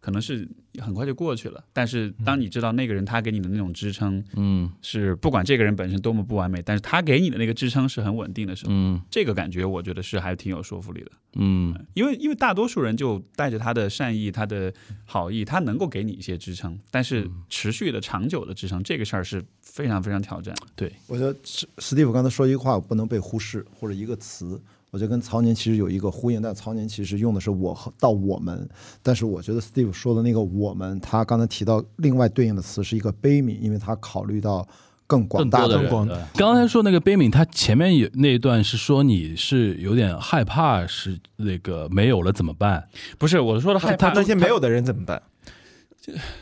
[0.04, 0.46] 可能是
[0.80, 1.64] 很快就过去了。
[1.72, 11.12] 但是当你知道那个人他给你的那种支撑嗯是，不管这个人本身多么不完美，但是他给你的那个支撑是很稳定的时候，嗯这个感觉我觉得是还挺有说服力的。
[11.36, 14.72] 嗯因为因为大多数人就带着他的善意、他的
[15.06, 20.54] 好意，他能够给你一些支撑，但是持续的、长久的支撑，这个事儿是非常非常挑战。
[20.76, 24.62] 对，我觉得史史蒂夫刚才说一句话不能被忽视，或者一个词，
[24.94, 28.70] 我觉得跟曹宁其实有一个呼应，但曹宁其实用的是我和到我们，
[29.02, 34.68] 但是我觉得 Steve 说的那个我们，他刚才提到另外对应的词是一个悲悯，因为他考虑到
[35.08, 36.28] 更广大的更多的人。
[36.36, 42.88] 刚才说那个悲悯，他前面有那一段是说你是有点害怕，是那个没有了怎么办？
[43.18, 45.24] 不是我说的害怕，那些没有的人怎么办？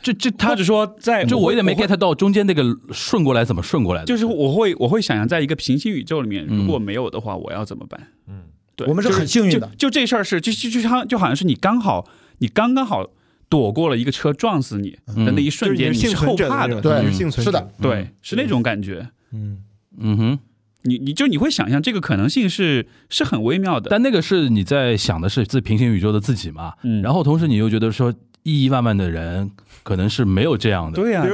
[0.02, 6.58] 这这他或者说在就我有点没 get 到中间那个顺过来怎么顺过来的，就是我会我会想象，在一个平行宇宙里面，嗯。
[6.58, 8.08] 如果没有的话，我要怎么办？
[8.28, 8.44] 嗯，
[8.76, 9.68] 对，我们是很幸运的。
[9.78, 12.10] 就就这事儿是就就就像就好像是你刚好
[12.40, 13.08] 你刚刚好
[13.50, 16.82] 躲过了一个车撞死你的那一瞬间，就是你是后怕的。
[16.82, 19.10] 对是幸存是的，对，是那种感觉。
[19.32, 19.60] 嗯，
[20.00, 20.40] 嗯哼，
[20.84, 27.04] 你你就你会想象这个可能性是是很微妙的，但那个是你在想的是自平行宇宙的自己嘛，嗯。
[27.04, 28.12] 然后同时你又觉得说
[28.44, 29.52] 亿亿万万的人
[29.84, 31.26] 可能是没有这样的，对呀、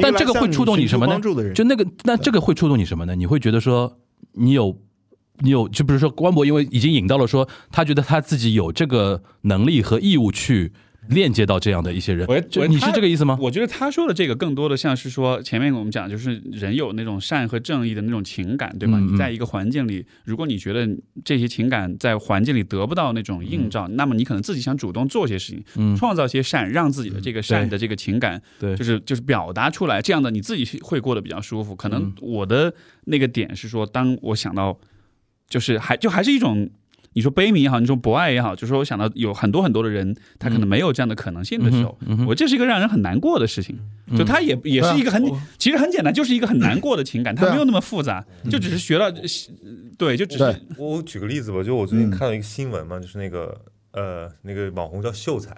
[0.00, 1.20] 但这个会触动你什么呢？
[1.54, 3.14] 就那个，那这个会触动你什么呢？
[3.14, 3.98] 你会觉得说，
[4.32, 4.76] 你有，
[5.40, 10.72] 你有，就比如说关博，因为已经引到了说，他觉得他自己有这个能力和义务去
[11.08, 12.40] 链接到这样的一些人我。
[12.42, 13.38] 就你是这个意思吗？
[13.40, 18.98] 我觉得他说的这个更多的像是说，前面我们讲就是人有那种善和正义的那种情感，对吧？
[18.98, 20.88] 你在一个环境里，如果你觉得
[21.24, 31.74] 这些情感在环境里得不到那种映照，那么你可能自己想主动做些事情，嗯，创造些善，让自己的这个善的这个情感，对就是就是表达出来，这样的你自己会过得比较舒服。
[31.74, 32.74] 可能嗯我的
[33.04, 34.78] 那个点是说，当我想到，
[35.48, 36.70] 就是还就还是一种。
[37.14, 43.78] 你说悲悯也好，你说博爱也好，就是说我想到有很多很多的人，他可能没有这样的可能性的时候，嗯哼嗯我这是一个让人很难过的事情。
[44.18, 45.24] 就他也也是一个很，
[45.58, 49.10] 其实很简单，就是一个很难过的情感， 它对啊没有那么复杂，就只是学了，
[49.96, 50.60] 对，就只是对。
[50.76, 52.10] 我举个例子吧，就我最近嗯。
[52.10, 53.58] 看到一个新闻嘛，就是那个
[53.92, 55.56] 呃那个网红叫秀才，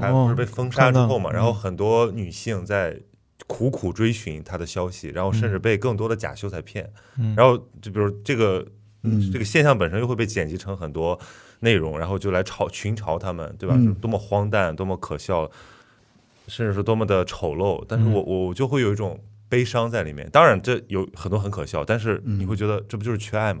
[0.00, 2.98] 他哦不是被封杀之后嘛，然后很多女性在
[3.46, 6.88] 苦苦追寻他的消息，然后甚至被更多的假秀才骗，
[7.18, 7.34] 嗯。
[7.36, 8.66] 然后就比如这个
[9.04, 11.18] 嗯这个现象本身又会被剪辑成很多
[11.60, 13.74] 内容，然后就来嘲群嘲他们，对吧？
[13.78, 15.50] 嗯就多么荒诞，多么可笑，
[16.48, 17.84] 甚至是多么的丑陋。
[17.88, 20.28] 但是我我就会有一种悲伤在里面。
[20.30, 23.60] 当然，这有很多很可笑，但是你会觉得这不就是缺爱吗？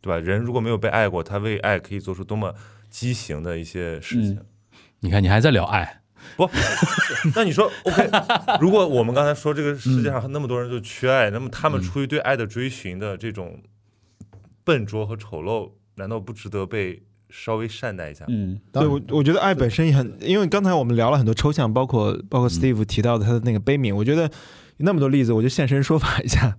[0.00, 0.18] 对吧？
[0.18, 2.54] 人如果没有被爱过，他为爱可以做出多么
[2.88, 4.38] 畸形的一些事情。
[5.00, 6.00] 你看你还在聊爱，
[6.36, 6.48] 不，
[7.34, 8.08] 那你说 OK？
[8.60, 13.60] 如果我们刚才说这个世界上那么多人就缺爱，那么他们出于对爱的追寻的这种
[14.66, 18.24] 笨拙和丑陋，难道不值得被稍微善待一下？
[18.26, 24.28] 嗯，对我我觉得爱本身也很，因为刚才我们聊了很多抽象，包括包嗯括 Steve 提到的他的那个悲悯，我觉得
[24.78, 26.56] 那么多例子，我就现身说法一下。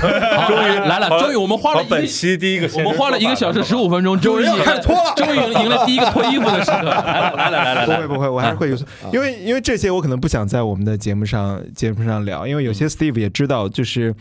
[0.48, 2.06] 终于来了，终于我们花了，本。
[2.06, 6.82] 期第一个，我们花了一个小时十五分钟，终于开始脱了终于赢了第一个脱衣服的时刻。
[6.88, 8.76] 来了来了来了来，不会不会，我还是会有，
[9.12, 14.14] 因为因为这些我可能不想在我们的节目上节目上聊，因为有些 Steve 也知道，就是，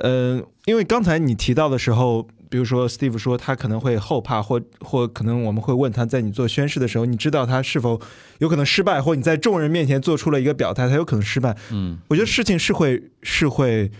[0.00, 7.98] 嗯，因为刚才你提到的时候，比如说 Steve 说他可能会后怕，或或可能我们会问他在你做宣誓的时候，你知道他是否
[8.40, 11.56] 有可能失败，或你在众人面前做出了一个表态，他有可能失败。
[11.70, 13.90] 嗯我觉得事情是会是会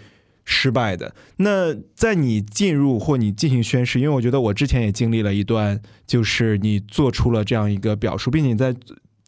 [0.45, 1.15] 失败的。
[1.39, 8.77] 那在你进入或你进行宣誓，因为我觉得我之前也经历了一段，就是你做出了这样一个表述，并且你在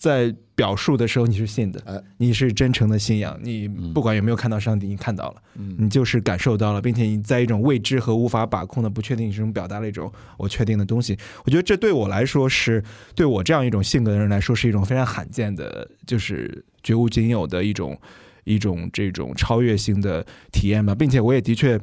[0.05, 11.17] 在表述的时候你是信的，哎你是真诚的信仰，你不管有没有看到上帝，你看到了，嗯你就是感受到了，并且你在一种未知和无法把控的不确定之中表达了一种我确定的东西。
[11.47, 17.99] 我觉得这对我来说是对我这样一种性格的人来说是一种非常罕见的，就是绝无仅有的一种
[18.45, 21.81] 一种这种超越性的体验吧，并且我也的确。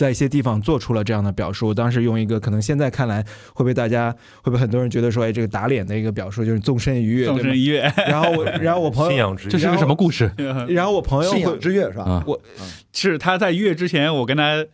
[0.00, 3.22] 在一些地方做出了这样的表述，当时用一个可能现在看来
[3.52, 10.32] 会被大家会被很多人觉得说，哎，这个打脸的一个表述就是纵身一跃，纵身一跃，然后我， 然后我朋友，信仰之这是个什么故事？
[10.68, 12.04] 然后我朋友信仰，之跃是吧？
[12.04, 12.40] 啊我
[12.94, 14.64] 是他在跃之前，我跟他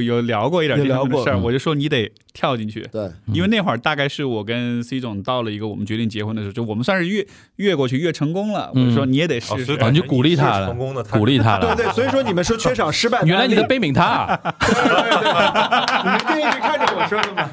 [0.00, 2.80] 有有聊过一点有这方面的事儿，我就说你得跳进去。
[2.92, 7.26] 对，因为那会儿大概是我跟 C 总到了一个我们决定结婚的时候，就我们算是越
[7.56, 8.70] 越过去越成功了。
[8.74, 11.74] 我就说你也得试哦，试你就鼓励他了成功的，鼓励他了。
[11.74, 14.40] 对对，所以说你们说缺少失败原来你在悲悯他啊
[16.04, 17.48] 你们就一直看着我说的嘛。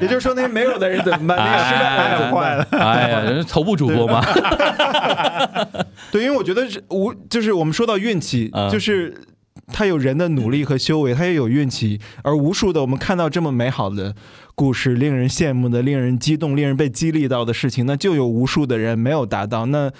[0.00, 1.36] 也就是说，那些没有的人怎么办？
[1.38, 2.66] 那个失败的人怎么办？
[2.80, 4.24] 哎呀，人是头部主播嘛，
[6.10, 9.14] 对，因为我觉得是无，就是我们说到运气，嗯就是
[9.68, 14.14] 他有人的努力和修为，他也有运气，而无数的我们看到这么美好的
[14.54, 19.90] 故事，令人羡慕的、令人激动、令人被激励到的事情，那就有无数的人没有达到，那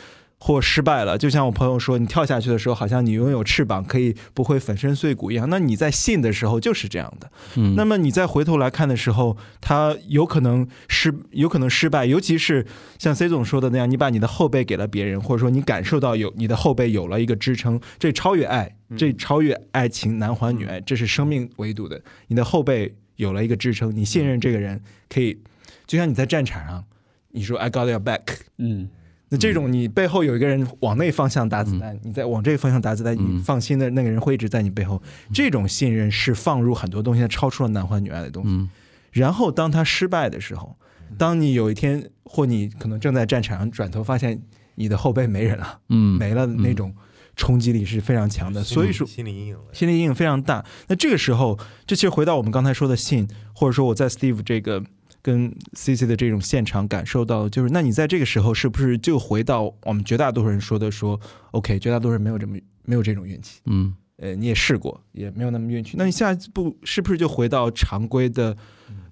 [0.44, 1.16] 或失败了。
[1.16, 5.48] 就像我朋友说，你跳下去的时候，好像你拥有翅膀，可以不会粉身碎骨一样。
[5.48, 7.30] 那你在信的时候就是这样的。
[7.54, 12.66] 嗯，那么你再回头来看的时候，他有可能失，有可能失败，尤其是
[12.98, 21.98] 像 C 总说的那样，你把你的后背给了别人，或者说你感受到有你的后背有了一个支撑，这超越爱，这超越爱情男欢女爱，这是生命维度的。
[22.26, 25.40] 你的后背有了一个支撑，你信任这个人，可以
[25.86, 26.84] 就像你在战场上，
[27.30, 28.20] 你说 I got your back，
[28.58, 28.90] 嗯，
[29.30, 35.02] 那这种你背后有一个人往那方向打子弹，你再往这个方向打子弹，嗯你放心的那个人会一直在你背后。
[35.32, 38.50] 这种信任是放入很多东西，超出了男欢女爱的东西。
[38.50, 38.68] 嗯
[39.10, 40.76] 然后当他失败的时候，
[41.16, 44.42] 当你有一天或你可能正在战场上转头发现
[44.74, 46.92] 你的后背没人了，嗯，没了，那种
[47.36, 48.64] 冲击力是非常强的。
[48.64, 49.06] 所以说。
[49.06, 49.62] 心理阴影了。
[49.72, 50.64] 心理阴影非常大。
[50.88, 51.56] 那这个时候，
[51.86, 54.82] 这其实回到我们刚才说的信，或者说我在 Steve 这个
[55.24, 61.18] 跟 CC 的这种现场感受到，就是那你在这个时候是不是就回到我们绝大多数人说的说
[61.52, 68.54] ，OK，绝大多数人没有这么没有这种运气，嗯呃，你也试过，也没有那么运气，那你下一步是不是就回到常规的？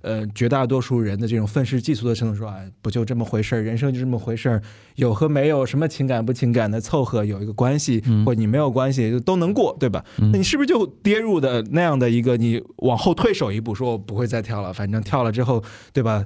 [0.03, 4.61] 呃，绝大多数人的这种愤世嫉俗的程度，说，哎，不就这么回事儿，人生就这么回事儿，
[4.97, 10.05] 有和没有，什么情感不情感的凑合有一个关系，嗯或者你没有关系，就都能过，对吧？
[10.19, 15.63] 嗯那你是不是就跌入的那样的一个，你往后退手一步，说我不会再跳了，反正跳了之后，
[15.93, 16.25] 对吧？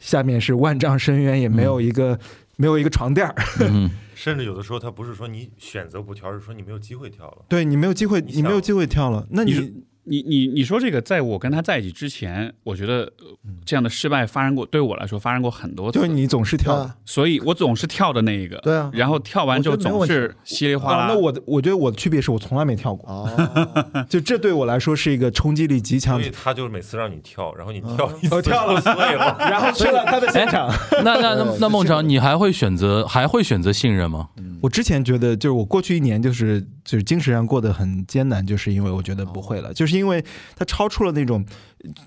[0.00, 2.18] 下面是万丈深渊，也没有一个、
[2.56, 7.44] 没有一个床垫儿，嗯 甚至有的时候，他不是说你选择不跳，而是说你没有机会跳了。
[7.48, 16.74] 对你没有机会，你你没有机会跳了，那你你你你你说这个，在我跟他在一起之前，我觉得呃这样的失败发生过，对我来说发生过很多次，就是你总是跳。
[16.74, 21.04] 啊，所以我总是跳的那一个，对啊然后跳完之后总是稀里哗啦。
[21.04, 26.34] 啊那我的我觉得我的区别是我从来没跳过，哦， 就这对我来说是一个冲击力极强的所以。
[26.34, 29.36] 他就是每次让你跳，然后你跳一次我跳了就碎了。
[29.38, 30.68] 然后去了他的现场。
[31.04, 34.30] 那那那 那孟尝，你还会选择还会选择信任吗？
[34.62, 40.24] 我之前觉得，就是我过去一年就是就是精神上过得很艰难，就是因为我觉得不会了，就是因为
[40.54, 41.44] 它超出了那种，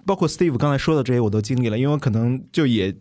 [0.06, 2.96] 包括 Steve 刚才说的这些我都经历了，因为可能就也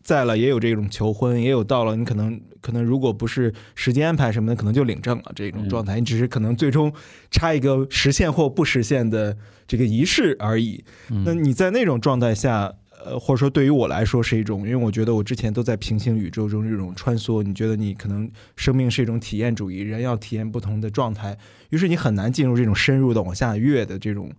[0.00, 6.92] 在了，也有这种求婚，也有到了你可能可能如果不是时间安排什么的，可能就领证了这种状态，你只是可能最终
[7.32, 10.84] 差一个实现或不实现的这个仪式而已。
[11.24, 12.72] 那你在那种状态下，
[13.04, 21.36] 呃，或者说对于我来说是一种，因为我觉得我之前都在平行宇宙中这种穿梭，你觉得你可能生命是一种体验主义，人要体验不同的状态，
[21.70, 24.30] 于是你很难进入这种深入的往下越的这种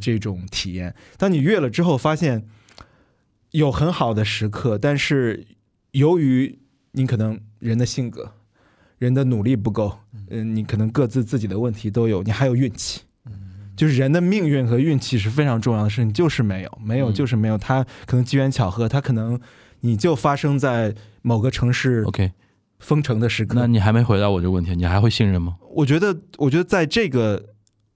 [0.00, 0.94] 这种体验。
[1.18, 2.46] 当你越了之后，发现
[3.50, 5.46] 有很好的时刻，但是
[5.90, 6.58] 由于
[6.92, 8.32] 你可能人的性格、
[8.98, 9.98] 人的努力不够，
[10.30, 13.02] 嗯、你可能各自自己的问题都有，你还有运气。
[13.76, 17.56] 就是人的命运和运气是非常重要的事情，就是没有，没有嗯就是没有。
[17.56, 19.40] 它可能机缘巧合，它可能
[19.80, 22.32] 你就发生在某个城市 OK，
[22.78, 23.58] 封城的时刻。
[23.58, 25.56] 那你还没回答我这个问题，你还会信任吗？
[25.74, 27.42] 我觉得，我觉得在这个，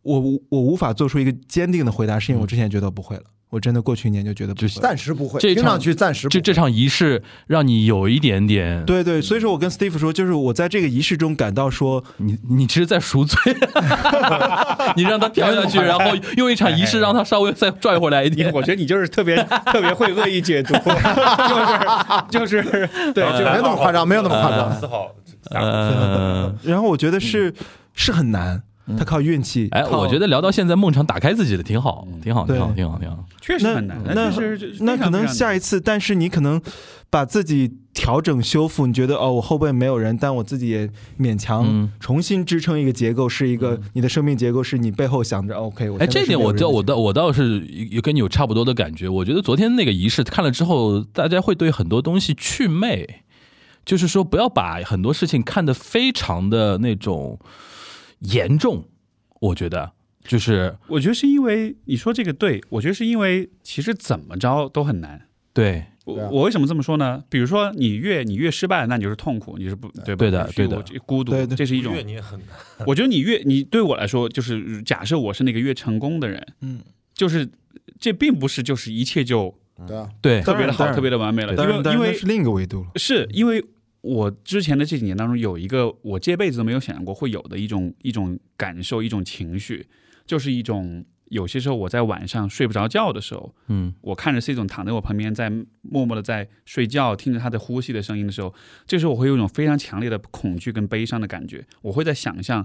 [0.02, 3.24] 我我无法做出一个坚定的回答，是因为我之前觉得不会了。
[3.48, 13.38] 我真的过去一年就觉得不会暂时不会，这场听上去暂时不会这这场仪式让你有一点点，对对，所以说我跟 Steve 说，就是我在这个仪式中感到说，你你其实在赎罪，
[14.96, 18.52] 你让他跳下去，然后用一场仪式让他稍微再拽回来一点。
[18.52, 19.36] 我觉得你就是特别
[19.72, 20.74] 特别会恶意解读，
[22.30, 24.80] 就是就是对，没有那么夸张，没有那么夸张。
[24.80, 25.14] 四号
[26.62, 27.54] 然后我觉得是、
[27.94, 28.60] 是很难，
[28.98, 29.68] 他靠运气。
[29.70, 33.24] 哎，我觉得聊到现在，孟尝打开自己的挺好，挺好，挺好，挺好，挺好。
[33.40, 34.00] 确实很难。
[34.14, 36.60] 那是那可能下一一次，但是你可能
[37.08, 40.88] 把自己调整修复，你觉得哦，我后背没有人，但我自己也
[41.18, 47.60] 勉强嗯重新支撑一个结构，是一个你的生命结构，是你背后想着 OK，我哎，这点我倒我倒我倒是
[47.90, 49.08] 有跟你有差不多的感觉。
[49.08, 53.22] 我觉得昨天那个仪式看了之后，大家会对很多东西祛魅，
[53.84, 57.38] 就是说不要把很多事情看得非常的那种
[58.32, 58.88] 严重。
[59.40, 59.92] 我觉得
[60.24, 65.28] 就是我觉得是因为你说这个对，我觉得是因为其实怎么着都很难。
[65.52, 67.24] 对我为什么这么说呢？
[67.28, 70.18] 比如说你越你越失败，那你就是痛苦，你是不对吧？
[70.18, 72.02] 对的对的这孤独这是一种月。
[72.02, 76.80] 你也很难，我觉得你越你对我来说，就是假设我是那个越成功的人，嗯，
[77.14, 77.48] 就是
[77.98, 79.52] 这并不是就是一切就
[79.86, 82.90] 对啊，对特别的好，特别的完美了，因为因为是另一个维度了。
[82.96, 83.64] 是因为
[84.06, 89.86] 我之前的这几年当中有一个我这辈子都没有想象过会有的一种一种感受，一种情绪，
[90.24, 95.50] 就是一种有些时候我在晚上睡不着觉的时候，嗯我看着 C 总躺在我旁边，在
[95.82, 98.54] 默默的在睡觉，听着他的呼吸的声音的时候，
[98.86, 101.66] 这时候我会有一种非常强烈的恐惧跟悲伤的感觉。
[101.82, 102.64] 我会在想象，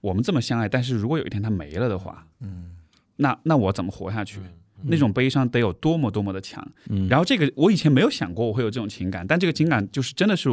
[0.00, 2.76] 我们这么相爱，但是如果有一天他没了的话，嗯，
[3.16, 4.40] 那那我怎么活下去？
[4.84, 6.66] 那种悲伤得有多么多么的强。
[6.88, 10.48] 嗯然后这个我以前没有想过我会有这种情感，但这个情感就是真的是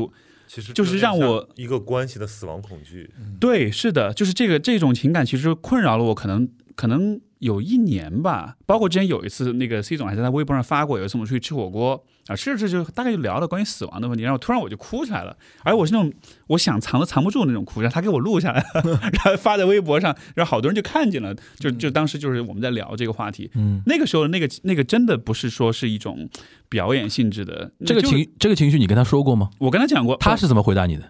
[0.48, 8.56] 其实就是让我一个关系的死亡恐惧，对，是的，就是这个这种情感其实困扰了我，可能可能有一年吧。
[8.66, 16.12] 包括之前有一次，那个 C 总还在他微博上发过，有一次我们出去吃火锅啊，吃着吃着就大概就聊了关于死亡的问题，然后突然我就哭起来了，而我是那种
[16.48, 26.28] 我想藏都藏不住的那种哭，然后他给我录下来了， 然后发在微博上，然后好多人就看见了，就就当时就是我们在聊这个话题，嗯，那个时候那个那个真的不是说是一种
[26.68, 29.50] 表演性质的这个情这个情绪你跟他说过吗？
[29.60, 31.04] 我跟他讲过，他是怎么回答你的？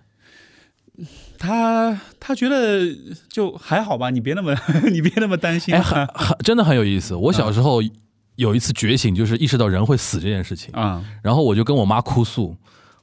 [1.38, 2.82] 他他觉得
[3.30, 4.56] 就还好吧，你别那么
[4.92, 7.14] 你别那么担心哎，很很真的很有意思。
[7.16, 7.82] 我小时候
[8.36, 11.03] 有一次觉醒，就是意识到人会死这件事情，啊。
[11.22, 12.56] 然后我就跟我妈哭诉，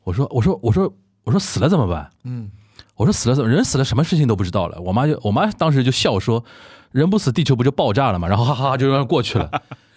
[0.05, 0.93] 我说我说我说
[1.25, 2.11] 我说死了怎么办？
[2.25, 2.51] 嗯，
[2.97, 4.81] 我说死了怎么人死了什么事情都不知道了。
[4.81, 6.45] 我妈就我妈当时就笑说，
[6.91, 8.29] 人不死地球不就爆炸了吗？
[8.29, 9.51] 然后哈哈哈就让过去了。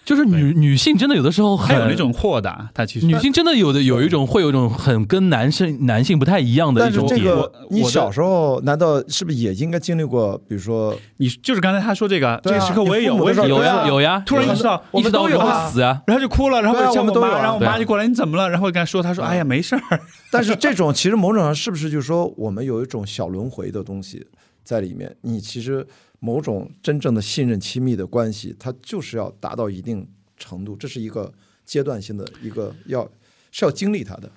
[0.06, 7.36] 就是女女性真的有的时候很还有那种豁达，她其实女性真的有的有一种会有一种很跟男生男性不太一样的但是这一种点。
[7.36, 10.38] 个你小时候难道是不是也应该经历过？
[10.48, 16.00] 比如说，你就是刚才他说这个，这个时刻我也有，我也是有呀啊有呀，突然意识到我们意识到人都有啊会死啊。
[16.06, 18.48] 然后就哭了，然后我们都有啊然后我妈就过来，你怎么了？
[18.48, 19.82] 然后我跟她说，她说，哎呀，没事儿。
[20.30, 24.24] 但是这种其实某种上是不是就是说我们有一种小轮回的东西
[24.62, 25.12] 在里面？
[25.22, 25.84] 你其实
[26.18, 30.06] 某种真正的信任、亲密的关系，它就是要达到一定
[30.36, 31.32] 程度，这是一个
[31.64, 33.08] 阶段性的一个要
[33.50, 34.30] 是要经历它的。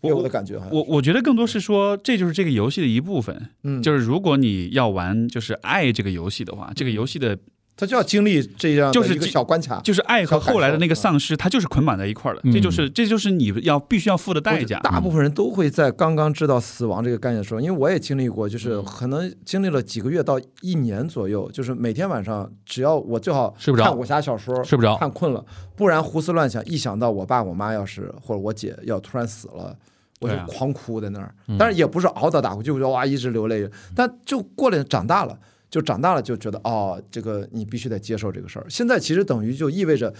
[0.00, 3.50] 我我的感觉我我觉得更多是说，这就是这个游戏的一部分。
[3.62, 7.38] 嗯，就是如果你要玩就是爱这个游戏的话，这个游戏的
[7.76, 9.80] 他就要经历这样就是一个就是小关卡。
[9.82, 12.40] 就是爱和后来的那个丧失，它就是捆绑在一块儿的。
[12.44, 14.80] 嗯这就是这就是你要必须要付的代价。
[14.80, 25.44] 大部分人都会在刚刚知道死亡这个概念的时候，因为我也经历过，就是可能经历了几个月到一年左右，就是每天晚上只要我最好睡不着看武侠小说，睡不着看困了，
[25.74, 29.76] 不然胡思乱想，一想到我爸我妈要是或者我姐要突然死了。
[30.18, 33.68] 我就狂哭在那儿，但是也不是嗷到大哭，就是哇一直流泪。
[33.94, 35.38] 但就过了长大了，
[35.76, 38.64] 就长大了就觉得哦，这个你必须得接受这个事儿。
[38.66, 40.10] 现在其实等于就意味着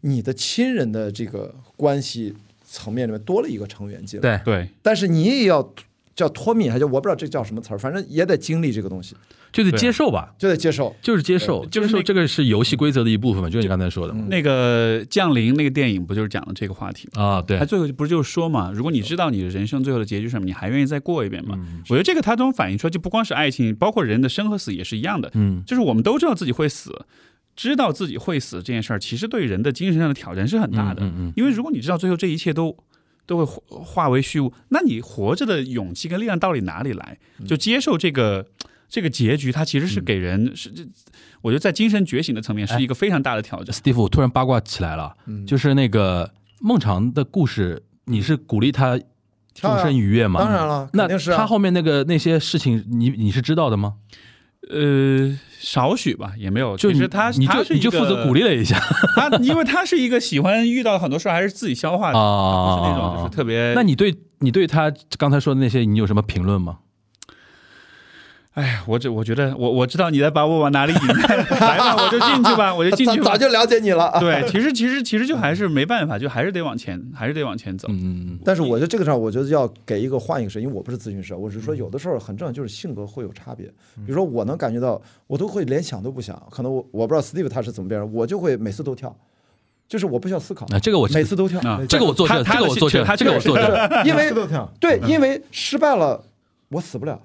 [0.00, 2.34] 你的亲人的这个关系
[2.66, 4.38] 层面里面多了一个成员进来。
[4.38, 5.72] 对，对，但是你也要
[6.16, 9.14] 叫脱敏，还叫我不知道这叫什么词儿，反正也得经历这个东西，
[9.54, 10.94] 就得接受吧，就得接受。
[11.00, 14.26] 就是接受，就是那接受这个是游戏规则的一部分嘛，就是你刚才说的嘛。
[14.28, 17.22] 那个降临那个电影不就是讲了这个话题吗？
[17.22, 21.54] 啊，对他，最后不是就是说嘛，如果你知道你的人生最后的结局是什么，你还愿意再过一遍吗？
[21.56, 25.30] 嗯我觉得这个它都反映出来，就不光是爱情，包括人的生和死也是一样的。
[25.34, 27.06] 嗯，就是我们都知道自己会死，
[27.54, 31.04] 知道自己会死这件事儿，其实对人的精神上的挑战是很大的。
[31.04, 32.76] 嗯嗯因为如果你知道最后这一切都
[33.24, 37.18] 都会化化为虚无，那你活着的勇气跟力量到底哪里来？
[37.46, 38.46] 就接受这个。
[38.94, 40.84] 这个结局，它其实是给人是这，
[41.42, 43.74] 我觉得在精神觉醒的层面是一个非常大的挑战。
[43.74, 48.96] Steve，我突然八卦起来了，嗯就是那个孟尝的故事，你是鼓励他
[49.52, 50.38] 终身愉悦吗？
[50.40, 53.94] 当然了，那肯定是啊他后面那个那些事情，你你是知道的吗？
[54.70, 56.76] 呃，少许吧，也没有。
[56.76, 58.78] 就你其实他你就你就负责鼓励励了一下
[59.18, 63.72] 他，因为他是一个喜欢遇到很多事儿还是自己消化的，是那种就是特别。
[63.74, 66.78] 那你对你对他刚才说的那些，你有什么评论吗？
[68.54, 71.00] 哎呀，我这我觉得我我知道你在把我往哪里引，
[71.58, 73.24] 来吧，我就进去吧，我就进去吧。
[73.24, 74.18] 早早就了解你了啊。
[74.22, 77.88] 对，其实其实其实就还是没办法，就还是得往前，还是得往前走。
[77.90, 83.66] 嗯，但是我觉得这个上，我觉得要给一个换一个事，因为我不是咨询师，我是说有的时候很正常，就是性格会有差别。
[83.66, 89.12] 比如说我能感觉到，我都会连想都不想，可能我我不知道 Steve 他是怎么变成，我就会每次都跳，
[89.88, 91.60] 就是我不需要思考，啊，这个我每次都跳。
[91.68, 93.66] 啊这个我做，他这个我作证，他这个我作证。
[94.04, 94.32] 因为。
[94.78, 96.22] 对，因为失败了，
[96.68, 97.20] 我死不了。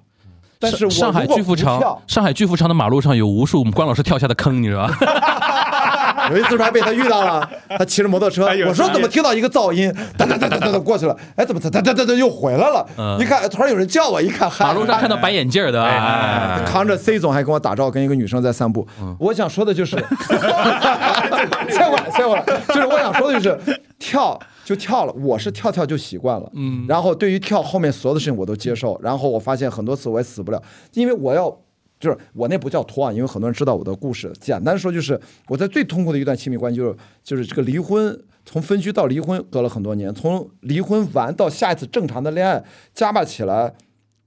[0.61, 6.27] 但是上海巨富城，上海巨富城的马路上有无数关老师跳下的坑，你知道吧？
[6.29, 12.85] 有一次还被他遇到了，他骑着摩托车，我说怎么听到一个噪音，哒哒哒哒哒哒过去了，哎，怎么哒哒哒哒哒又回来了？
[12.97, 18.85] 嗯一看突然有人叫我，一看，嗨马路上看到白眼镜的，哎，扛着 C 总还跟我打招呼，跟一个女生在散步。
[19.17, 24.37] 我想说的就是，切过来，切过来，就是我想说的就是跳
[24.69, 30.61] 就跳了，我是跳跳就习惯了，嗯，然后对于跳后面所有的事情我都接受，然后我发现很多次我也死不了，
[30.93, 31.59] 因为我要。
[31.99, 34.31] 就是我那不叫拖啊，因为很多人知道我的故事。
[34.39, 35.19] 简单说就是
[35.49, 42.63] 我在最痛苦的一段亲密关系，就是就是这个离婚，从分居到离婚隔了很多年，从离婚完到下一次正常的恋爱，
[42.93, 43.73] 加吧起来，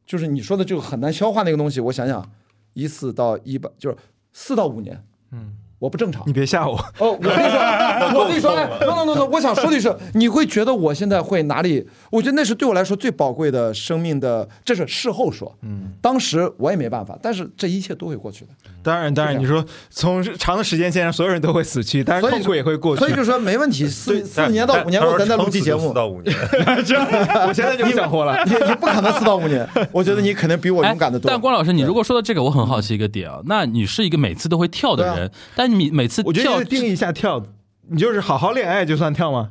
[0.04, 1.80] 就是你说的这个很难消化那个东西。
[1.80, 2.30] 我想想，
[2.74, 3.96] 一四到一八就是
[4.34, 6.32] 四到五年，嗯，我不正常你。
[6.32, 7.58] 别吓我，哦，我跟你说，
[8.14, 11.84] 我跟你说，哎，no no no no，我想说的是，你会觉得我现在会哪里？
[12.08, 15.52] 我觉得那是对我来说最宝贵的生命的，这是事后说。
[15.62, 18.52] 嗯，当时我也没办法，但是这一切都会过去的。
[18.82, 23.12] 当然当然，你说从长的时间线上，所有人都会死去，但是痛苦也会过去所以。
[23.12, 26.34] 就说没问题，四四年到五年后咱再录期节目四，到五年，
[27.46, 28.36] 我现在就不想活了。
[28.46, 31.28] 你你不可能四到五年， 我觉得你肯定比我勇敢的多。
[31.28, 37.42] 哎但关老师，你如果说到这个，我很好奇一个点啊，那你是一个每次都会跳的对人，但你每次跳我觉得定义一下跳，
[37.88, 39.50] 你就是好好恋爱就算跳吗？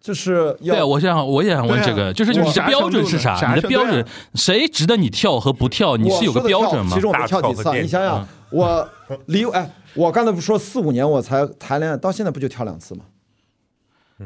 [0.00, 3.52] 就是要对，我想我也想问这个，就是你的标准是啥？
[3.54, 4.04] 你的标准
[4.34, 5.96] 谁值得你跳和不跳？
[5.96, 7.00] 你是有个标准吗其？
[7.00, 8.88] 实我没跳几次你想想，我
[9.26, 13.02] 离哎，我刚才不说四五年我才谈恋爱，到现在不就跳两次吗？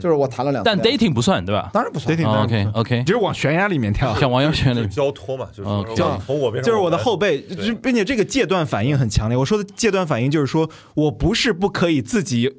[0.00, 1.70] 就是我谈了两次恋但爱，dating 不算对吧？
[1.72, 2.16] 当然不算。
[2.16, 4.14] dating OK OK，就是往悬崖里面跳。
[4.18, 9.36] 像王阳轩就是交托嘛，就是哦说从我变成就是我的后背，就并且这个戒断反应很强烈。
[9.36, 12.50] 我说的戒断反应就是说我不是不可以自己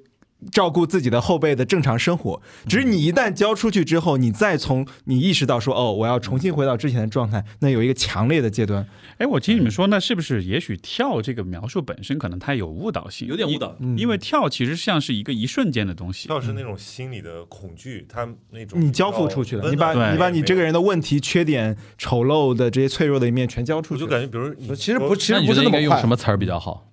[0.51, 8.85] 照顾自己的后辈的正常生活，只是你一旦交出去之后，你再从你意识到说哦，我要重新回到之前的状态，那有一个强烈的阶段。
[9.17, 16.27] 哎，我听你们说，那是不是也许跳这个描述本身可能它有误导性，有点误导因因为跳其实像是一个一瞬间的东西。
[16.27, 24.03] 跳是那种心理的恐惧，它那种你交付出去了，你把你把你这个人，的问题、缺点、丑陋的这些脆弱的一面全交出去。
[24.03, 24.37] 我就感觉，比
[24.67, 25.81] 如其实不，其实不是那么快。
[25.81, 26.89] 用什么词儿比较好？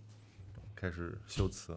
[0.77, 1.77] 开始修辞，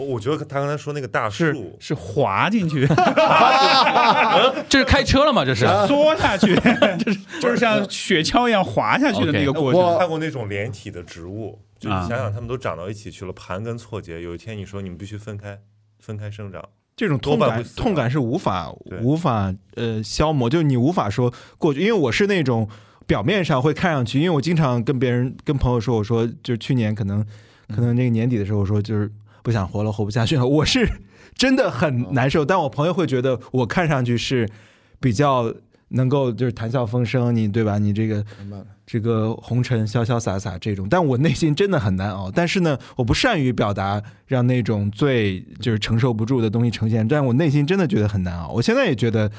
[0.00, 2.86] 我我觉得他刚才说那个大是树，是滑进去，
[4.68, 5.44] 这是开车了吗？
[5.44, 6.54] 这是 缩下去，
[7.04, 9.80] 就是就是像雪橇一样滑下去的那个过程。
[9.80, 14.22] 我看过那种连体的植物，就你啊想想，它们都长到一起去了，盘根错节。
[14.22, 15.58] 有一天你说你们必须分开，
[15.98, 16.64] 分开生长，
[16.96, 22.68] 这种痛感痛感是无法对无法呃消磨，就是你无法说过去，因为我是那种
[23.06, 27.24] 表面上会看上去，因为我经常跟别人跟朋友说，我说就是去年可能
[27.68, 29.10] 可能那个年底的时候，我说就是
[29.42, 30.88] 不想活了，活不下去了， 我是
[31.34, 34.48] 真的很难受，但我朋友会觉得我看上去是
[34.98, 35.52] 比较
[35.88, 37.78] 能够就是谈笑风生，你对吧？
[37.78, 38.24] 你这个
[38.86, 42.30] 这个红尘潇潇洒洒这种，但我内心真的很难熬。
[42.30, 48.48] 但是呢，我不善于表达，让那种最就是承受不住的东西呈现，但我内心真的觉得很难熬。
[48.50, 49.30] 我现在也觉得，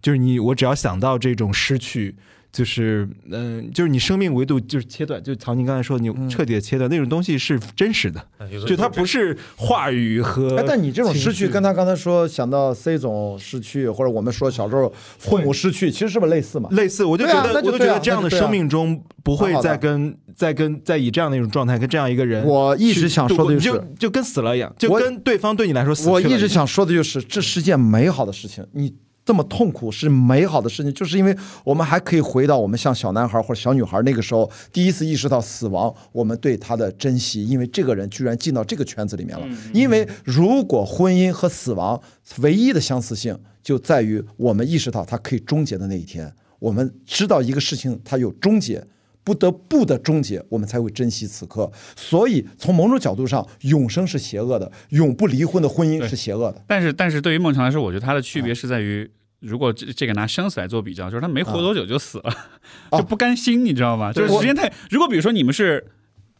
[0.00, 2.14] 就是你，我只要想到这种失去。
[2.50, 8.24] 就是嗯、就是你生命维度就是切断，就曹宁刚才说，你彻底的切断、那种东西是真实的，
[8.66, 10.56] 就它不是话语和。
[10.56, 16.68] 哎，但你这种失去，跟他刚才说想到 C 总失去，或者我们说小时候父母失去，其实是不是类似嘛？
[16.72, 28.66] 类似，我就觉得，我就觉得这样的生命中不会再跟再跟再以这样的一种状态跟这样一个人，我一直想说的就就是，就跟死了一样，就跟对方对你来说死了我样一直想说的就是，这是件美好的事情。
[28.72, 28.94] 你
[29.28, 39.46] 这么痛苦是美好的事情，就是因为我们还可以回到我们像小男孩或者小女孩那个时候，第一次意识到死亡，我们对他的珍惜，因为这个人居然进到这个圈子里面了。
[39.74, 42.00] 因为如果婚姻和死亡
[42.38, 48.82] 唯一的相似性就在于我们意识到它可以终结的那一天，我们知道一个事情它有终结。
[49.24, 51.70] 不得不的终结，我们才会珍惜此刻。
[51.94, 56.64] 所以，从某种角度上，永生是邪恶的，永不离婚的婚姻是邪恶的。
[56.66, 59.10] 但是但是对于孟尝来说，我觉得它的区别是在于。
[59.40, 62.34] 如果这这个拿生死来做比较，就是他没活多久就死了，
[62.90, 64.12] 啊就不甘心，你知道吗？
[64.12, 64.72] 就是时间太。
[64.90, 65.86] 如果比如说你们是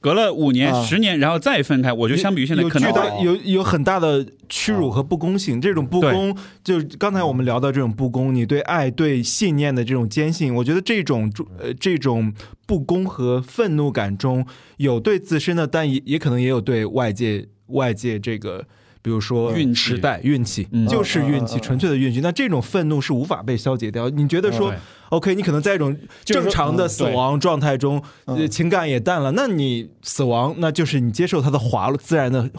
[0.00, 5.60] 隔了五年、啊十年，然后再分开，我觉得相比于现在有可能巨大有有很大的屈辱和不公性。
[5.60, 12.32] 这种不公，就刚才我们聊到这种不公，你对爱、对信念的这种坚信，我觉得这种呃这种
[12.66, 14.44] 不公和愤怒感中
[14.78, 18.66] 有对自身的，但也也可能也有对外界外界这个。
[19.02, 19.80] 比如说运气。
[19.80, 20.86] 时代运气，嗯。
[20.86, 22.20] 就是运气，纯粹的运气。
[22.20, 24.08] 那这种愤怒是无法被消解掉。
[24.10, 24.78] 你觉得说对
[25.10, 28.02] ，OK，你可能在一种正常的死亡状态中，
[28.50, 32.50] 情感也淡了，那你死亡，那就是你接受它的滑落自然的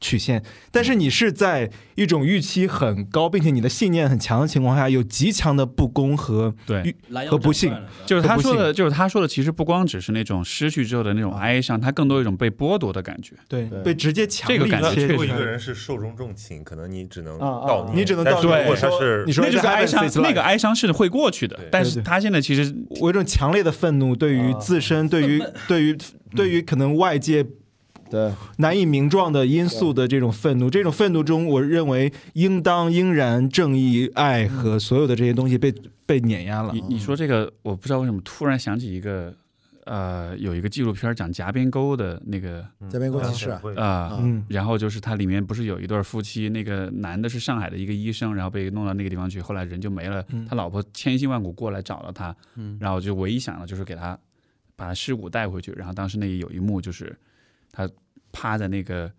[0.00, 0.42] 曲线。
[0.70, 6.94] 但是你是在一种预期很高，并且你的信念很强的情况下，有极强的不公和对。
[7.28, 7.74] 和不幸。
[8.04, 13.34] 就是他说的，就是他说的，其实不光只是那种失去之后的那种哀伤，他更多一种被剥夺的感觉。
[13.48, 13.80] 对对。
[13.82, 24.58] 被直接强力这个感觉一个人是寿终正寝，可能你只能悼念，你只能悼念你他是你说那就是哀伤那个哀伤是会过去的，但是他现在其实我有一种强烈的愤怒，对于啊。
[24.58, 25.96] 自身，对于 对于
[26.34, 27.44] 对于可能外界
[28.10, 35.74] 对，难以名状的因素的这种愤怒，这种愤怒中，我认为应当应然正义、爱和所有的这些东西被
[36.04, 36.72] 被碾压了。
[36.72, 36.80] 你。
[36.88, 39.34] 你说这个，我不知道为什么突然想起一个，
[39.84, 44.44] 呃，有一个纪录片讲夹边沟的那个夹边给我提示啊啊，嗯。
[44.48, 52.78] 然后就是它里面不是有一对夫妻，那个男的是上海的一个医生，然后被弄到那个地方去，后来人就没了，他老婆千辛万苦过来找了他，嗯。
[52.80, 54.18] 然后就唯一想的就是给他
[54.74, 57.16] 把他尸骨带回去，然后当时那有一幕就是
[57.76, 57.88] 他
[58.32, 59.12] 趴在那个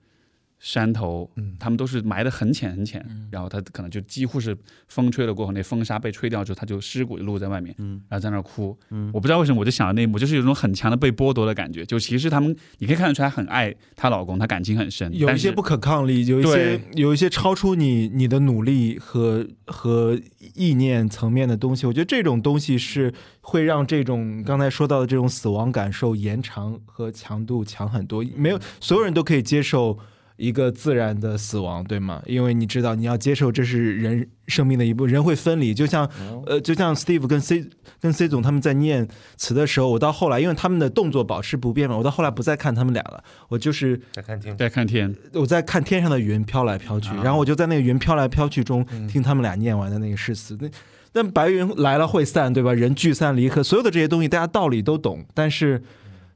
[0.59, 4.57] 山头，嗯他们都是埋得很浅很浅，然后他可能就几乎是
[4.87, 8.77] 风吹了过后，那风沙被吹掉之后，他就尸骨就露在外面，嗯然后在那儿哭。
[8.89, 11.85] 嗯我不知道为什么，我就想到那一幕，就是有一种很强的被剥夺的感觉。
[11.85, 20.19] 就其实他们，你可以看得出来很爱她老公，她感情很深，有一些不可抗力，有一些有一些超出你你的努力和和
[20.55, 21.85] 意念层面的东西。
[21.85, 28.25] 我觉得这种东西是会让这种刚才说到的这种死亡感受延长和强度强很多。
[28.35, 29.97] 没有所有人都可以接受
[30.37, 32.21] 一个自然的死亡，对吗？
[32.25, 35.73] 因为你知道你要接受这是人生命的一部分，人会分离。
[35.73, 36.09] 就像
[36.45, 37.67] 呃，就像 Steve 跟 C
[37.99, 43.99] 跟 C 总他们在念词的时候，我到后来因为他们的动作保持不变嘛，我到后来不再看他们俩了，我就是。
[44.13, 50.57] 在看天，在看天，我在看天上的云飘来飘去，啊然后我就在那个云飘来飘去中听他们俩念完的那个诗词。
[50.61, 50.69] 那
[51.11, 52.71] 但白云来了会散，对吧？
[52.73, 55.81] 人聚散离合，所有的这些东西大家道理都懂，但是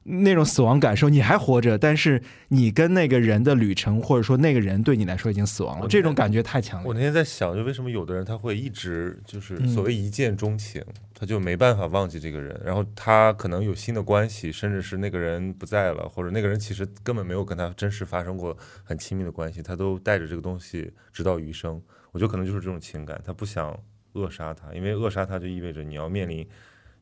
[0.04, 6.94] 那种死亡感受，你还活着，但是你跟那个人的旅程，或者说那个人对你来说已经死亡了，这种感觉太强烈我。
[6.94, 10.82] 那天在想，就为什么有的人他会一直就是嗯所谓一见钟情，
[11.14, 21.80] 他就没办法忘记这个人，然后他可能有新的关系，甚至是那个人不在了，或者那个人其实根本没有跟他真实发生过很亲密的关系，他都带着这个东西直到余生。
[22.10, 23.78] 我觉得可能就是这种情感，他不想
[24.14, 26.46] 扼杀他，因为扼杀他就意味着你要面临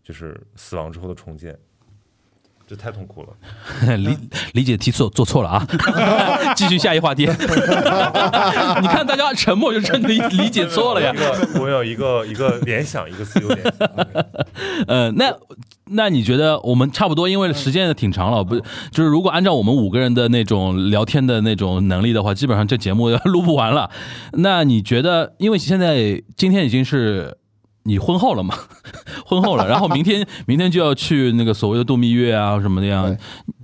[0.04, 1.58] 就是死亡之后的重建，
[2.70, 3.28] 这太痛苦了。
[3.98, 4.16] 理
[4.52, 5.66] 理解题做做错了啊！
[6.54, 7.26] 继续下一话题。
[8.80, 11.18] 你看大家沉默，就真的理理解错了呀一。
[11.18, 13.88] 个我有一个一个联想，一个自由联想。
[14.86, 15.34] 呃，那
[15.86, 18.54] 那你觉得我们差不多，因为时间也挺长了，不？
[18.92, 23.90] 就是如果按照我们五个人的那种聊天的那种能力的话，基本上这节目要录不完了。
[24.34, 27.36] 那你觉得，因为现在今天已经是
[27.84, 28.54] 你婚后了嘛，
[29.26, 33.16] 婚后了，然后明天 明天就要去那个所谓的度蜜月啊什么的呀，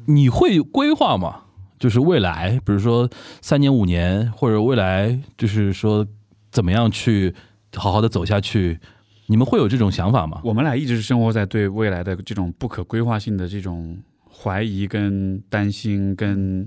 [0.07, 1.43] 你会规划吗？
[1.79, 3.09] 就是未来，比如说
[3.43, 6.07] 三年五年，或者未来就是说
[6.51, 7.35] 怎么样去
[7.75, 8.81] 好好的走下去，
[9.27, 10.41] 你们会有这种想法吗？
[10.43, 13.99] 我们俩一直是生活在对未来的这种不可规划性的这种
[14.33, 16.67] 怀疑、跟担心、跟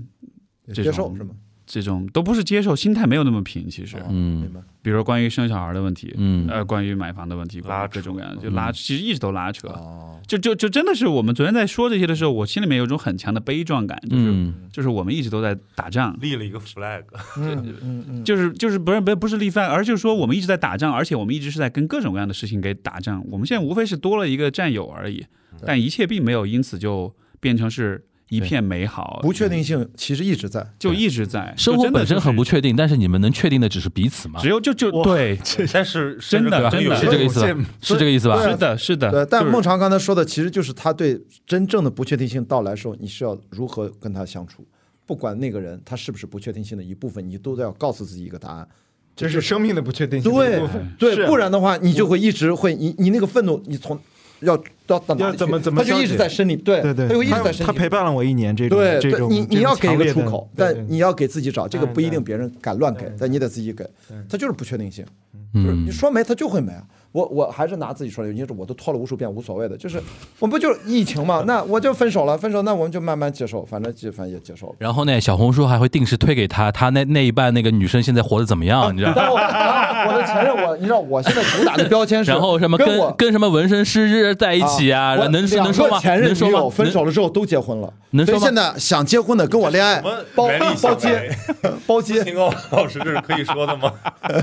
[0.68, 1.34] 这种接受是吗？
[1.70, 3.70] 这种都不是接受，心态没有那么平。
[3.70, 4.40] 其实，嗯。
[4.40, 4.60] 明白。
[4.82, 6.48] 比如说关于生小孩的问题，嗯。
[6.48, 8.54] 呃，关于买房的问题，拉各种各样的，就嗯。
[8.54, 9.68] 拉，其实一直都拉扯。
[9.68, 14.54] 哦，就就就真的是我们昨天在说这些的时候，我心里面有一种很强的悲壮感，就是、嗯。
[14.72, 17.04] 就是我们一直都在打仗，立了一个 flag，
[17.36, 23.24] 嗯嗯嗯，就是就是不是不是不是立 flag，而就是说我们一直在打仗，而且我们一直是在跟各种各样的事情给打仗。
[23.30, 25.24] 我们现在无非是多了一个战友而已，
[25.64, 30.66] 但一切并没有因此就变成是一片美好，不确定性其实一直在。
[30.78, 34.40] 就一直在生活本身很不，确定，但是你们能确定的只是彼此吗？
[34.40, 35.38] 只有就就对，
[35.72, 37.64] 但是真的真的是这个意思吧？
[37.82, 38.48] 是这个意思吧？
[38.48, 39.10] 是的，是的。
[39.10, 44.64] 对，但孟尝刚才说的，其实就是他对真正的不确定性到来的时候，你是要如何跟他相处。
[45.04, 48.68] 不管那个人他是不是不确定性的一部分，你都要告诉自己一个答案。
[49.16, 50.88] 这是生命的不确定性的一对部分。
[50.96, 53.98] 对，是不然的话，你就会一直会你你那个愤怒，你从
[54.40, 54.56] 要
[54.86, 57.66] 到到哪里去要怎么怎么他就一直在身里，对对对，他就一直在身里。
[57.66, 63.84] 他陪伴了我一年，这种对对，这种你你要给一个出口，但你你要给自己找，这个不一定别人敢乱给，但你得自己给
[64.28, 65.04] 他，就是不确定性。
[65.52, 66.84] 就是嗯你说没，他就会没啊。
[67.12, 70.00] 我我还是拿自己说的，你说我都拖了无数遍，无所谓的，就是
[70.38, 74.74] 我不就是疫情嘛，那我就分手了，分手那我们就慢慢接受，反正就反正也接受了。
[74.78, 78.94] 然后呢，小红书还会定时推给他，他那那一半那个女生现在活得怎么样？
[78.94, 79.12] 你知道？
[79.16, 85.14] 但我我的前任，我你知道我现在主打的标签是， 然后什么跟我跟跟什么纹身师在一起啊？
[85.18, 85.96] 我能两能说吗？
[85.96, 86.58] 个前任能说吗？
[86.58, 90.00] 女友分手了之后都结婚了，能说吗所以现在想结婚的跟我恋爱
[90.34, 91.30] 包包想接
[91.86, 93.92] 包接，秦高老师，这是可以说的吗？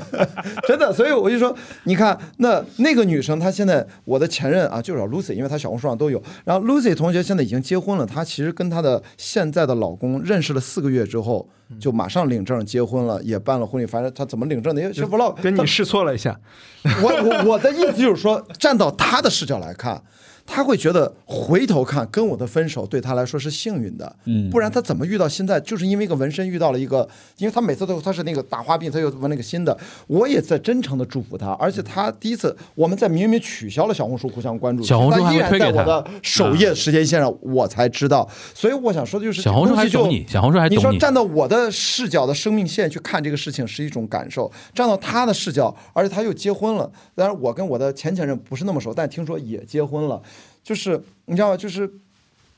[0.68, 6.22] 真的，所以我就说，你看那那个女生，她现在我的前任啊，就是 Lucy，因为她小红书上都有。
[6.46, 11.48] 然后 Lucy 同学现在已经结婚了，她其实跟她的现在的老公认识了四个月之后，
[11.80, 13.86] 就马上领证结婚了，也办了婚礼。
[13.86, 16.40] 反正她怎么领证的，因为是 vlog 跟你试错了一下，
[16.84, 20.02] 我我我的意思就是说，站到她的视角来看，
[20.48, 25.60] 他会觉得回头看跟我的分手对他来说是幸运的，嗯不然他怎么遇到现在？
[25.60, 27.08] 就是因为一个纹身遇到了一个，
[27.38, 38.28] 因为他每次都他是那个大花臂，他又纹了个新的，我也在真诚的祝福他，而且他第一次我们在明明取消了小红书互相关注，小红书依然还推给他在我的首页时间线上，我才知道。
[38.56, 40.98] 所以我想说的就是，小红书还懂你，小红书还你说。
[40.98, 46.90] 站到我的视角的生命线去看这个事情是一种感受，站到他的视角，而且他又结婚了。
[47.14, 50.22] 当然，我跟我的前前任不是那么熟，但听说也结婚了，
[50.68, 51.56] 就是你知道吗？
[51.56, 51.90] 就是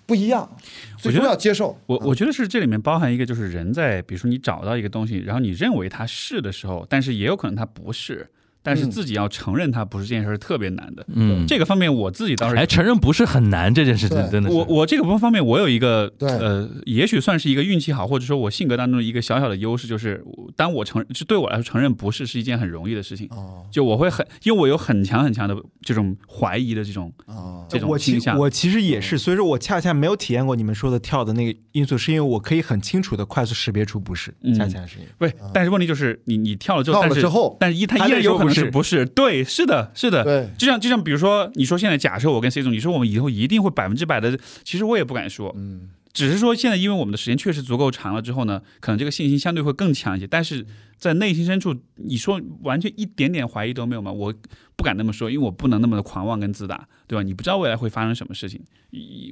[0.07, 0.49] 不一样，
[0.97, 1.79] 最终要接受。
[1.85, 8.27] 我我觉得是这里面包含一个，就是人在比如说你找到一个东西，然后你认为它是的时候，但是也有可能它不是。
[8.61, 8.91] 但是嗯。
[8.91, 11.05] 自己要承认它不是这件事儿是特别难的。
[11.13, 14.55] 嗯，这个方面我自己倒是哎，承认不是很难这件事情，真的是。
[14.55, 16.29] 我我这个方面，我有一个对。
[16.29, 20.23] 呃，也许算是一个运气好，或者说我性格当中的一个小小的优势，就是
[20.55, 23.27] 当我承认，就对我来说承认不是是一件很容易的事情。
[23.31, 23.65] 哦。
[23.71, 28.37] 就我会很，因为我有很强很强的这种怀疑的这种哦，这种倾向。
[28.37, 34.53] 我其实也是，所以说我恰恰没有体验过你们说的跳的那个因素，是因为我可以很清楚的快速识别出不是，嗯。
[34.53, 35.09] 恰恰是因为。
[35.17, 39.05] 不是，但是问题就是你你跳了之后，跳了但是之后但是一它他依然有可能是是不是？
[39.05, 40.23] 对，是的，是的。
[40.23, 50.27] 对，就像就像比如说，你说现在假设我跟 C 总，你说我们以后一定会百分之百的，其实我也不敢说，嗯，只是说现在因为我们的时间确实足够长了之后呢，可能这个信心相对会更强一些。
[50.27, 50.65] 但是
[50.97, 54.11] 在内心深处，你说完全一点点怀疑都没有吗？
[54.11, 54.33] 我
[54.75, 57.23] 不敢那么说，因为我不能那么的狂妄跟自大，对吧？
[57.23, 58.61] 你不知道未来会发生什么事情。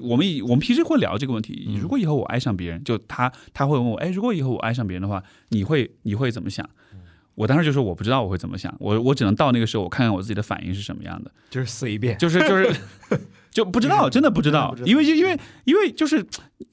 [0.03, 6.67] 我们以我们平时会聊这个问题，如果以后我爱上别人，就他他会问我，哎，如果以后我爱上别人的话，你会你会怎么想？
[7.37, 11.31] 我当时就说我不知道我会怎么想，我我只能到那个时候我看看我自己的反应是什么样的。
[11.51, 12.17] 就是死一遍。
[12.17, 12.75] 就是就是
[13.51, 16.25] 就不知道，真的不知道真的不知，道因为因为因为就是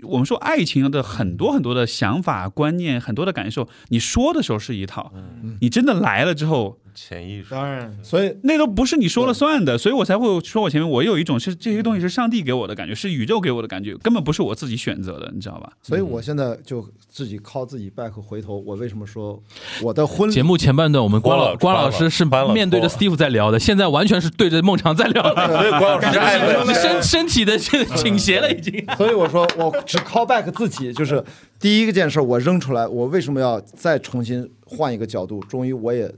[0.03, 5.13] 我们说爱情的很多很多的想法、观念、很多的感受，你说的时候是一套，
[5.61, 7.51] 你真的来了之后，潜意识。
[7.51, 15.73] 当然，所以那都不是你说了算的，所以我才会说我前面我有一种是这些东西是上帝给我的感觉，是宇宙给我的感觉，根本不是我自己选择的，你知道吧？
[15.83, 19.43] 所以我现在就自己靠自己 back 回头，我为什么说
[19.83, 26.85] 我的婚礼节目前半段，我们关老关老师是面对着 Steve 在聊的，现在完全是对着孟尝在聊的， 所以关老师是爱本身。
[26.85, 28.85] 身身体的倾斜了已经。
[28.97, 31.25] 所以我说我只 call back 自己，就是
[31.59, 35.41] 第一个件事我扔出来，我为什么要再重新换一个角度？
[35.45, 36.13] 终于我也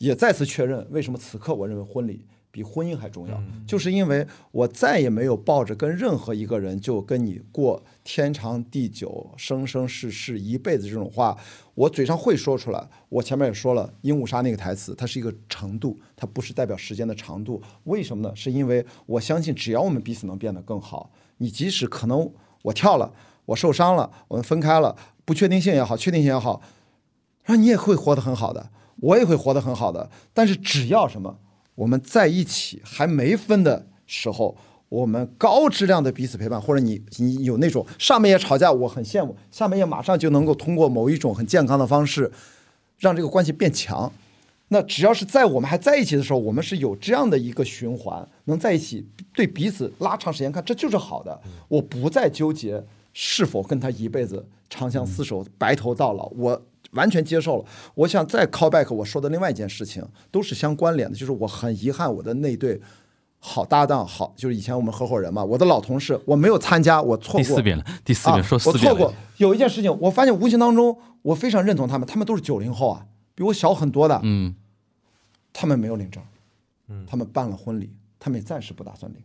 [0.00, 11.36] 也再次确认，为什么此刻我认为婚礼比婚姻还重要，就是因为我再也没有抱着跟任何一个人就跟你过天长地久、生生世世一辈子这种话，
[11.74, 12.88] 我嘴上会说出来。
[13.10, 17.62] 我前面也说了，鹦鹉杀那个台词，它是一个程度，它不是代表时间的长度。
[17.84, 18.34] 为什么呢？
[18.34, 22.32] 是因为我相信，只要我们彼此能变得更好，你即使可能
[22.62, 23.12] 我跳了，
[23.44, 24.96] 我受伤了，我们分开了，
[25.26, 26.62] 不确定性也好，确定性也好，
[27.44, 28.70] 然后你也会活得很好的，
[29.00, 30.08] 我也会活得很好的。
[30.32, 31.38] 但是只要什么，
[31.74, 34.56] 我们在一起还没分的时候，
[34.88, 42.30] 我们高质量的彼此陪伴，或者你你有那种上面也吵架，我很羡慕，下面也马上就能够通过某一种很健康的方式，
[42.98, 44.12] 让这个关系变强。
[44.72, 51.40] 那只要是在我们还在一起的时候，我们是有这样的一个循环，能在一起，对彼此拉长时间看，这就是好的。
[51.66, 56.62] 我不再纠结是否跟他一辈子长相厮守、白头到老，我
[56.92, 57.64] 完全接受了。
[57.94, 62.80] 我想再 call back 我说的另外一件事情，都是相关联的，就是我很遗憾我的那对
[63.38, 67.38] 好搭档，好就是以前我们合伙人嘛，我的老同事，我没有参加，我错过。
[67.40, 69.14] 第四遍了，第四遍啊、说四遍了我错过。
[69.38, 74.54] 有一件事情，我发现无形当中我非常认同他们，他们都是九零后啊，比我小很多的，嗯，
[75.52, 76.22] 他们没有领证，
[76.88, 77.06] 嗯。
[77.06, 79.22] 他们办了婚礼，他们也暂时不打算领。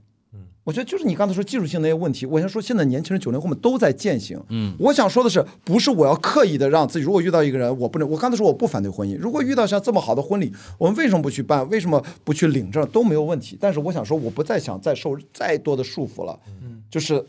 [0.65, 4.37] 嗯，我觉得就是你刚才说技术性那些问题，我想说现在年轻人九零后们都在践行。
[4.49, 11.67] 嗯，我想说的是，不是我要刻意的让自己，如果遇到一个人，我不能，我刚才说我不反对婚姻，如果遇到像这么好的婚礼，我们为什么不去办？
[11.69, 13.57] 为什么不去领证都没有问题。
[13.61, 17.23] 但是我想说，我不再想再受再多的束缚了，嗯，就是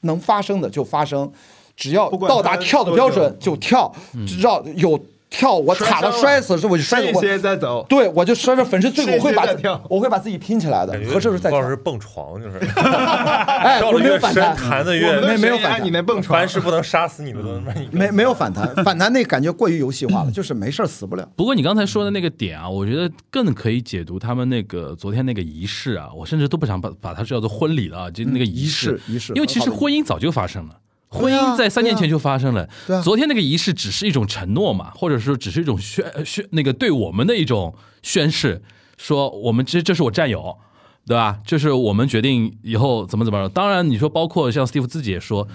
[0.00, 1.30] 能发生的就发生，
[1.76, 3.92] 只要到达跳的标准就跳，
[4.26, 4.98] 只要有
[5.38, 7.56] 跳，我卡到摔死，是我就摔死我。
[7.56, 9.44] 走，对，我就摔着粉身碎骨，我会把
[9.88, 11.68] 我会把自己拼起来的合适的时候再跳高老。
[11.68, 17.38] 师蹦床就是，哎， 我跳的越深，没有反弹，弹的越没没有反弹你那蹦床凡，是不能杀死你的
[17.90, 21.28] 没没有反弹，反弹那感觉过于游戏化了，就是没事死不了。
[21.36, 30.76] 不过你刚才说的那个点啊，我觉得更可以解读他们那个昨天那个仪式啊，我甚至都不想把把它叫做婚礼了啊，就那个仪式，仪式，因为其实婚姻早就发生了。
[31.14, 38.60] 婚姻在三年前就发生了，对啊昨天那个仪式只是一种承诺嘛，或者说只是一种宣宣那个对我们的一种宣誓，
[38.98, 40.56] 说我们这这是我战友，
[41.06, 41.38] 对吧？
[41.46, 43.48] 就是我们决定以后怎么怎么着。
[43.48, 45.46] 当然，你说包括像 Steve 自己也说，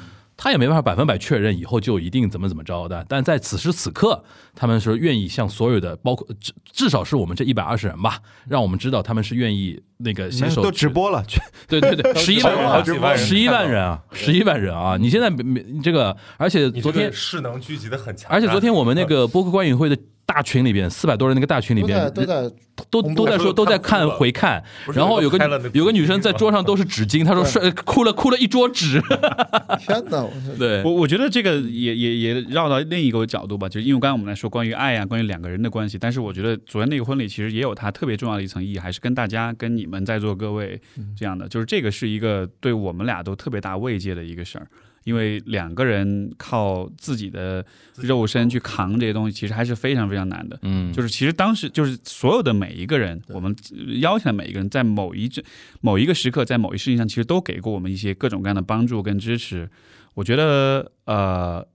[0.42, 4.24] 他也没办法百分百确认以后就一定怎么怎么着的，但在此时此刻，
[4.56, 11.44] 他们是愿意向所有的，包括至至少是我们这一百二十人吧，让我们知道他们是愿意那个携手都直播了，全。
[11.68, 14.96] 对对对，十一万人啊，好几万人十一万人啊，十一万人啊！
[14.98, 19.98] 你现在没没这个，而且昨天，势能聚集的很强，而且昨天我们那个播客观影会的
[20.32, 22.52] 大群里边，四百多人那个大群里都在边，都在
[22.92, 25.40] 都都在说都在看回看，然后有个
[25.74, 29.02] 有个女生在桌上都是纸巾，她说摔 哭了哭了一桌纸，
[29.82, 30.24] 天哪！
[30.60, 30.84] 对。
[30.84, 40.80] 我我觉得这个也也也绕到另一个角度吧，就是因为刚才我们来说关于爱啊，关于两个人的关系，但是我觉得昨天那个婚礼其实也有它特别重要的一层意义，还是跟大家跟你们在座各位
[41.18, 44.68] 这样的，就是这个是一个对我们俩都特别大慰藉的一个事儿，
[45.04, 47.66] 因为两个人靠自己的
[47.96, 50.60] 肉身去扛这些东西，其实还是非常非常难的。
[50.62, 53.56] 嗯，就是其实当时就是所有的每一个人，我们
[54.00, 55.44] 邀请的每一个人，在某一阵
[55.82, 59.70] 某一个时刻，在某一事情上，其实都给过我们一些各种各样的帮助跟支持。
[60.16, 61.66] 我觉得呃，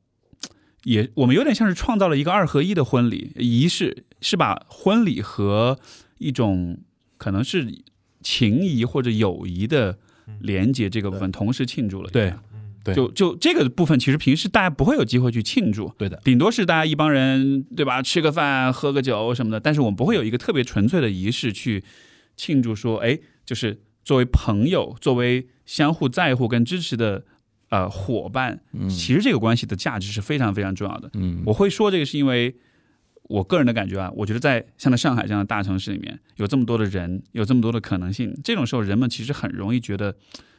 [0.82, 5.78] 也我们有点像是创造了一个二合一的婚礼仪式，是把婚礼和
[6.18, 6.78] 一种
[7.16, 7.82] 可能是
[8.22, 9.98] 情谊或者友谊的
[10.40, 12.10] 连接这个部分同时庆祝了。
[12.10, 12.34] 对
[12.84, 21.82] 对就就这个部分，其实平时大家不会有机会去庆祝，对的，顶多是大家一帮人对吧，吃个饭、喝个酒什么的，但是我们不会有一个特别纯粹的仪式去
[22.36, 27.24] 庆祝说，哎，就是作为朋友，作为相互在乎跟支持的
[27.70, 31.10] 呃伙伴，嗯其实这个关系的价值是非常非常重要的。
[31.14, 32.54] 嗯，我会说这个是因为
[33.22, 40.14] 我个人的感觉啊，我觉得在像在上海这样的大城市里面，有这么多的人，有这么多的可能性，这种时候人们其实很容易觉得。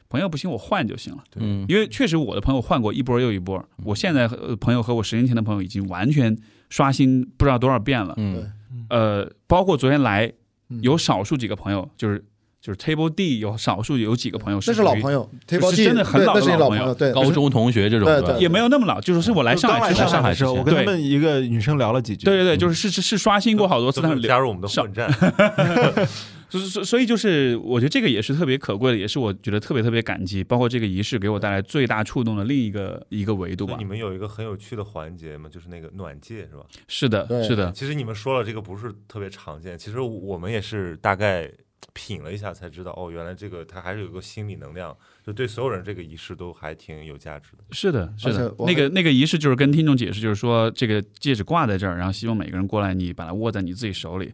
[0.10, 1.24] 朋友不行，我换就行了。
[1.36, 4.28] 嗯因为确实我的朋友换过一波又一波，我现在
[4.60, 6.38] 朋友和我十年前的朋友已经完全
[6.70, 8.14] 刷新不知道多少遍了。
[8.18, 8.52] 嗯。
[8.90, 10.32] 呃，包括昨天来
[10.70, 10.80] 嗯。
[10.82, 12.24] 有少数几个朋友，就是
[12.62, 16.94] 就是 Table D 有少数有几个朋友那是老朋友，友，Table 是 D 真的很老的对那是你老朋友。
[16.96, 18.34] 对，高中同学这种吧对。
[18.36, 22.26] 对也没有那么老，就是是我来上海之后，上海的时候，我跟他们一个女生聊了几句。
[22.26, 25.08] 对对对，就是是是是刷新过好多次，加入我们的混战，
[26.50, 33.86] 所以所以所以就是我觉得这个也是特别可贵的，也是我觉得特别特别感激，包括这个仪式给我带来最大触动的另一个一个维度吧你。
[33.86, 36.66] 们有一个很有趣的环节嘛，就是那个暖戒是吧？
[36.88, 41.52] 是的，是的，其实你们说了这个不是特别常见，其实我们也是大概
[41.94, 44.96] 品了一下才知道，哦，原来这个它还是有个心理能量，
[45.26, 47.64] 就对所有人这个仪式都还挺有价值的。
[47.72, 48.54] 是的，是的。
[48.60, 54.34] 那个那个仪式就是跟听众解释，就是说这个戒指挂在这儿，然后希望每个人过来，你把它握在你自己手里，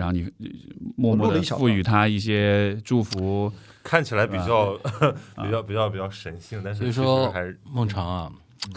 [0.00, 0.46] 然后你呃
[0.96, 3.52] 默默的赋予他一些祝福。
[3.82, 4.76] 看起来比较、
[5.36, 8.30] 啊比较比较比较神性，但是所以说还是孟尝啊，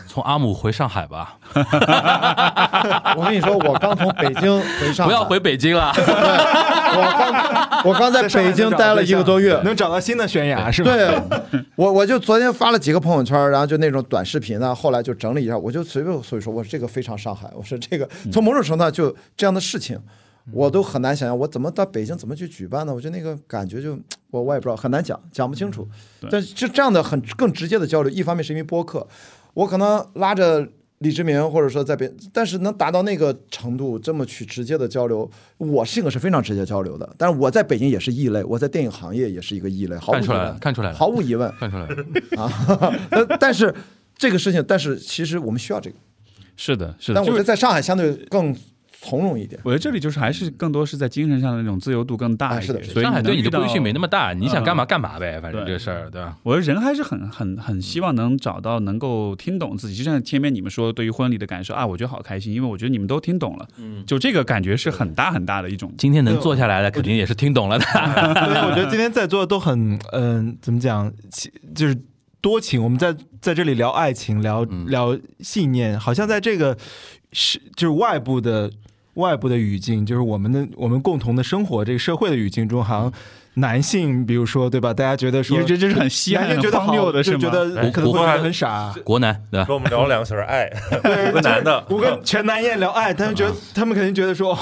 [0.08, 1.38] 从阿姆回上海吧，
[3.18, 5.92] 我跟你说，我刚从北京回上海，不要回北京了。
[5.94, 10.92] 对，我刚我刚在北京待了一个多月， 能找到新的悬崖是吧？
[10.96, 11.22] 对，
[11.76, 20.00] 我我就昨天发了几个朋友圈，然后就那种短视频呢，后来就整理一下，我就随便所以说我说这个非常上海，我说这个从某种程度上就这样的事情，
[20.52, 22.94] 我都很难想象我怎么到北京怎么去举办呢？
[22.94, 23.98] 我觉得那个感觉就
[24.30, 25.88] 我我也不知道，很难讲，讲不清楚。
[26.20, 29.08] 对但是就这样的很更直接的交流，一方面是因为播客，
[29.54, 30.68] 我可能拉着。
[31.00, 37.14] 李志明，或者说在别，但是能达到那个程度，这么去直接的交流，我性格是非常直接交流的。
[37.18, 42.42] 但是我在北京也是异类，我在电影行业也是一个异类，毫无疑问看出来了，，看出来了，毫无疑问看出来了。
[42.42, 42.98] 啊。
[43.10, 43.74] 但但是
[44.16, 45.98] 这个事情，但是其实我们需要这个。
[46.56, 47.16] 是的，是的。
[47.16, 48.56] 但我觉得在上海相对更
[49.04, 49.62] 从容一点。
[49.64, 56.38] 我觉得这里就是还是更多是在精神上的那种自由度更大一点，啊是的是的所以上海对你的规训没那么大，你想干嘛干嘛呗，反正对这事儿对吧？
[56.44, 65.94] 我觉得人还是很很很希望能找到能够听懂自己，就像前面你们说对于婚礼的感受啊，我觉得好开心，因为我觉得你们都听懂了，嗯，就这个感觉是很大很大的一种。
[65.98, 67.86] 今天能坐下来的，肯定也是听懂了的。
[67.86, 71.98] 对，我觉得今天在座的都很，嗯、怎么讲，其就是
[72.42, 72.82] 多情。
[72.84, 76.78] 我们在在这里聊爱情，聊嗯聊信念，好像在这个
[77.32, 78.72] 是就是外部的
[79.16, 83.14] 外部的语境，就是我们的我们共同的生活这个社会的语境中，好像
[83.56, 84.94] 男性，比如说对吧？
[84.94, 87.38] 大家觉得说这这是很稀罕、觉得荒谬好，的，是吗？
[87.38, 88.94] 就觉得哎可能会很傻。
[89.04, 89.66] 国男对吧？
[89.66, 90.68] 说我们聊了两个小时爱，
[91.04, 94.58] 对个男的，我跟全男燕聊爱，他们觉得他们肯定觉得说，哦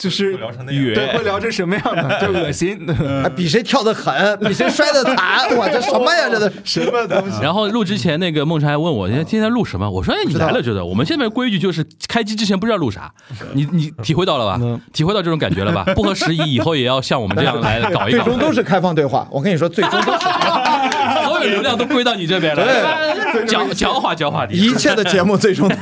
[0.00, 2.86] 就是会聊成那样对，会聊成什么样的，就 恶心，
[3.22, 6.26] 哎，比谁跳的狠，比谁摔的惨，我这什么呀？
[6.30, 7.42] 这都什么东西？
[7.42, 9.88] 然后录之前，那个梦辰还问我，今天在录什么？
[9.90, 10.82] 我说，哎，你来了，觉得。
[10.82, 13.12] 我们现在规矩就是开机之前不知道录啥，
[13.52, 14.80] 你你体会到了吧嗯？
[14.94, 15.84] 体会到这种感觉了吧？
[15.94, 18.24] 不合时宜，以后也要像我们这样来搞一搞。
[18.24, 19.28] 最终都是开放对话。
[19.30, 20.18] 我跟你说，最终都是
[21.28, 24.52] 所有流量都归到你这边了，讲讲话讲话的。
[24.52, 25.80] 一切的节目最终都是。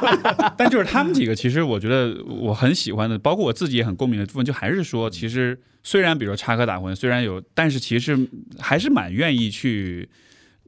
[0.56, 8.18] 但就是他们几个，其实我觉得我很喜欢的，包括我自己也很共鸣的部分，就还是说，其实虽然比如说插科打诨，虽然有，但是其实
[8.58, 10.08] 还是蛮愿意去。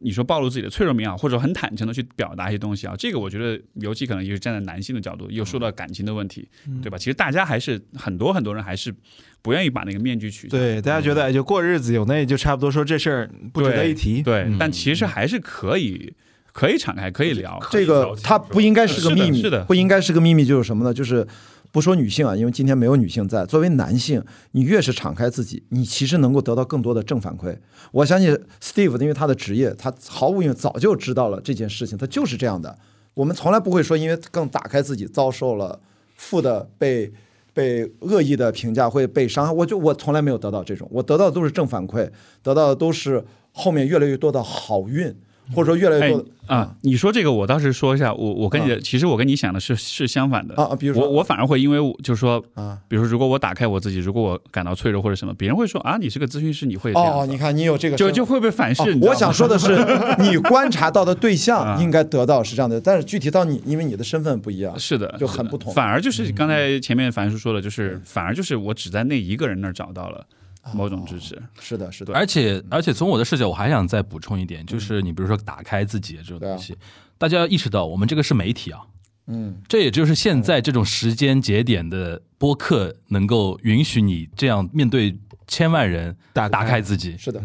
[0.02, 6.48] 你说暴露自己的脆弱面啊，或者很坦诚的去表达一些东西啊，这个我觉得，尤其可能也是站在男性的角度，又说到感情的问题，
[6.82, 6.98] 对吧？
[6.98, 8.94] 其实大家还是很多很多人还是
[9.40, 10.56] 不愿意把那个面具取下。
[10.56, 14.22] 对，大家觉得哎，就过日子有那就差不多说这事儿不值得一提。
[14.22, 16.12] 对，嗯但其实还是可以
[16.52, 17.58] 可以敞开，可以聊。
[17.70, 20.92] 这个它不应该是个秘密，是的是的不应该是个秘密，就是什么呢？
[20.92, 21.26] 就是
[21.72, 23.46] 不说女性啊，因为今天没有女性在。
[23.46, 24.22] 作为男性，
[24.52, 27.56] 你越是敞开自己，你其实能够得到更多的正反馈。
[27.90, 32.78] 我相信 Steve，因为他的职业，他毫无疑问早就知道了这件事情，他就是这样的。
[33.14, 35.80] 我们从来不会说，因为更打开自己，遭受了
[36.14, 37.10] 负的被
[37.54, 39.50] 被恶意的评价，会被伤害。
[39.50, 42.10] 我就我从来没有得到这种，我得到的都是正反馈，
[42.42, 45.14] 得到的都是后面越来越多的好运。
[45.54, 52.76] 或者说越来越哎多的啊，你说这个，我倒是说一下，我我跟你的，啊其实我跟你想的是是相反的啊啊比如说我我反而会因为我就是说，啊。
[52.88, 58.82] 比如说如果我打开我自己，如果我感到脆弱或者什么，别人会说啊，你是个咨询师，你会哦，你看你有这个就就会被反噬。
[59.00, 59.78] 我想说的是，
[60.18, 70.26] 你观察到的对象啊应该得到是这样的，但是具体到你，因为你的身份不一样，是的，就很不同嗯反而就是刚才前面樊叔说的，就是反而就是我只在那一个人那儿找到了
[70.74, 71.40] 某种支持。
[71.60, 76.76] 是的，是的，而且而且从我的视角，我还想再补充一点，就是你比如说打开自己这种东西，
[77.18, 78.80] 大家要意识到，我们这个是媒体啊，
[79.26, 87.43] 嗯，这也就是现在这种时间节点的播客能够允许你这样面对千万人打打开自己，是的，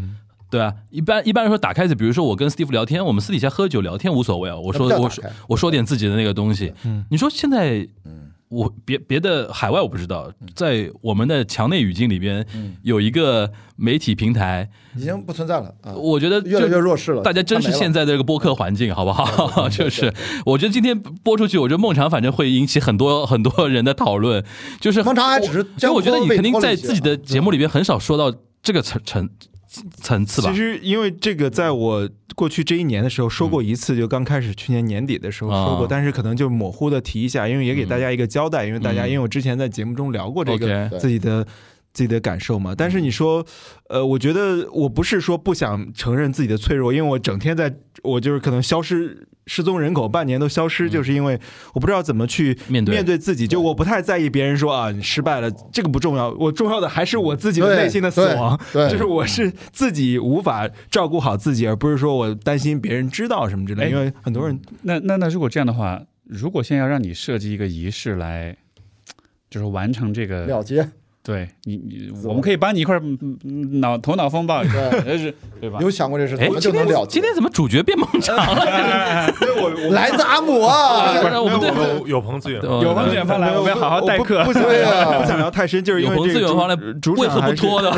[0.49, 7.87] 对啊，一般一般来说打开自己，比如说我跟 Steve 聊天，我们私底下喝酒聊天无所谓啊，我说我说我说点自己的那个东西，嗯你说现在。
[8.49, 12.45] 我别别的海外我不知道，在我们的墙内语境里边
[12.81, 17.21] 有一个媒体平台，已经不存在了啊，我觉得越来越弱势了。
[17.21, 19.67] 大家珍视它没了现在的这个播客环境，好不好？
[19.67, 20.13] 就是
[20.45, 24.43] 我觉得今天播出去，我觉得孟尝反正会引起很多很多 人的讨论。
[24.79, 28.33] 就是孟尝还只是所以我觉得你肯定在自己的节目里边很少说到
[28.63, 29.29] 这个层层
[30.01, 30.57] 层次吧其。
[30.57, 41.45] 实因为这个，在我过去这一年的时候说过一次，就刚开始去年年底的时候说过，啊但是可能就模糊的提一下，因为也给大家一个交代，因为大家嗯因为我之前在节目中聊过这个自己的。
[41.97, 43.43] 自己的感受嘛，但是你说，
[43.89, 51.39] 呃，我觉得我不是说不想承认自己的脆弱，因为我整天在，我就是可能消失、失踪人口半年都消失，就是因为
[51.73, 52.93] 我不知道怎么去面对。
[52.93, 63.85] 面对自己，就我不太在意别人说啊你失败了，这个不重要，我重要的还是我自己的内心的死亡，就是我是自己无法照顾好自己，而不是说我担心别人知道什么之类。
[63.85, 68.55] 哎因为很多人那那那如果这样的话，如果现在要让你设计一个仪式来，
[69.49, 70.87] 就是完成这个，了结，
[71.27, 75.77] 对你你，我我们可以帮你一块儿嗯嗯脑头脑风暴一下，对 就是对吧？
[75.81, 77.05] 有想过这事，哎怎么，就今天能了？
[77.05, 79.27] 今天怎么主角变孟尝了？
[79.59, 84.53] 我来自阿姆啊，我们对有有朋自远对有朋自远方来，我们要好好代课我不。
[84.53, 87.91] 不想对啊不想聊太深，就是因有朋为这个自远方来为何不拖的？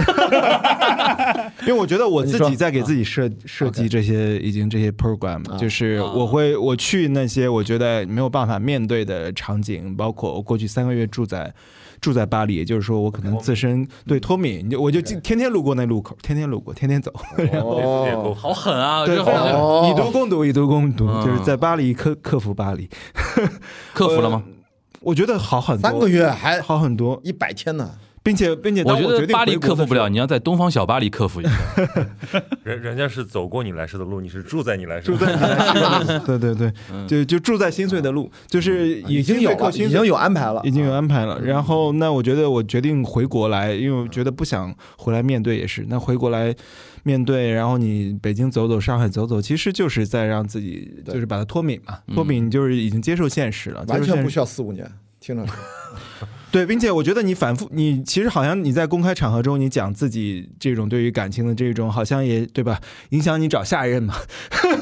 [1.62, 11.54] 因为我觉得我自己在给自己设设计这些已经这些 program，啊就是我会我去那些我觉得没有办法面对的场景，包括我过去三个月住在。
[12.02, 17.12] 住在巴黎，也就是说，我可能自身对脱敏，你就我就天天路过那路口，天天路过，天天走。
[17.64, 19.06] 哦，好狠啊！
[19.06, 21.26] 对，以毒攻毒，以毒攻毒，嗯。
[21.26, 22.90] 就是在巴黎克克服巴黎。
[23.94, 24.44] 克服了吗？
[25.02, 31.52] 我觉得好很多，三个月还好很多，一百天呢，并且并且，我觉得巴黎克服不了，你要在东方小巴黎克服一下。
[32.64, 37.08] 人人家是走过你来时的路，你是住在你来时住在你来时的路对 对对，嗯。
[37.08, 41.40] 就就住在心碎的路，就是已经有已经有安排了，已经有安排了。
[41.42, 45.86] 然后那我觉得我决定回国来，因为我觉得不想回来面对也是。
[45.90, 46.54] 那回国来
[47.04, 52.16] 面对，然后你北京走走，上海走走，其实就是在让自己就是把它脱敏嘛，嗯。
[52.16, 54.90] 脱敏就是已经接受现实了，完全不需要四五年，
[55.20, 55.54] 听着是
[56.52, 62.80] 对，并且我觉得你反复，你其实好像你在公开场合中，你讲自己这种对于感情的这种，好像也对吧？
[63.10, 64.16] 影响你找下一任嘛，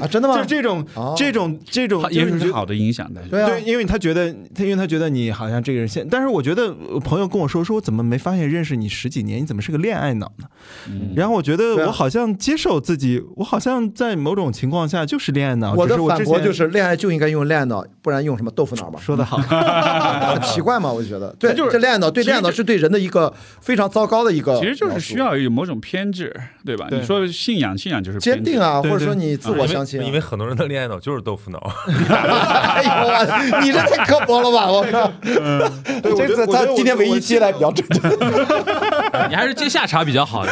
[0.02, 0.48] 啊，真的吗 就是？
[0.48, 10.46] 这种哦这种这种，也许是好的影响，的对啊对，，因为他觉得他，因为他觉得你好像这个人现，但是我觉得我朋友跟我说，说我怎么没发现认识你十几年，你怎么是个恋爱脑呢？
[10.90, 15.74] 嗯然后我觉得我好像接受自己，我好像在某种情况下就是恋爱脑。
[15.74, 19.00] 我的只是我之前反驳就是，恋爱就应该用恋爱脑，不然用什么豆腐脑吧？
[19.02, 19.38] 说的好，
[20.34, 26.34] 很奇怪嘛，我就觉得，对，就是这恋爱脑对恋爱脑是对人的一个非常糟糕的一个，其实就是需要有某种偏执，
[26.66, 26.88] 对吧？
[26.90, 30.04] 对你说信仰，信仰就是坚定啊，或者说你自我相信啊。
[30.04, 31.58] 因为很多人的恋爱脑就是豆腐脑。
[32.08, 34.72] 哎呦我，你这太刻薄了吧！
[34.72, 38.02] 我靠，对我觉这次他今天唯一我我期来比较正正。
[39.30, 40.52] 你还是接下茬比较好的，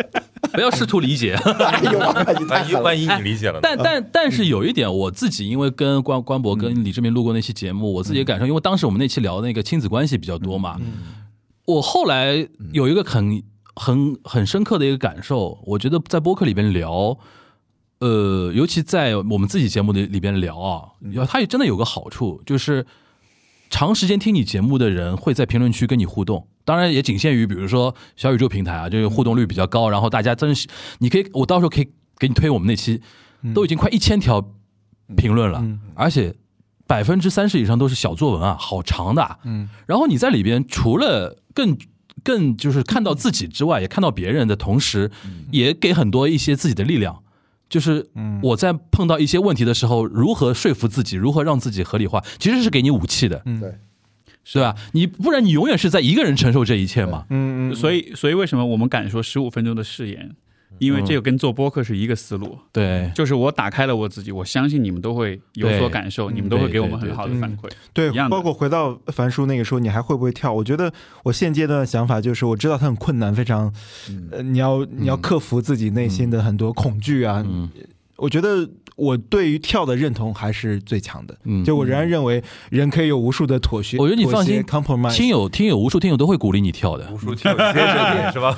[0.52, 1.38] 不要试图理解。
[2.48, 3.60] 万一万一你理解了呢？
[3.62, 10.80] 但但但是有一点，我自己因为跟关关博跟李志明录过那期节目，我自己也感受，因为当时我们那期聊那个亲子关系比较多嘛，
[11.66, 13.42] 我后来有一个很
[13.74, 17.18] 很很深刻的一个感受，我觉得在播客里边聊。
[18.00, 20.90] 呃，尤其在我们自己节目的里边聊啊，
[21.28, 22.84] 它也真的有个好处，就是
[23.70, 30.68] 长时间听你节目的人会在评论区跟你互动，当然也仅限于比如说小宇宙平台啊，就是互动率比较高，然后大家真是
[30.98, 33.00] 你可以，我到时候可以给你推我们那期，
[33.54, 34.40] 都已经快一千条
[35.16, 35.80] 评论了，嗯。
[35.94, 36.34] 而且
[36.86, 39.68] 百分之三十以上都是小作文啊，好长的啊、嗯。
[39.86, 41.76] 然后你在里边除了更
[42.22, 45.10] 更就是看到自己之外，也看到别人的同时，
[45.50, 47.22] 也给很多一些自己的力量。
[47.68, 48.10] 就是
[48.42, 53.78] 我在碰到一些问题的时候，如何说服自己，如何让自己合理化，其实是给你武器的，对，
[54.44, 54.74] 是吧？
[54.92, 57.26] 你不然你永远是在一个人承受这一切嘛。
[57.30, 60.30] 嗯嗯，所以，所以为什么我们敢说十五分钟的誓言？
[60.78, 67.70] 因为这个跟做播客是一个思路，对就是我打开了我自己，我相信你们都会有所感受，你们都会给我们很好的反馈。
[67.92, 70.52] 对包括回到樊叔那个时候你还会不会跳？
[70.52, 70.92] 我觉得
[71.22, 73.72] 我现阶段的想法就是，我知道它很困难，非常，
[74.32, 77.44] 呃，你要你要克服自己内心的很多恐惧啊。
[78.16, 82.40] 嗯我觉得我对于跳的认同还是最强的，嗯就我仍然认为
[82.70, 83.96] 人可以有无数的妥协。
[83.98, 85.16] 我觉得你放心，compromise。
[85.16, 88.56] 听友听友无数听友都会鼓励你跳的，无数听友接着点是吧？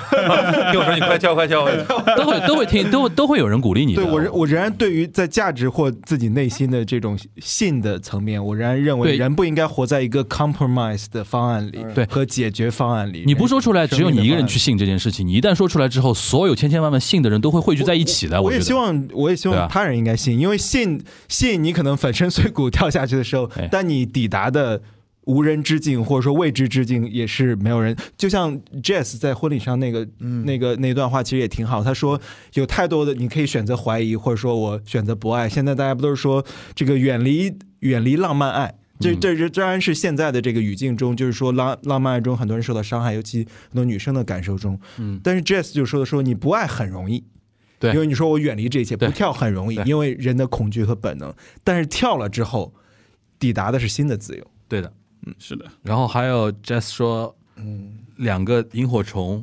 [0.71, 4.03] 听我说你快跳快跳快跳， 都会都会听都都会有人鼓励你的。
[4.03, 13.23] 对我我仍然对于在价值或自己内心的这种信的层面，我仍然认为对人不应该活在一个 compromise 的方案里，对和解决方案里。
[13.25, 15.27] 你不说出来，只有你一个人去信这件事情。
[15.27, 18.43] 你一旦说出来之后，所有千千万万信的人都会汇聚在一起的。
[18.43, 24.81] 我也希望，我也希对啊望他人应该信，因为信信你可能粉身碎骨跳下去的时候哎，但你抵达的
[25.27, 27.97] 无人之境或者说未知之境也是没有人。
[28.17, 32.21] 就像 Jess 在婚礼上那个、那个那段话其实也挺好，他说
[32.55, 35.49] 有太多的你可以选择怀疑，或者说我选择不爱。
[35.49, 36.45] 现在大家不都是说
[36.75, 38.75] 这个远离远离浪漫爱？
[39.01, 44.79] 这嗯这这当然是现在的这个语境中，就是说浪浪漫爱中很多人受到伤害，尤其很多女生的感受中。
[44.99, 47.25] 嗯但是 Jess 就说的说你不爱很容易，
[47.85, 51.33] 对因为你说我远离这一切，不跳很容易，因为人的恐惧和本能。
[51.63, 52.73] 但是跳了之后，
[53.39, 54.47] 抵达的是新的自由。
[54.69, 54.93] 对的。
[55.27, 59.43] 嗯是的，然后还有 Jess 说，嗯，两个萤火虫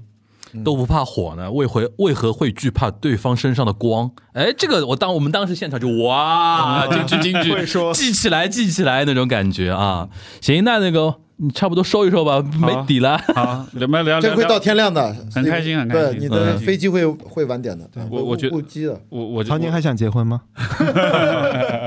[0.63, 4.11] 都不怕火呢，为何为何会惧怕对方身上的光？
[4.33, 10.09] 哎，这个我当我们当时现场就哇，京剧京剧会说记起来记起来那种感觉啊。
[10.39, 13.17] 行，那那个你差不多收一收吧，没底了。
[13.33, 19.01] 好，我们聊聊聊这会到天亮的，很开心很开心对，你的嗯飞机会会晚点的，我我觉得误机的。
[19.09, 20.43] 我我曹宁还想结婚吗？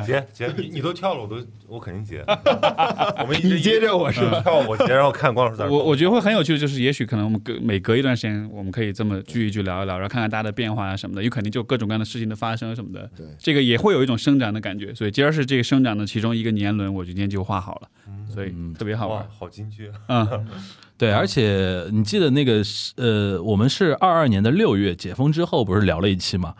[0.05, 1.36] 结结你你都跳了，我都
[1.68, 2.20] 我肯定结。
[3.22, 4.40] 我们一直你接着我是吧？
[4.40, 14.93] 跳我结，然后看光老师在我我觉得会很有趣，就是也许可能我们隔每隔一段时间，我们可以这么聚一聚聊一聊，然后看看大家的变化啊什么的，有肯定就各种各样的事情的发生什么的，对这个也会有一种生长的感觉。
[14.93, 17.89] 所以今儿是这个生长的其中一个年轮，我今天就画好了，
[18.35, 19.90] 所以特别好玩哇。，好京剧。
[20.09, 20.47] 嗯，
[20.98, 26.55] 对，而且你记得那个是呃，我们是二二年的六月解封之后，不是聊了一期嘛？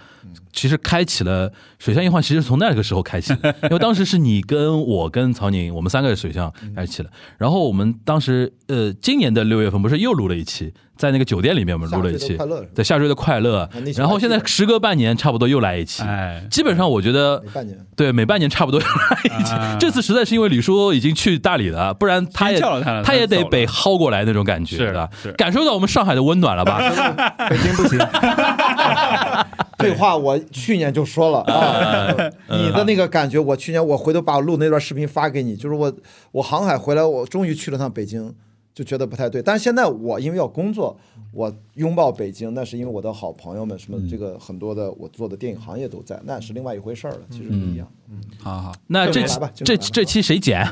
[0.53, 7.11] 其实开启了水象硬化，其实从那个时候开启的， 因为当时是你跟我跟曹宁，我们三个水象开启了。
[7.39, 13.69] 然后我们当时呃，今年的六月份不是又录了一期，在那个酒店里面我们录了一期下坠的快乐，对下坠的快乐。
[13.97, 16.03] 然后现在时隔半年，差不多又来一期。
[16.03, 19.53] 哎，基本上我觉得每半年对，每半年差不多又来一期。
[19.53, 22.61] 啊这次实在是因为李叔已经去大理了，不然他也
[23.05, 25.09] 他也得被薅过来那种感觉，是对吧？
[25.37, 26.79] 感受到我们上海的温暖了吧？
[27.51, 27.99] 北京不行，
[29.77, 35.93] 对话我去年就说了 啊，你的那个感觉，我去年我回头把我录那段视频发给你，就是我
[36.33, 38.33] 我航海回来，我终于去了趟北京，
[38.75, 39.43] 就觉得不太对。
[39.43, 40.97] 但是现在我因为要工作，
[41.33, 47.87] 我拥抱北京，那是因为我的好朋友们，什么这个很多的我做的电影行业都在，那是另外一回事儿了，其实不一样。
[48.11, 49.23] 嗯好好，那这
[49.65, 50.67] 这这期谁剪？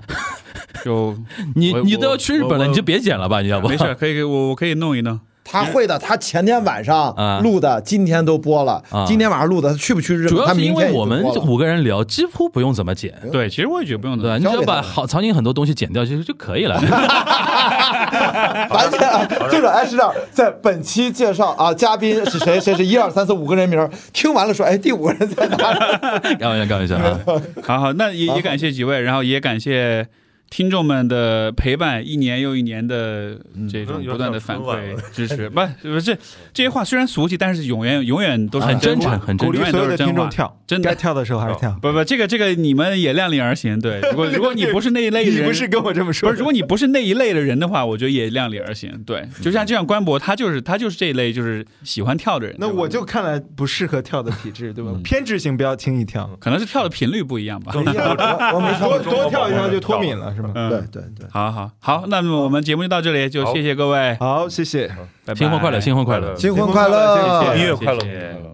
[0.85, 1.15] 就
[1.55, 3.69] 你你都要去日本了，你就别剪了吧，你要不？
[3.69, 5.19] 没事，可以我我可以弄一弄。
[5.45, 9.05] 他会的，他前天晚上啊录的，今天都播了啊。
[9.07, 10.29] 今天晚上录的，他去不去日本？
[10.29, 13.13] 主要是因他明天也就为我们五个人聊，几乎不用怎么剪。
[13.31, 14.47] 对，其实我也觉得不用怎么剪。
[14.47, 16.77] 你只要把好场景很多东西剪掉，其实就可以了。
[18.71, 22.61] 完全啊，就是哎是这样，在本期介绍啊，嘉宾是谁？
[22.61, 23.91] 谁是一二三四五个人名儿？
[24.13, 26.37] 听完了说，哎，第五个人在哪里？
[26.39, 27.21] 开玩笑，开玩笑啊！
[27.63, 30.07] 好好，那也也感谢几位，然后也感谢
[30.53, 33.35] 听众们的陪伴，一年又一年的
[33.71, 35.49] 这种不断的反馈 支持。
[35.49, 36.15] 不，不是
[36.53, 40.13] 这些话虽然俗气，但是永远永远都是很真诚话很真鼓励永远所有的都是真话。
[40.13, 41.75] 听众跳，真的该跳的时候还是跳。
[41.81, 43.81] 不不，这个这个你们也量力而行。
[43.81, 46.29] 对， 如果如果你不是那一类人，你不是跟我这么说？
[46.29, 48.93] 不是，如果你不是那一类的人的话，我觉得也量力而行。
[49.07, 52.55] 对，就像这样，官博他就是他就是这一类，就是喜欢跳的人。
[52.59, 54.91] 那我就看来不适合跳的体质，对吧？
[55.03, 57.73] 偏执型不要轻易跳，可能是跳的频率不一样吧。
[57.75, 59.15] 我我没跳多。
[59.15, 60.53] 多跳一跳就脱敏了，是吗？
[60.55, 60.71] 嗯。
[60.71, 64.89] 对对对，好好好，那么我们节目就到这里，就谢谢各位，好，谢谢。
[65.25, 65.35] 拜拜。
[65.35, 66.35] 新婚快乐，新婚快乐！
[66.37, 67.43] 新婚快乐！
[67.43, 67.59] 谢谢。
[67.59, 68.01] 音乐快乐。
[68.01, 68.19] 谢谢。
[68.19, 68.52] 快乐